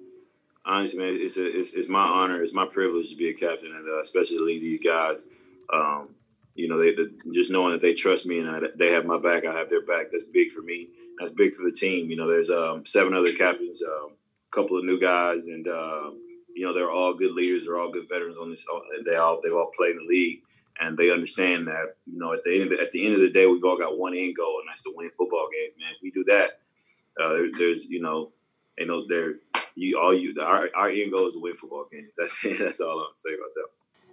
honestly, 0.65 0.99
man, 0.99 1.19
it's 1.21 1.37
a, 1.37 1.47
it's, 1.47 1.73
it's 1.75 1.89
my 1.89 2.05
honor, 2.05 2.43
it's 2.43 2.53
my 2.53 2.67
privilege 2.67 3.11
to 3.11 3.17
be 3.17 3.29
a 3.29 3.35
captain, 3.35 3.73
and 3.75 3.89
uh, 3.89 4.01
especially 4.01 4.39
to 4.39 4.45
lead 4.45 4.63
these 4.63 4.81
guys. 4.83 5.27
Um, 5.73 6.11
you 6.55 6.69
know, 6.69 6.79
they, 6.79 6.95
just 7.33 7.51
knowing 7.51 7.73
that 7.73 7.83
they 7.83 7.95
trust 7.95 8.27
me 8.27 8.39
and 8.39 8.49
I, 8.49 8.61
they 8.77 8.93
have 8.93 9.05
my 9.05 9.19
back, 9.19 9.45
I 9.45 9.55
have 9.55 9.69
their 9.69 9.85
back. 9.85 10.11
That's 10.11 10.25
big 10.25 10.51
for 10.53 10.63
me. 10.63 10.89
That's 11.19 11.33
big 11.33 11.55
for 11.55 11.65
the 11.65 11.73
team. 11.73 12.11
You 12.11 12.17
know, 12.17 12.29
there's 12.29 12.51
um, 12.51 12.85
seven 12.87 13.15
other 13.15 13.33
captains, 13.33 13.83
a 13.83 13.91
um, 13.91 14.13
couple 14.53 14.79
of 14.79 14.85
new 14.85 15.01
guys, 15.01 15.47
and 15.47 15.67
uh, 15.67 16.11
you 16.55 16.65
know 16.65 16.73
they're 16.73 16.91
all 16.91 17.15
good 17.15 17.33
leaders. 17.33 17.65
They're 17.65 17.79
all 17.79 17.93
good 17.93 18.09
veterans 18.09 18.39
on 18.39 18.51
this. 18.51 18.65
They 19.05 19.17
all 19.17 19.41
they 19.43 19.51
all 19.51 19.71
play 19.77 19.91
in 19.91 19.99
the 19.99 20.07
league, 20.09 20.43
and 20.81 20.97
they 20.97 21.11
understand 21.11 21.67
that. 21.69 21.97
You 22.07 22.19
know, 22.19 22.33
at 22.33 22.43
the 22.45 22.55
end 22.55 22.65
of 22.65 22.71
the, 22.71 22.81
at 22.81 22.93
the 22.93 23.05
end 23.05 23.15
of 23.15 23.21
the 23.21 23.31
day, 23.31 23.47
we've 23.47 23.65
all 23.65 23.79
got 23.79 23.99
one 23.99 24.15
end 24.15 24.37
goal, 24.37 24.61
and 24.61 24.69
that's 24.69 24.83
to 24.83 24.93
win 24.95 25.11
football 25.11 25.49
game. 25.53 25.71
Man, 25.79 25.93
if 25.95 26.03
we 26.03 26.11
do 26.11 26.25
that, 26.25 26.61
uh, 27.21 27.33
there, 27.33 27.49
there's 27.53 27.87
you 27.87 28.01
know, 28.01 28.33
you 28.79 28.87
know, 28.87 29.07
there 29.09 29.35
you 29.75 29.99
all 29.99 30.15
you 30.15 30.35
our, 30.41 30.69
our 30.75 30.89
end 30.89 31.13
goal 31.13 31.27
is 31.27 31.35
to 31.35 31.41
win 31.41 31.55
football 31.55 31.87
games. 31.91 32.15
That's 32.19 32.41
that's 32.59 32.81
all 32.81 33.01
I'm 33.01 33.17
saying 33.17 33.37
about 33.39 33.55
that. 33.55 33.67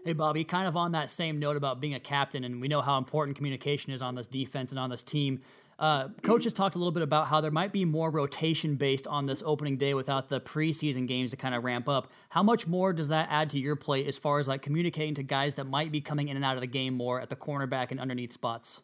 Hey, 0.04 0.14
Bobby, 0.14 0.44
kind 0.44 0.68
of 0.68 0.76
on 0.76 0.94
that 0.94 1.12
same 1.12 1.38
note 1.38 1.58
about 1.58 1.80
being 1.80 1.94
a 1.94 2.00
captain, 2.00 2.44
and 2.44 2.60
we 2.60 2.68
know 2.68 2.82
how 2.82 2.98
important 2.98 3.38
communication 3.38 3.92
is 3.92 4.02
on 4.02 4.16
this 4.16 4.26
defense 4.26 4.72
and 4.72 4.80
on 4.80 4.90
this 4.90 5.04
team. 5.04 5.42
Uh, 5.78 6.10
coach 6.22 6.44
has 6.44 6.54
talked 6.54 6.76
a 6.76 6.78
little 6.78 6.92
bit 6.92 7.02
about 7.02 7.28
how 7.28 7.42
there 7.42 7.50
might 7.50 7.72
be 7.72 7.86
more 7.86 8.12
rotation 8.12 8.76
based 8.76 9.08
on 9.08 9.26
this 9.26 9.42
opening 9.44 9.78
day 9.78 9.96
without 9.96 10.30
the 10.30 10.40
preseason 10.40 11.08
games 11.08 11.32
to 11.32 11.38
kind 11.38 11.56
of 11.56 11.64
ramp 11.64 11.90
up. 11.90 12.08
How 12.30 12.44
much 12.44 12.68
more 12.68 12.94
does 12.94 13.08
that 13.08 13.28
add 13.32 13.50
to 13.52 13.60
your 13.60 13.76
play 13.76 14.06
as 14.06 14.18
far 14.18 14.38
as 14.38 14.48
like 14.48 14.62
communicating 14.62 15.16
to 15.16 15.24
guys 15.24 15.56
that 15.56 15.66
might 15.66 15.92
be 15.92 16.00
coming 16.00 16.28
in 16.28 16.36
and 16.36 16.46
out 16.46 16.56
of 16.56 16.62
the 16.62 16.68
game 16.68 16.94
more 16.94 17.20
at 17.20 17.30
the 17.30 17.36
cornerback 17.36 17.90
and 17.90 18.00
underneath 18.00 18.32
spots? 18.32 18.84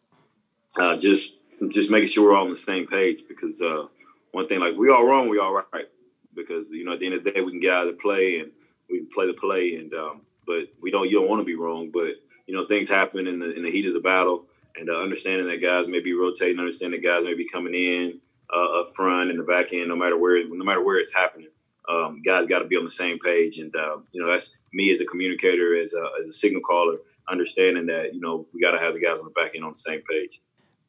Uh, 0.76 0.96
just 0.96 1.34
just 1.68 1.90
making 1.90 2.08
sure 2.08 2.24
we're 2.30 2.36
all 2.36 2.44
on 2.44 2.50
the 2.50 2.56
same 2.56 2.86
page 2.86 3.22
because 3.28 3.60
uh, 3.62 3.86
one 4.32 4.48
thing 4.48 4.60
like 4.60 4.76
we 4.76 4.90
all 4.90 5.06
wrong, 5.06 5.28
we 5.28 5.38
all 5.38 5.52
right 5.52 5.86
because 6.34 6.70
you 6.70 6.84
know 6.84 6.92
at 6.92 7.00
the 7.00 7.06
end 7.06 7.14
of 7.14 7.24
the 7.24 7.30
day 7.30 7.40
we 7.40 7.50
can 7.50 7.60
get 7.60 7.72
out 7.72 7.86
of 7.86 7.92
the 7.92 8.00
play 8.00 8.38
and 8.38 8.52
we 8.88 8.98
can 8.98 9.08
play 9.12 9.26
the 9.26 9.34
play 9.34 9.74
and 9.74 9.92
um, 9.94 10.22
but 10.48 10.68
we 10.82 10.90
don't. 10.90 11.08
You 11.08 11.20
don't 11.20 11.28
want 11.28 11.40
to 11.40 11.44
be 11.44 11.54
wrong, 11.54 11.90
but 11.92 12.14
you 12.46 12.56
know 12.56 12.66
things 12.66 12.88
happen 12.88 13.28
in 13.28 13.38
the 13.38 13.54
in 13.54 13.62
the 13.62 13.70
heat 13.70 13.86
of 13.86 13.92
the 13.92 14.00
battle, 14.00 14.46
and 14.76 14.88
uh, 14.88 14.98
understanding 14.98 15.46
that 15.46 15.62
guys 15.62 15.86
may 15.86 16.00
be 16.00 16.14
rotating, 16.14 16.58
understanding 16.58 17.00
that 17.00 17.06
guys 17.06 17.22
may 17.22 17.34
be 17.34 17.46
coming 17.46 17.74
in 17.74 18.18
uh, 18.52 18.80
up 18.80 18.88
front 18.96 19.30
and 19.30 19.38
the 19.38 19.44
back 19.44 19.72
end, 19.72 19.88
no 19.88 19.94
matter 19.94 20.16
where 20.16 20.42
no 20.48 20.64
matter 20.64 20.82
where 20.82 20.98
it's 20.98 21.14
happening. 21.14 21.48
Um, 21.88 22.20
guys 22.22 22.46
got 22.46 22.58
to 22.58 22.66
be 22.66 22.76
on 22.76 22.84
the 22.84 22.90
same 22.90 23.18
page, 23.18 23.58
and 23.58 23.74
uh, 23.76 23.98
you 24.10 24.20
know 24.20 24.30
that's 24.30 24.54
me 24.72 24.90
as 24.90 25.00
a 25.00 25.04
communicator, 25.04 25.78
as 25.78 25.92
a, 25.92 26.08
as 26.20 26.28
a 26.28 26.32
signal 26.32 26.62
caller, 26.62 26.96
understanding 27.28 27.86
that 27.86 28.14
you 28.14 28.20
know 28.20 28.46
we 28.52 28.60
got 28.60 28.72
to 28.72 28.78
have 28.78 28.94
the 28.94 29.00
guys 29.00 29.18
on 29.18 29.26
the 29.26 29.30
back 29.30 29.54
end 29.54 29.64
on 29.64 29.72
the 29.72 29.78
same 29.78 30.00
page. 30.02 30.40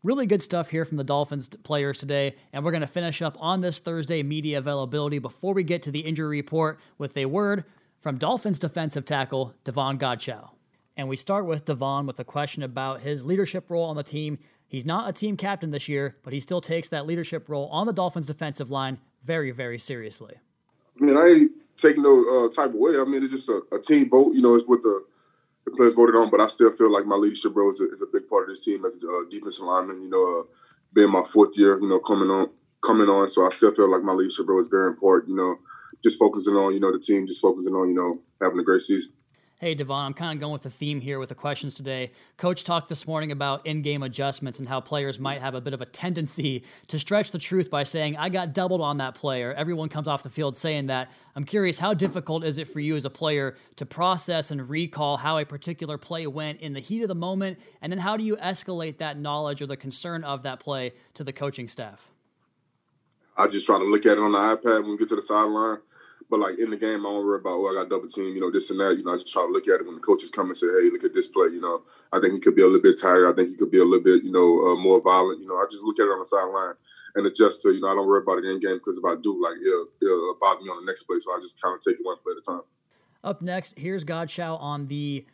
Really 0.02 0.28
good 0.28 0.41
stuff 0.41 0.70
here 0.70 0.86
from 0.86 0.95
the 0.95 1.04
Dolphins 1.04 1.50
players 1.50 1.97
today, 1.97 2.36
and 2.54 2.64
we're 2.64 2.72
going 2.72 2.80
to 2.80 2.88
finish 2.88 3.22
up 3.22 3.36
on 3.38 3.60
this 3.60 3.80
Thursday 3.80 4.24
media 4.24 4.58
availability 4.58 5.20
before 5.20 5.54
we 5.54 5.62
get 5.66 5.84
to 5.84 5.91
the 5.91 6.00
injury 6.00 6.38
report 6.38 6.80
with 6.97 7.18
a 7.18 7.26
word 7.26 7.66
from 7.97 8.18
Dolphins 8.18 8.60
defensive 8.60 9.04
tackle 9.04 9.54
Davon 9.66 10.00
Godchaux. 10.00 10.52
And 10.95 11.10
we 11.10 11.18
start 11.18 11.45
with 11.45 11.66
Davon 11.66 12.06
with 12.06 12.18
a 12.18 12.24
question 12.24 12.64
about 12.64 13.02
his 13.02 13.26
leadership 13.26 13.70
role 13.70 13.84
on 13.84 13.97
the 13.97 14.04
team. 14.04 14.39
He's 14.70 14.86
not 14.86 15.10
a 15.10 15.12
team 15.12 15.36
captain 15.36 15.72
this 15.72 15.89
year, 15.89 16.16
but 16.24 16.32
he 16.32 16.39
still 16.39 16.62
takes 16.62 16.88
that 16.89 17.06
leadership 17.06 17.50
role 17.50 17.68
on 17.68 17.86
the 17.86 17.91
Dolphins 17.91 18.26
defensive 18.26 18.72
line 18.72 19.00
very, 19.26 19.52
very 19.52 19.80
seriously. 19.80 20.36
I 20.97 21.04
mean, 21.04 21.18
I 21.18 21.28
ain't 21.28 21.52
taking 21.76 22.04
no 22.04 22.45
uh, 22.45 22.50
type 22.50 22.70
of 22.70 22.76
way. 22.76 22.97
I 22.97 23.04
mean, 23.04 23.22
it's 23.22 23.34
just 23.34 23.50
a, 23.50 23.64
a 23.74 23.82
team 23.82 24.10
vote. 24.10 24.34
You 24.34 24.41
know, 24.41 24.56
it's 24.56 24.66
what 24.66 24.82
the 24.82 25.04
the 25.70 25.76
players 25.76 25.93
voted 25.93 26.15
on, 26.15 26.30
but 26.30 26.41
I 26.41 26.47
still 26.47 26.74
feel 26.74 26.91
like 26.91 27.05
my 27.05 27.15
leadership 27.15 27.55
role 27.55 27.70
is 27.70 27.80
a, 27.80 27.91
is 27.91 28.01
a 28.01 28.07
big 28.11 28.28
part 28.28 28.43
of 28.43 28.49
this 28.49 28.63
team 28.63 28.86
as 28.86 28.97
a 29.01 29.07
uh, 29.07 29.30
defensive 29.30 29.63
lineman. 29.63 30.01
You 30.01 30.09
know, 30.09 30.39
uh, 30.39 30.43
being 30.93 31.11
my 31.11 31.24
fourth 31.24 31.57
year, 31.57 31.80
you 31.80 31.88
know, 31.88 31.99
coming 31.99 32.30
on, 32.30 32.49
coming 32.82 33.09
on, 33.09 33.30
so 33.30 33.45
I 33.45 33.49
still 33.49 33.74
feel 33.74 33.91
like 33.91 34.03
my 34.03 34.13
leadership 34.13 34.47
role 34.47 34.59
is 34.59 34.67
very 34.67 34.88
important. 34.88 35.30
You 35.30 35.38
know, 35.38 35.59
just 36.03 36.20
focusing 36.20 36.55
on 36.55 36.74
you 36.74 36.80
know 36.80 36.91
the 36.91 36.99
team, 36.99 37.28
just 37.28 37.41
focusing 37.41 37.74
on 37.74 37.89
you 37.89 37.95
know 37.95 38.22
having 38.41 38.59
a 38.59 38.63
great 38.63 38.82
season. 38.82 39.13
Hey, 39.62 39.76
Davon, 39.76 40.05
I'm 40.05 40.14
kind 40.14 40.38
of 40.38 40.39
going 40.39 40.53
with 40.53 40.64
the 40.64 40.70
theme 40.70 41.01
here 41.01 41.20
with 41.20 41.28
the 41.28 41.36
questions 41.36 41.76
today. 41.76 42.12
Coach 42.38 42.64
talked 42.64 42.88
this 42.88 43.05
morning 43.05 43.34
about 43.34 43.66
in 43.66 43.82
game 43.82 44.03
adjustments 44.03 44.57
and 44.57 44.66
how 44.66 44.80
players 44.80 45.20
might 45.20 45.41
have 45.41 45.53
a 45.53 45.60
bit 45.60 45.74
of 45.74 45.82
a 45.82 45.86
tendency 45.86 46.64
to 46.88 46.97
stretch 46.97 47.32
the 47.32 47.39
truth 47.39 47.70
by 47.70 47.84
saying, 47.84 48.16
I 48.16 48.30
got 48.30 48.53
doubled 48.53 48.80
on 48.80 48.99
that 48.99 49.16
player. 49.16 49.53
Everyone 49.53 49.89
comes 49.89 50.07
off 50.07 50.24
the 50.24 50.30
field 50.30 50.55
saying 50.55 50.86
that. 50.86 51.12
I'm 51.36 51.43
curious, 51.43 51.78
how 51.78 51.93
difficult 51.93 52.45
is 52.45 52.57
it 52.57 52.70
for 52.70 52.80
you 52.80 52.95
as 52.95 53.03
a 53.03 53.10
player 53.10 53.57
to 53.76 53.86
process 53.86 54.51
and 54.51 54.70
recall 54.70 55.18
how 55.18 55.38
a 55.39 55.43
particular 55.43 55.97
play 55.97 56.26
went 56.26 56.62
in 56.62 56.72
the 56.72 56.80
heat 56.80 57.01
of 57.01 57.10
the 57.10 57.16
moment? 57.16 57.60
And 57.82 57.91
then 57.91 57.99
how 57.99 58.16
do 58.16 58.24
you 58.24 58.38
escalate 58.38 58.99
that 58.99 59.20
knowledge 59.20 59.62
or 59.62 59.66
the 59.66 59.76
concern 59.76 60.24
of 60.24 60.43
that 60.43 60.62
play 60.62 60.93
to 61.16 61.26
the 61.26 61.34
coaching 61.34 61.68
staff? 61.68 62.10
I 63.36 63.47
just 63.47 63.66
try 63.66 63.78
to 63.78 63.84
look 63.84 64.05
at 64.05 64.14
it 64.14 64.20
on 64.20 64.32
the 64.32 64.38
iPad 64.38 64.84
when 64.84 64.91
we 64.91 64.97
get 64.97 65.10
to 65.10 65.18
the 65.18 65.22
sideline 65.22 65.80
but 66.30 66.39
like 66.39 66.59
in 66.59 66.69
the 66.69 66.77
game, 66.77 67.05
I 67.05 67.09
don't 67.09 67.25
worry 67.25 67.39
about, 67.39 67.57
oh, 67.57 67.67
I 67.67 67.73
got 67.73 67.89
double 67.89 68.07
team, 68.07 68.36
you 68.36 68.41
know, 68.41 68.51
this 68.51 68.69
and 68.69 68.80
that. 68.80 68.97
You 68.97 69.03
know, 69.03 69.13
I 69.13 69.17
just 69.17 69.34
try 69.34 69.41
to 69.41 69.51
look 69.51 69.67
at 69.67 69.82
it 69.82 69.86
when 69.86 69.95
the 69.95 70.01
coaches 70.01 70.30
come 70.30 70.47
and 70.47 70.57
say, 70.57 70.67
hey, 70.67 70.89
look 70.91 71.03
at 71.03 71.13
this 71.13 71.27
play. 71.27 71.47
You 71.47 71.61
know, 71.61 71.82
I 72.13 72.19
think 72.19 72.34
he 72.34 72.39
could 72.39 72.55
be 72.55 72.61
a 72.61 72.65
little 72.65 72.82
bit 72.82 73.01
tired. 73.01 73.27
I 73.27 73.34
think 73.34 73.49
he 73.49 73.55
could 73.55 73.71
be 73.71 73.80
a 73.80 73.84
little 73.84 74.03
bit, 74.03 74.23
you 74.23 74.32
know, 74.32 74.69
uh, 74.69 74.75
more 74.75 75.01
violent. 75.01 75.41
You 75.41 75.47
know, 75.47 75.57
I 75.57 75.65
just 75.71 75.84
look 75.84 75.99
at 75.99 76.05
it 76.05 76.13
on 76.13 76.19
the 76.19 76.25
sideline 76.25 76.75
and 77.15 77.25
adjust 77.25 77.63
to, 77.63 77.73
you 77.73 77.82
know, 77.82 77.88
I 77.88 77.95
don't 77.95 78.07
worry 78.07 78.21
about 78.21 78.38
it 78.38 78.45
in 78.45 78.59
game 78.59 78.77
because 78.77 78.97
if 78.97 79.05
I 79.05 79.15
do, 79.21 79.41
like, 79.41 79.57
it'll, 79.57 79.88
it'll 80.01 80.38
bother 80.39 80.61
me 80.61 80.69
on 80.69 80.86
the 80.86 80.89
next 80.89 81.03
play. 81.03 81.17
So 81.19 81.32
I 81.32 81.39
just 81.41 81.59
kind 81.61 81.75
of 81.75 81.82
take 81.82 81.99
it 81.99 82.05
one 82.05 82.17
play 82.21 82.34
at 82.38 82.38
a 82.38 82.45
time. 82.45 82.65
Up 83.23 83.41
next, 83.41 83.77
here's 83.77 84.03
Godchaux 84.03 84.61
on 84.61 84.88
the 84.88 85.25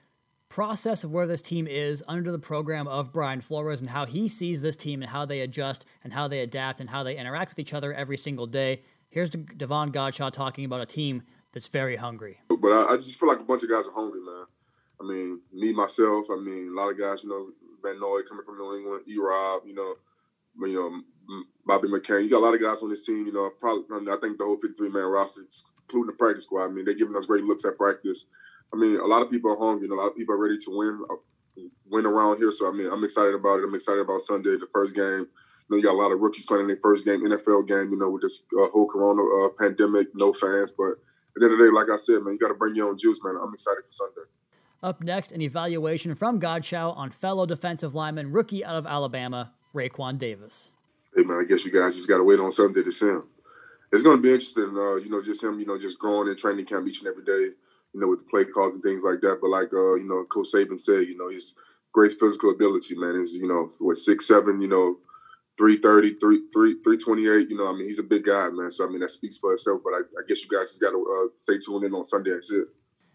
process 0.49 1.03
of 1.03 1.11
where 1.11 1.27
this 1.27 1.41
team 1.41 1.67
is 1.67 2.03
under 2.07 2.31
the 2.31 2.39
program 2.39 2.87
of 2.87 3.11
Brian 3.11 3.41
Flores 3.41 3.81
and 3.81 3.89
how 3.89 4.05
he 4.05 4.27
sees 4.27 4.61
this 4.61 4.75
team 4.75 5.01
and 5.01 5.11
how 5.11 5.25
they 5.25 5.41
adjust 5.41 5.85
and 6.03 6.13
how 6.13 6.27
they 6.27 6.39
adapt 6.39 6.79
and 6.79 6.89
how 6.89 7.03
they 7.03 7.17
interact 7.17 7.51
with 7.51 7.59
each 7.59 7.73
other 7.73 7.93
every 7.93 8.17
single 8.17 8.47
day. 8.47 8.81
Here's 9.15 9.29
Davon 9.29 9.93
Godchaux 9.93 10.29
talking 10.29 10.65
about 10.65 10.81
a 10.81 10.85
team 10.85 11.23
that's 11.53 11.69
very 11.69 11.95
hungry. 11.95 12.37
But 12.49 12.67
I, 12.67 12.93
I, 12.93 12.97
just 12.97 13.17
feel 13.17 13.29
like 13.29 13.39
a 13.39 13.45
bunch 13.45 13.63
of 13.63 13.69
guys 13.69 13.87
are 13.87 13.93
hungry, 13.93 14.19
man. 14.19 14.43
I 14.99 15.07
mean, 15.07 15.39
me 15.53 15.71
myself. 15.71 16.27
I 16.29 16.35
mean, 16.35 16.73
a 16.75 16.77
lot 16.77 16.89
of 16.89 16.99
guys, 16.99 17.23
you 17.23 17.29
know, 17.29 17.47
Van 17.81 17.97
Noy 17.97 18.23
coming 18.27 18.43
from 18.43 18.57
New 18.57 18.75
England, 18.75 19.03
E. 19.07 19.15
Rob, 19.17 19.61
you 19.65 19.73
know, 19.73 19.95
you 20.67 20.75
know, 20.75 21.43
Bobby 21.65 21.87
McCain. 21.87 22.23
You 22.23 22.29
got 22.29 22.39
a 22.39 22.45
lot 22.45 22.55
of 22.55 22.61
guys 22.61 22.83
on 22.83 22.89
this 22.89 23.05
team. 23.05 23.25
You 23.25 23.31
know, 23.31 23.49
probably 23.57 23.85
I, 23.89 23.99
mean, 23.99 24.09
I 24.09 24.17
think 24.19 24.37
the 24.37 24.43
whole 24.43 24.59
53 24.59 24.89
man 24.89 25.05
roster, 25.05 25.43
including 25.83 26.07
the 26.07 26.17
practice 26.19 26.43
squad. 26.43 26.65
I 26.65 26.71
mean, 26.71 26.83
they're 26.83 26.93
giving 26.93 27.15
us 27.15 27.25
great 27.25 27.45
looks 27.45 27.63
at 27.63 27.77
practice. 27.77 28.25
I 28.73 28.75
mean, 28.75 28.99
a 28.99 29.05
lot 29.05 29.21
of 29.21 29.31
people 29.31 29.49
are 29.49 29.57
hungry, 29.57 29.85
and 29.85 29.93
a 29.93 29.95
lot 29.95 30.07
of 30.07 30.17
people 30.17 30.35
are 30.35 30.43
ready 30.43 30.57
to 30.57 30.77
win, 30.77 31.05
uh, 31.09 31.61
win 31.89 32.05
around 32.05 32.39
here. 32.39 32.51
So 32.51 32.67
I 32.67 32.73
mean, 32.73 32.91
I'm 32.91 33.05
excited 33.05 33.33
about 33.33 33.59
it. 33.59 33.63
I'm 33.63 33.75
excited 33.75 34.01
about 34.01 34.23
Sunday, 34.23 34.57
the 34.57 34.67
first 34.73 34.93
game. 34.93 35.27
You 35.69 35.75
know, 35.75 35.77
you 35.77 35.83
got 35.83 35.93
a 35.93 36.01
lot 36.01 36.11
of 36.11 36.19
rookies 36.19 36.45
playing 36.45 36.67
their 36.67 36.77
first 36.81 37.05
game, 37.05 37.21
NFL 37.21 37.67
game. 37.67 37.91
You 37.91 37.97
know, 37.97 38.09
with 38.09 38.21
this 38.21 38.43
uh, 38.59 38.67
whole 38.67 38.87
Corona 38.87 39.21
uh, 39.21 39.49
pandemic, 39.59 40.07
no 40.13 40.31
fans. 40.33 40.71
But 40.71 40.91
at 40.91 40.97
the 41.37 41.45
end 41.45 41.53
of 41.53 41.59
the 41.59 41.65
day, 41.65 41.71
like 41.71 41.87
I 41.91 41.97
said, 41.97 42.21
man, 42.23 42.33
you 42.33 42.39
got 42.39 42.49
to 42.49 42.53
bring 42.53 42.75
your 42.75 42.89
own 42.89 42.97
juice, 42.97 43.19
man. 43.23 43.35
I'm 43.41 43.53
excited 43.53 43.83
for 43.85 43.91
Sunday. 43.91 44.29
Up 44.83 45.01
next, 45.01 45.31
an 45.31 45.41
evaluation 45.41 46.13
from 46.13 46.39
Godchaux 46.39 46.95
on 46.95 47.09
fellow 47.09 47.47
defensive 47.47 47.95
lineman, 47.95 48.31
rookie 48.31 48.63
out 48.63 48.75
of 48.75 48.85
Alabama, 48.85 49.51
Raekwon 49.73 50.19
Davis. 50.19 50.71
Hey 51.15 51.23
man, 51.23 51.39
I 51.39 51.43
guess 51.43 51.65
you 51.65 51.71
guys 51.71 51.95
just 51.95 52.07
got 52.07 52.17
to 52.17 52.23
wait 52.23 52.39
on 52.39 52.51
Sunday 52.51 52.83
to 52.83 52.91
see 52.91 53.07
him. 53.07 53.23
It's 53.91 54.03
going 54.03 54.17
to 54.17 54.21
be 54.21 54.33
interesting, 54.33 54.75
uh, 54.77 54.95
you 54.95 55.09
know, 55.09 55.23
just 55.23 55.43
him, 55.43 55.59
you 55.59 55.65
know, 55.65 55.79
just 55.79 55.97
growing 55.97 56.27
in 56.27 56.35
training 56.35 56.65
camp 56.65 56.87
each 56.87 56.99
and 56.99 57.07
every 57.07 57.23
day, 57.23 57.55
you 57.93 57.99
know, 57.99 58.09
with 58.09 58.19
the 58.19 58.25
play 58.25 58.43
calls 58.45 58.73
and 58.73 58.83
things 58.83 59.03
like 59.03 59.21
that. 59.21 59.39
But 59.41 59.49
like, 59.49 59.73
uh, 59.73 59.95
you 59.95 60.03
know, 60.03 60.25
Coach 60.25 60.47
Saban 60.53 60.79
said, 60.79 61.07
you 61.07 61.17
know, 61.17 61.29
he's 61.29 61.55
great 61.93 62.19
physical 62.19 62.51
ability, 62.51 62.95
man. 62.95 63.15
Is 63.15 63.35
you 63.35 63.47
know, 63.47 63.69
what 63.79 63.97
six 63.97 64.27
seven, 64.27 64.61
you 64.61 64.67
know, 64.67 64.97
330, 65.57 66.19
3, 66.19 66.41
3, 66.53 66.73
328. 66.83 67.49
You 67.49 67.57
know, 67.57 67.69
I 67.69 67.73
mean, 67.73 67.87
he's 67.87 67.99
a 67.99 68.03
big 68.03 68.25
guy, 68.25 68.49
man. 68.49 68.71
So, 68.71 68.85
I 68.85 68.89
mean, 68.89 68.99
that 68.99 69.09
speaks 69.09 69.37
for 69.37 69.53
itself. 69.53 69.81
But 69.83 69.93
I, 69.93 69.99
I 70.19 70.23
guess 70.27 70.43
you 70.43 70.49
guys 70.49 70.69
just 70.69 70.81
got 70.81 70.91
to 70.91 70.97
uh, 70.97 71.35
stay 71.37 71.57
tuned 71.57 71.85
in 71.85 71.93
on 71.93 72.03
Sunday 72.03 72.31
and 72.31 72.43
shit. 72.43 72.67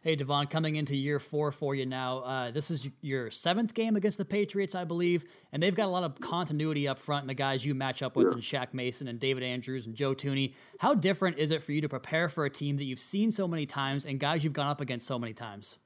Hey, 0.02 0.16
Davon, 0.16 0.46
coming 0.46 0.76
into 0.76 0.96
year 0.96 1.18
four 1.18 1.52
for 1.52 1.74
you 1.74 1.84
now. 1.84 2.20
Uh, 2.20 2.50
this 2.50 2.70
is 2.70 2.88
your 3.02 3.30
seventh 3.30 3.74
game 3.74 3.96
against 3.96 4.16
the 4.16 4.24
Patriots, 4.24 4.74
I 4.74 4.84
believe, 4.84 5.26
and 5.52 5.62
they've 5.62 5.74
got 5.74 5.84
a 5.84 5.90
lot 5.90 6.04
of 6.04 6.18
continuity 6.18 6.88
up 6.88 6.98
front 6.98 7.24
and 7.24 7.28
the 7.28 7.34
guys 7.34 7.66
you 7.66 7.74
match 7.74 8.02
up 8.02 8.16
with, 8.16 8.28
yeah. 8.28 8.32
and 8.32 8.40
Shaq 8.40 8.72
Mason 8.72 9.08
and 9.08 9.20
David 9.20 9.42
Andrews 9.42 9.84
and 9.84 9.94
Joe 9.94 10.14
Thuney. 10.14 10.54
How 10.78 10.94
different 10.94 11.36
is 11.36 11.50
it 11.50 11.62
for 11.62 11.72
you 11.72 11.82
to 11.82 11.88
prepare 11.90 12.30
for 12.30 12.46
a 12.46 12.50
team 12.50 12.78
that 12.78 12.84
you've 12.84 12.98
seen 12.98 13.30
so 13.30 13.46
many 13.46 13.66
times 13.66 14.06
and 14.06 14.18
guys 14.18 14.42
you've 14.42 14.54
gone 14.54 14.68
up 14.68 14.80
against 14.80 15.06
so 15.06 15.18
many 15.18 15.34
times? 15.34 15.76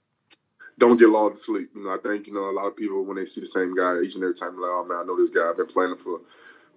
Don't 0.79 0.99
get 0.99 1.09
lulled 1.09 1.35
to 1.35 1.41
sleep. 1.41 1.71
You 1.75 1.85
know, 1.85 1.91
I 1.95 1.99
think 1.99 2.27
you 2.27 2.35
know 2.35 2.51
a 2.51 2.53
lot 2.53 2.67
of 2.67 2.77
people 2.77 3.05
when 3.05 3.17
they 3.17 3.27
see 3.27 3.41
the 3.41 3.47
same 3.47 3.75
guy 3.75 4.01
each 4.01 4.15
and 4.15 4.25
every 4.25 4.35
time, 4.35 4.61
like, 4.61 4.71
oh 4.71 4.85
man, 4.89 4.99
I 4.99 5.05
know 5.05 5.17
this 5.17 5.31
guy. 5.31 5.49
I've 5.49 5.57
been 5.57 5.67
playing 5.67 5.93
him 5.93 5.99
for 5.99 6.21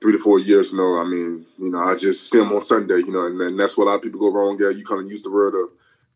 three 0.01 0.13
to 0.13 0.19
four 0.19 0.39
years. 0.39 0.71
You 0.71 0.77
know, 0.77 0.99
I 0.99 1.03
mean, 1.03 1.45
you 1.57 1.71
know, 1.71 1.79
I 1.79 1.95
just 1.95 2.29
see 2.29 2.39
him 2.39 2.51
on 2.51 2.61
Sunday. 2.61 2.97
You 2.97 3.11
know, 3.11 3.25
and, 3.25 3.41
and 3.41 3.59
that's 3.59 3.77
where 3.77 3.87
a 3.87 3.89
lot 3.89 3.97
of 3.97 4.03
people 4.03 4.19
go 4.19 4.31
wrong. 4.31 4.57
Yeah, 4.59 4.69
you 4.69 4.83
kind 4.83 5.01
of 5.01 5.09
use 5.09 5.23
the 5.23 5.31
word 5.31 5.55
of 5.55 5.69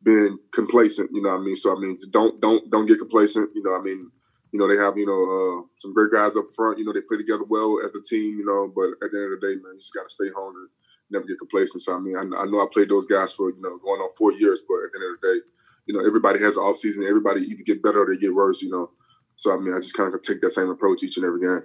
being 0.04 0.38
complacent. 0.52 1.10
You 1.12 1.22
know, 1.22 1.36
I 1.36 1.40
mean, 1.40 1.56
so 1.56 1.76
I 1.76 1.80
mean, 1.80 1.98
don't 2.12 2.40
don't 2.42 2.70
don't 2.70 2.86
get 2.86 3.00
complacent. 3.00 3.50
You 3.56 3.64
know, 3.64 3.76
I 3.76 3.82
mean, 3.82 4.12
you 4.52 4.60
know, 4.60 4.68
they 4.68 4.82
have 4.82 4.98
you 4.98 5.06
know 5.06 5.22
uh, 5.26 5.68
some 5.78 5.94
great 5.94 6.12
guys 6.12 6.36
up 6.36 6.46
front. 6.56 6.80
You 6.80 6.86
know, 6.86 6.94
they 6.94 7.02
play 7.02 7.18
together 7.18 7.44
well 7.48 7.78
as 7.84 7.96
a 7.96 8.02
team. 8.02 8.38
You 8.38 8.46
know, 8.46 8.72
but 8.74 8.92
at 9.06 9.12
the 9.12 9.18
end 9.18 9.34
of 9.34 9.42
the 9.42 9.48
day, 9.48 9.56
man, 9.62 9.74
you 9.74 9.80
just 9.80 9.94
got 9.94 10.08
to 10.08 10.14
stay 10.14 10.30
hungry, 10.36 10.68
never 11.10 11.26
get 11.26 11.40
complacent. 11.40 11.82
So 11.82 11.96
I 11.96 12.00
mean, 12.00 12.18
I, 12.18 12.22
I, 12.22 12.46
know 12.46 12.62
I 12.62 12.68
played 12.72 12.90
those 12.90 13.06
guys 13.06 13.34
for 13.34 13.50
you 13.50 13.62
know 13.62 13.78
going 13.78 14.02
on 14.02 14.14
four 14.18 14.34
years, 14.34 14.62
but 14.68 14.86
at 14.86 14.92
the 14.94 15.00
end 15.00 15.16
of 15.16 15.22
the 15.22 15.28
day, 15.28 15.40
you 15.86 15.94
know, 15.94 16.06
everybody 16.06 16.40
has 16.40 16.58
an 16.58 16.64
off 16.64 16.78
season. 16.78 17.04
Everybody 17.04 17.42
either 17.42 17.64
get 17.64 17.84
better 17.84 18.04
or 18.04 18.14
they 18.14 18.20
get 18.20 18.34
worse. 18.34 18.62
You 18.62 18.70
know, 18.70 18.92
so 19.36 19.54
I 19.54 19.60
mean, 19.60 19.74
I 19.74 19.80
just 19.80 19.96
kind 19.96 20.14
of 20.14 20.22
take 20.22 20.42
that 20.42 20.52
same 20.52 20.70
approach 20.70 21.04
each 21.04 21.18
and 21.18 21.26
every 21.26 21.42
game. 21.42 21.64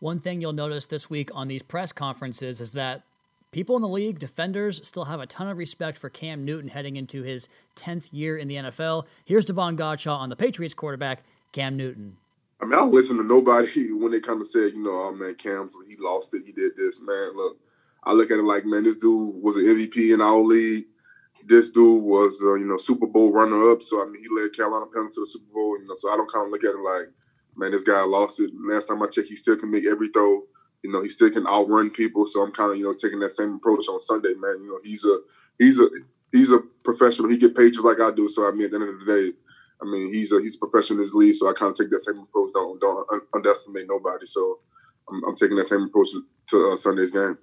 One 0.00 0.20
thing 0.20 0.40
you'll 0.40 0.52
notice 0.52 0.86
this 0.86 1.08
week 1.08 1.30
on 1.34 1.48
these 1.48 1.62
press 1.62 1.90
conferences 1.90 2.60
is 2.60 2.72
that 2.72 3.02
people 3.50 3.76
in 3.76 3.82
the 3.82 3.88
league, 3.88 4.18
defenders, 4.18 4.86
still 4.86 5.06
have 5.06 5.20
a 5.20 5.26
ton 5.26 5.48
of 5.48 5.56
respect 5.56 5.96
for 5.96 6.10
Cam 6.10 6.44
Newton 6.44 6.68
heading 6.68 6.96
into 6.96 7.22
his 7.22 7.48
10th 7.76 8.08
year 8.12 8.36
in 8.36 8.48
the 8.48 8.56
NFL. 8.56 9.06
Here's 9.24 9.46
Davon 9.46 9.76
Godchaux 9.76 10.14
on 10.14 10.28
the 10.28 10.36
Patriots 10.36 10.74
quarterback, 10.74 11.22
Cam 11.52 11.76
Newton. 11.76 12.18
I 12.60 12.64
mean, 12.64 12.74
I 12.74 12.76
don't 12.78 12.92
listen 12.92 13.16
to 13.16 13.22
nobody 13.22 13.92
when 13.92 14.12
they 14.12 14.20
kind 14.20 14.40
of 14.40 14.46
said, 14.46 14.72
you 14.72 14.82
know, 14.82 14.90
oh 14.90 15.12
man, 15.12 15.34
Cam, 15.36 15.70
he 15.88 15.96
lost 15.98 16.34
it, 16.34 16.42
he 16.44 16.52
did 16.52 16.76
this. 16.76 17.00
Man, 17.00 17.36
look, 17.36 17.58
I 18.04 18.12
look 18.12 18.30
at 18.30 18.38
it 18.38 18.44
like, 18.44 18.66
man, 18.66 18.84
this 18.84 18.96
dude 18.96 19.42
was 19.42 19.56
an 19.56 19.64
MVP 19.64 20.12
in 20.12 20.20
our 20.20 20.40
league. 20.40 20.84
This 21.44 21.70
dude 21.70 22.02
was, 22.02 22.40
uh, 22.42 22.54
you 22.54 22.66
know, 22.66 22.76
Super 22.76 23.06
Bowl 23.06 23.32
runner 23.32 23.70
up. 23.70 23.82
So 23.82 24.02
I 24.02 24.06
mean, 24.06 24.22
he 24.22 24.28
led 24.28 24.54
Carolina 24.54 24.86
Panthers 24.92 25.14
to 25.14 25.20
the 25.20 25.26
Super 25.26 25.52
Bowl. 25.52 25.78
You 25.78 25.86
know, 25.86 25.94
so 25.94 26.10
I 26.12 26.16
don't 26.16 26.32
kind 26.32 26.46
of 26.46 26.52
look 26.52 26.64
at 26.64 26.74
him 26.74 26.84
like, 26.84 27.12
man, 27.56 27.72
this 27.72 27.84
guy 27.84 28.00
lost 28.02 28.40
it. 28.40 28.50
Last 28.54 28.86
time 28.86 29.02
I 29.02 29.06
checked, 29.06 29.28
he 29.28 29.36
still 29.36 29.56
can 29.56 29.70
make 29.70 29.86
every 29.86 30.08
throw. 30.08 30.42
You 30.82 30.92
know, 30.92 31.02
he 31.02 31.08
still 31.08 31.30
can 31.30 31.46
outrun 31.46 31.90
people. 31.90 32.26
So 32.26 32.42
I'm 32.42 32.52
kind 32.52 32.72
of, 32.72 32.78
you 32.78 32.84
know, 32.84 32.94
taking 32.94 33.20
that 33.20 33.30
same 33.30 33.54
approach 33.54 33.88
on 33.88 34.00
Sunday, 34.00 34.34
man. 34.38 34.60
You 34.62 34.68
know, 34.68 34.80
he's 34.82 35.04
a 35.04 35.18
he's 35.58 35.80
a 35.80 35.88
he's 36.32 36.52
a 36.52 36.58
professional. 36.84 37.30
He 37.30 37.36
get 37.36 37.56
paid 37.56 37.74
just 37.74 37.84
like 37.84 38.00
I 38.00 38.10
do. 38.10 38.28
So 38.28 38.48
I 38.48 38.52
mean, 38.52 38.66
at 38.66 38.70
the 38.70 38.80
end 38.80 38.88
of 38.88 39.00
the 39.00 39.12
day, 39.12 39.32
I 39.80 39.84
mean, 39.84 40.12
he's 40.12 40.32
a 40.32 40.40
he's 40.40 40.56
a 40.56 40.66
professional 40.66 40.98
in 40.98 41.04
his 41.04 41.14
league. 41.14 41.34
So 41.34 41.48
I 41.48 41.52
kind 41.52 41.70
of 41.70 41.76
take 41.76 41.90
that 41.90 42.00
same 42.02 42.18
approach. 42.18 42.50
Don't 42.54 42.80
don't 42.80 43.06
underestimate 43.34 43.86
nobody. 43.88 44.26
So 44.26 44.60
I'm, 45.10 45.22
I'm 45.24 45.36
taking 45.36 45.56
that 45.56 45.66
same 45.66 45.82
approach 45.82 46.08
to 46.48 46.70
uh, 46.70 46.76
Sunday's 46.76 47.10
game. 47.10 47.38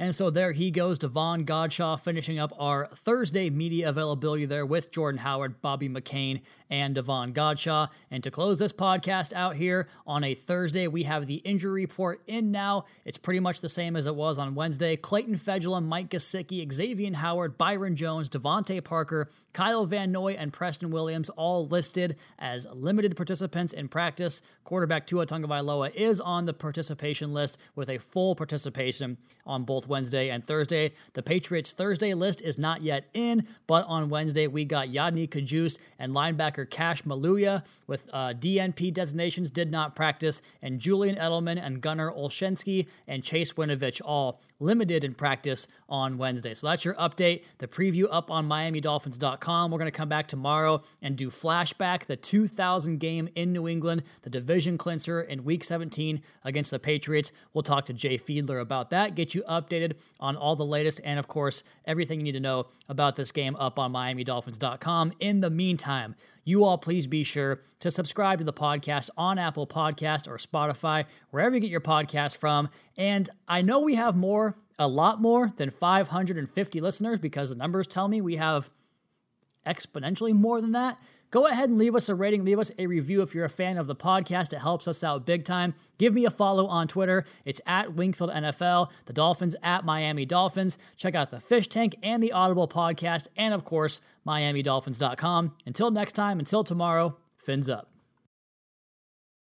And 0.00 0.14
so 0.14 0.30
there 0.30 0.52
he 0.52 0.70
goes, 0.70 0.96
Davon 0.96 1.44
Godchaux 1.44 2.00
finishing 2.00 2.38
up 2.38 2.54
our 2.58 2.86
Thursday 2.86 3.50
media 3.50 3.90
availability 3.90 4.46
there 4.46 4.64
with 4.64 4.90
Jordan 4.90 5.18
Howard, 5.18 5.60
Bobby 5.60 5.90
McCain, 5.90 6.40
and 6.70 6.94
Davon 6.94 7.32
Godchaux. 7.32 7.88
And 8.10 8.22
to 8.22 8.30
close 8.30 8.58
this 8.58 8.72
podcast 8.72 9.32
out 9.32 9.56
here 9.56 9.88
on 10.06 10.24
a 10.24 10.34
Thursday, 10.34 10.86
we 10.86 11.02
have 11.02 11.26
the 11.26 11.36
injury 11.36 11.82
report 11.82 12.22
in 12.26 12.50
now. 12.50 12.84
It's 13.04 13.18
pretty 13.18 13.40
much 13.40 13.60
the 13.60 13.68
same 13.68 13.96
as 13.96 14.06
it 14.06 14.14
was 14.14 14.38
on 14.38 14.54
Wednesday. 14.54 14.96
Clayton 14.96 15.34
Fejedelem, 15.34 15.84
Mike 15.84 16.10
Gesicki, 16.10 16.70
Xavier 16.72 17.14
Howard, 17.14 17.58
Byron 17.58 17.96
Jones, 17.96 18.28
DeVante 18.28 18.82
Parker, 18.82 19.30
Kyle 19.52 19.84
Van 19.84 20.12
Noy, 20.12 20.34
and 20.34 20.52
Preston 20.52 20.90
Williams 20.90 21.28
all 21.30 21.66
listed 21.66 22.16
as 22.38 22.66
limited 22.72 23.16
participants 23.16 23.72
in 23.72 23.88
practice. 23.88 24.42
Quarterback 24.64 25.06
Tua 25.06 25.26
Tagovailoa 25.26 25.92
is 25.94 26.20
on 26.20 26.44
the 26.44 26.54
participation 26.54 27.32
list 27.32 27.58
with 27.74 27.88
a 27.88 27.98
full 27.98 28.34
participation 28.36 29.16
on 29.46 29.64
both 29.64 29.88
Wednesday 29.88 30.30
and 30.30 30.46
Thursday. 30.46 30.92
The 31.14 31.22
Patriots 31.22 31.72
Thursday 31.72 32.14
list 32.14 32.42
is 32.42 32.58
not 32.58 32.82
yet 32.82 33.08
in, 33.14 33.46
but 33.66 33.84
on 33.86 34.08
Wednesday 34.08 34.46
we 34.46 34.64
got 34.64 34.88
Yodny 34.88 35.28
Cajuste 35.28 35.78
and 35.98 36.12
linebacker 36.12 36.59
Cassh 36.64 37.02
Maluia 37.02 37.64
with 37.86 38.08
uh, 38.12 38.34
DNP 38.34 38.92
designations 38.92 39.50
did 39.50 39.70
not 39.70 39.96
practice, 39.96 40.42
and 40.62 40.78
Julian 40.78 41.16
Edelman 41.16 41.60
and 41.60 41.80
Gunnar 41.80 42.10
Olszewski 42.12 42.86
and 43.08 43.22
Chase 43.22 43.52
Winovich 43.54 44.00
all 44.04 44.40
limited 44.60 45.02
in 45.04 45.14
practice 45.14 45.66
on 45.88 46.18
Wednesday. 46.18 46.54
So 46.54 46.68
that's 46.68 46.84
your 46.84 46.94
update. 46.94 47.44
The 47.58 47.66
preview 47.66 48.06
up 48.10 48.30
on 48.30 48.48
MiamiDolphins.com. 48.48 49.70
We're 49.70 49.78
going 49.78 49.90
to 49.90 49.96
come 49.96 50.08
back 50.08 50.28
tomorrow 50.28 50.82
and 51.02 51.16
do 51.16 51.28
flashback 51.28 52.04
the 52.04 52.16
2000 52.16 52.98
game 52.98 53.28
in 53.34 53.52
New 53.52 53.66
England, 53.66 54.04
the 54.22 54.30
division 54.30 54.78
clincher 54.78 55.22
in 55.22 55.44
Week 55.44 55.64
17 55.64 56.22
against 56.44 56.70
the 56.70 56.78
Patriots. 56.78 57.32
We'll 57.52 57.62
talk 57.62 57.86
to 57.86 57.92
Jay 57.92 58.18
Fiedler 58.18 58.60
about 58.60 58.90
that, 58.90 59.14
get 59.14 59.34
you 59.34 59.42
updated 59.48 59.94
on 60.20 60.36
all 60.36 60.54
the 60.54 60.64
latest, 60.64 61.00
and 61.02 61.18
of 61.18 61.26
course 61.26 61.64
everything 61.86 62.20
you 62.20 62.24
need 62.24 62.32
to 62.32 62.40
know 62.40 62.66
about 62.88 63.16
this 63.16 63.32
game 63.32 63.56
up 63.56 63.78
on 63.78 63.92
MiamiDolphins.com. 63.92 65.12
In 65.20 65.40
the 65.40 65.50
meantime, 65.50 66.14
you 66.44 66.64
all 66.64 66.78
please 66.78 67.06
be 67.06 67.22
sure 67.22 67.62
to 67.80 67.90
subscribe 67.90 68.38
to 68.38 68.44
the 68.44 68.52
podcast 68.52 69.10
on 69.16 69.38
Apple 69.38 69.66
Podcast 69.66 70.26
or 70.26 70.36
Spotify, 70.36 71.04
wherever 71.30 71.54
you 71.54 71.60
get 71.60 71.70
your 71.70 71.80
podcast 71.80 72.36
from. 72.36 72.68
And 73.00 73.30
I 73.48 73.62
know 73.62 73.80
we 73.80 73.94
have 73.94 74.14
more, 74.14 74.58
a 74.78 74.86
lot 74.86 75.22
more 75.22 75.50
than 75.56 75.70
550 75.70 76.80
listeners 76.80 77.18
because 77.18 77.48
the 77.48 77.56
numbers 77.56 77.86
tell 77.86 78.06
me 78.06 78.20
we 78.20 78.36
have 78.36 78.68
exponentially 79.66 80.34
more 80.34 80.60
than 80.60 80.72
that. 80.72 81.00
Go 81.30 81.46
ahead 81.46 81.70
and 81.70 81.78
leave 81.78 81.96
us 81.96 82.10
a 82.10 82.14
rating, 82.14 82.44
leave 82.44 82.58
us 82.58 82.70
a 82.78 82.86
review 82.86 83.22
if 83.22 83.34
you're 83.34 83.46
a 83.46 83.48
fan 83.48 83.78
of 83.78 83.86
the 83.86 83.96
podcast. 83.96 84.52
It 84.52 84.58
helps 84.58 84.86
us 84.86 85.02
out 85.02 85.24
big 85.24 85.46
time. 85.46 85.72
Give 85.96 86.12
me 86.12 86.26
a 86.26 86.30
follow 86.30 86.66
on 86.66 86.88
Twitter. 86.88 87.24
It's 87.46 87.62
at 87.66 87.94
Wingfield 87.94 88.32
NFL, 88.32 88.90
the 89.06 89.14
Dolphins 89.14 89.56
at 89.62 89.86
Miami 89.86 90.26
Dolphins. 90.26 90.76
Check 90.98 91.14
out 91.14 91.30
the 91.30 91.40
Fish 91.40 91.68
Tank 91.68 91.96
and 92.02 92.22
the 92.22 92.32
Audible 92.32 92.68
podcast, 92.68 93.28
and 93.34 93.54
of 93.54 93.64
course, 93.64 94.02
MiamiDolphins.com. 94.26 95.54
Until 95.64 95.90
next 95.90 96.12
time, 96.12 96.38
until 96.38 96.64
tomorrow, 96.64 97.16
fins 97.38 97.70
up. 97.70 97.89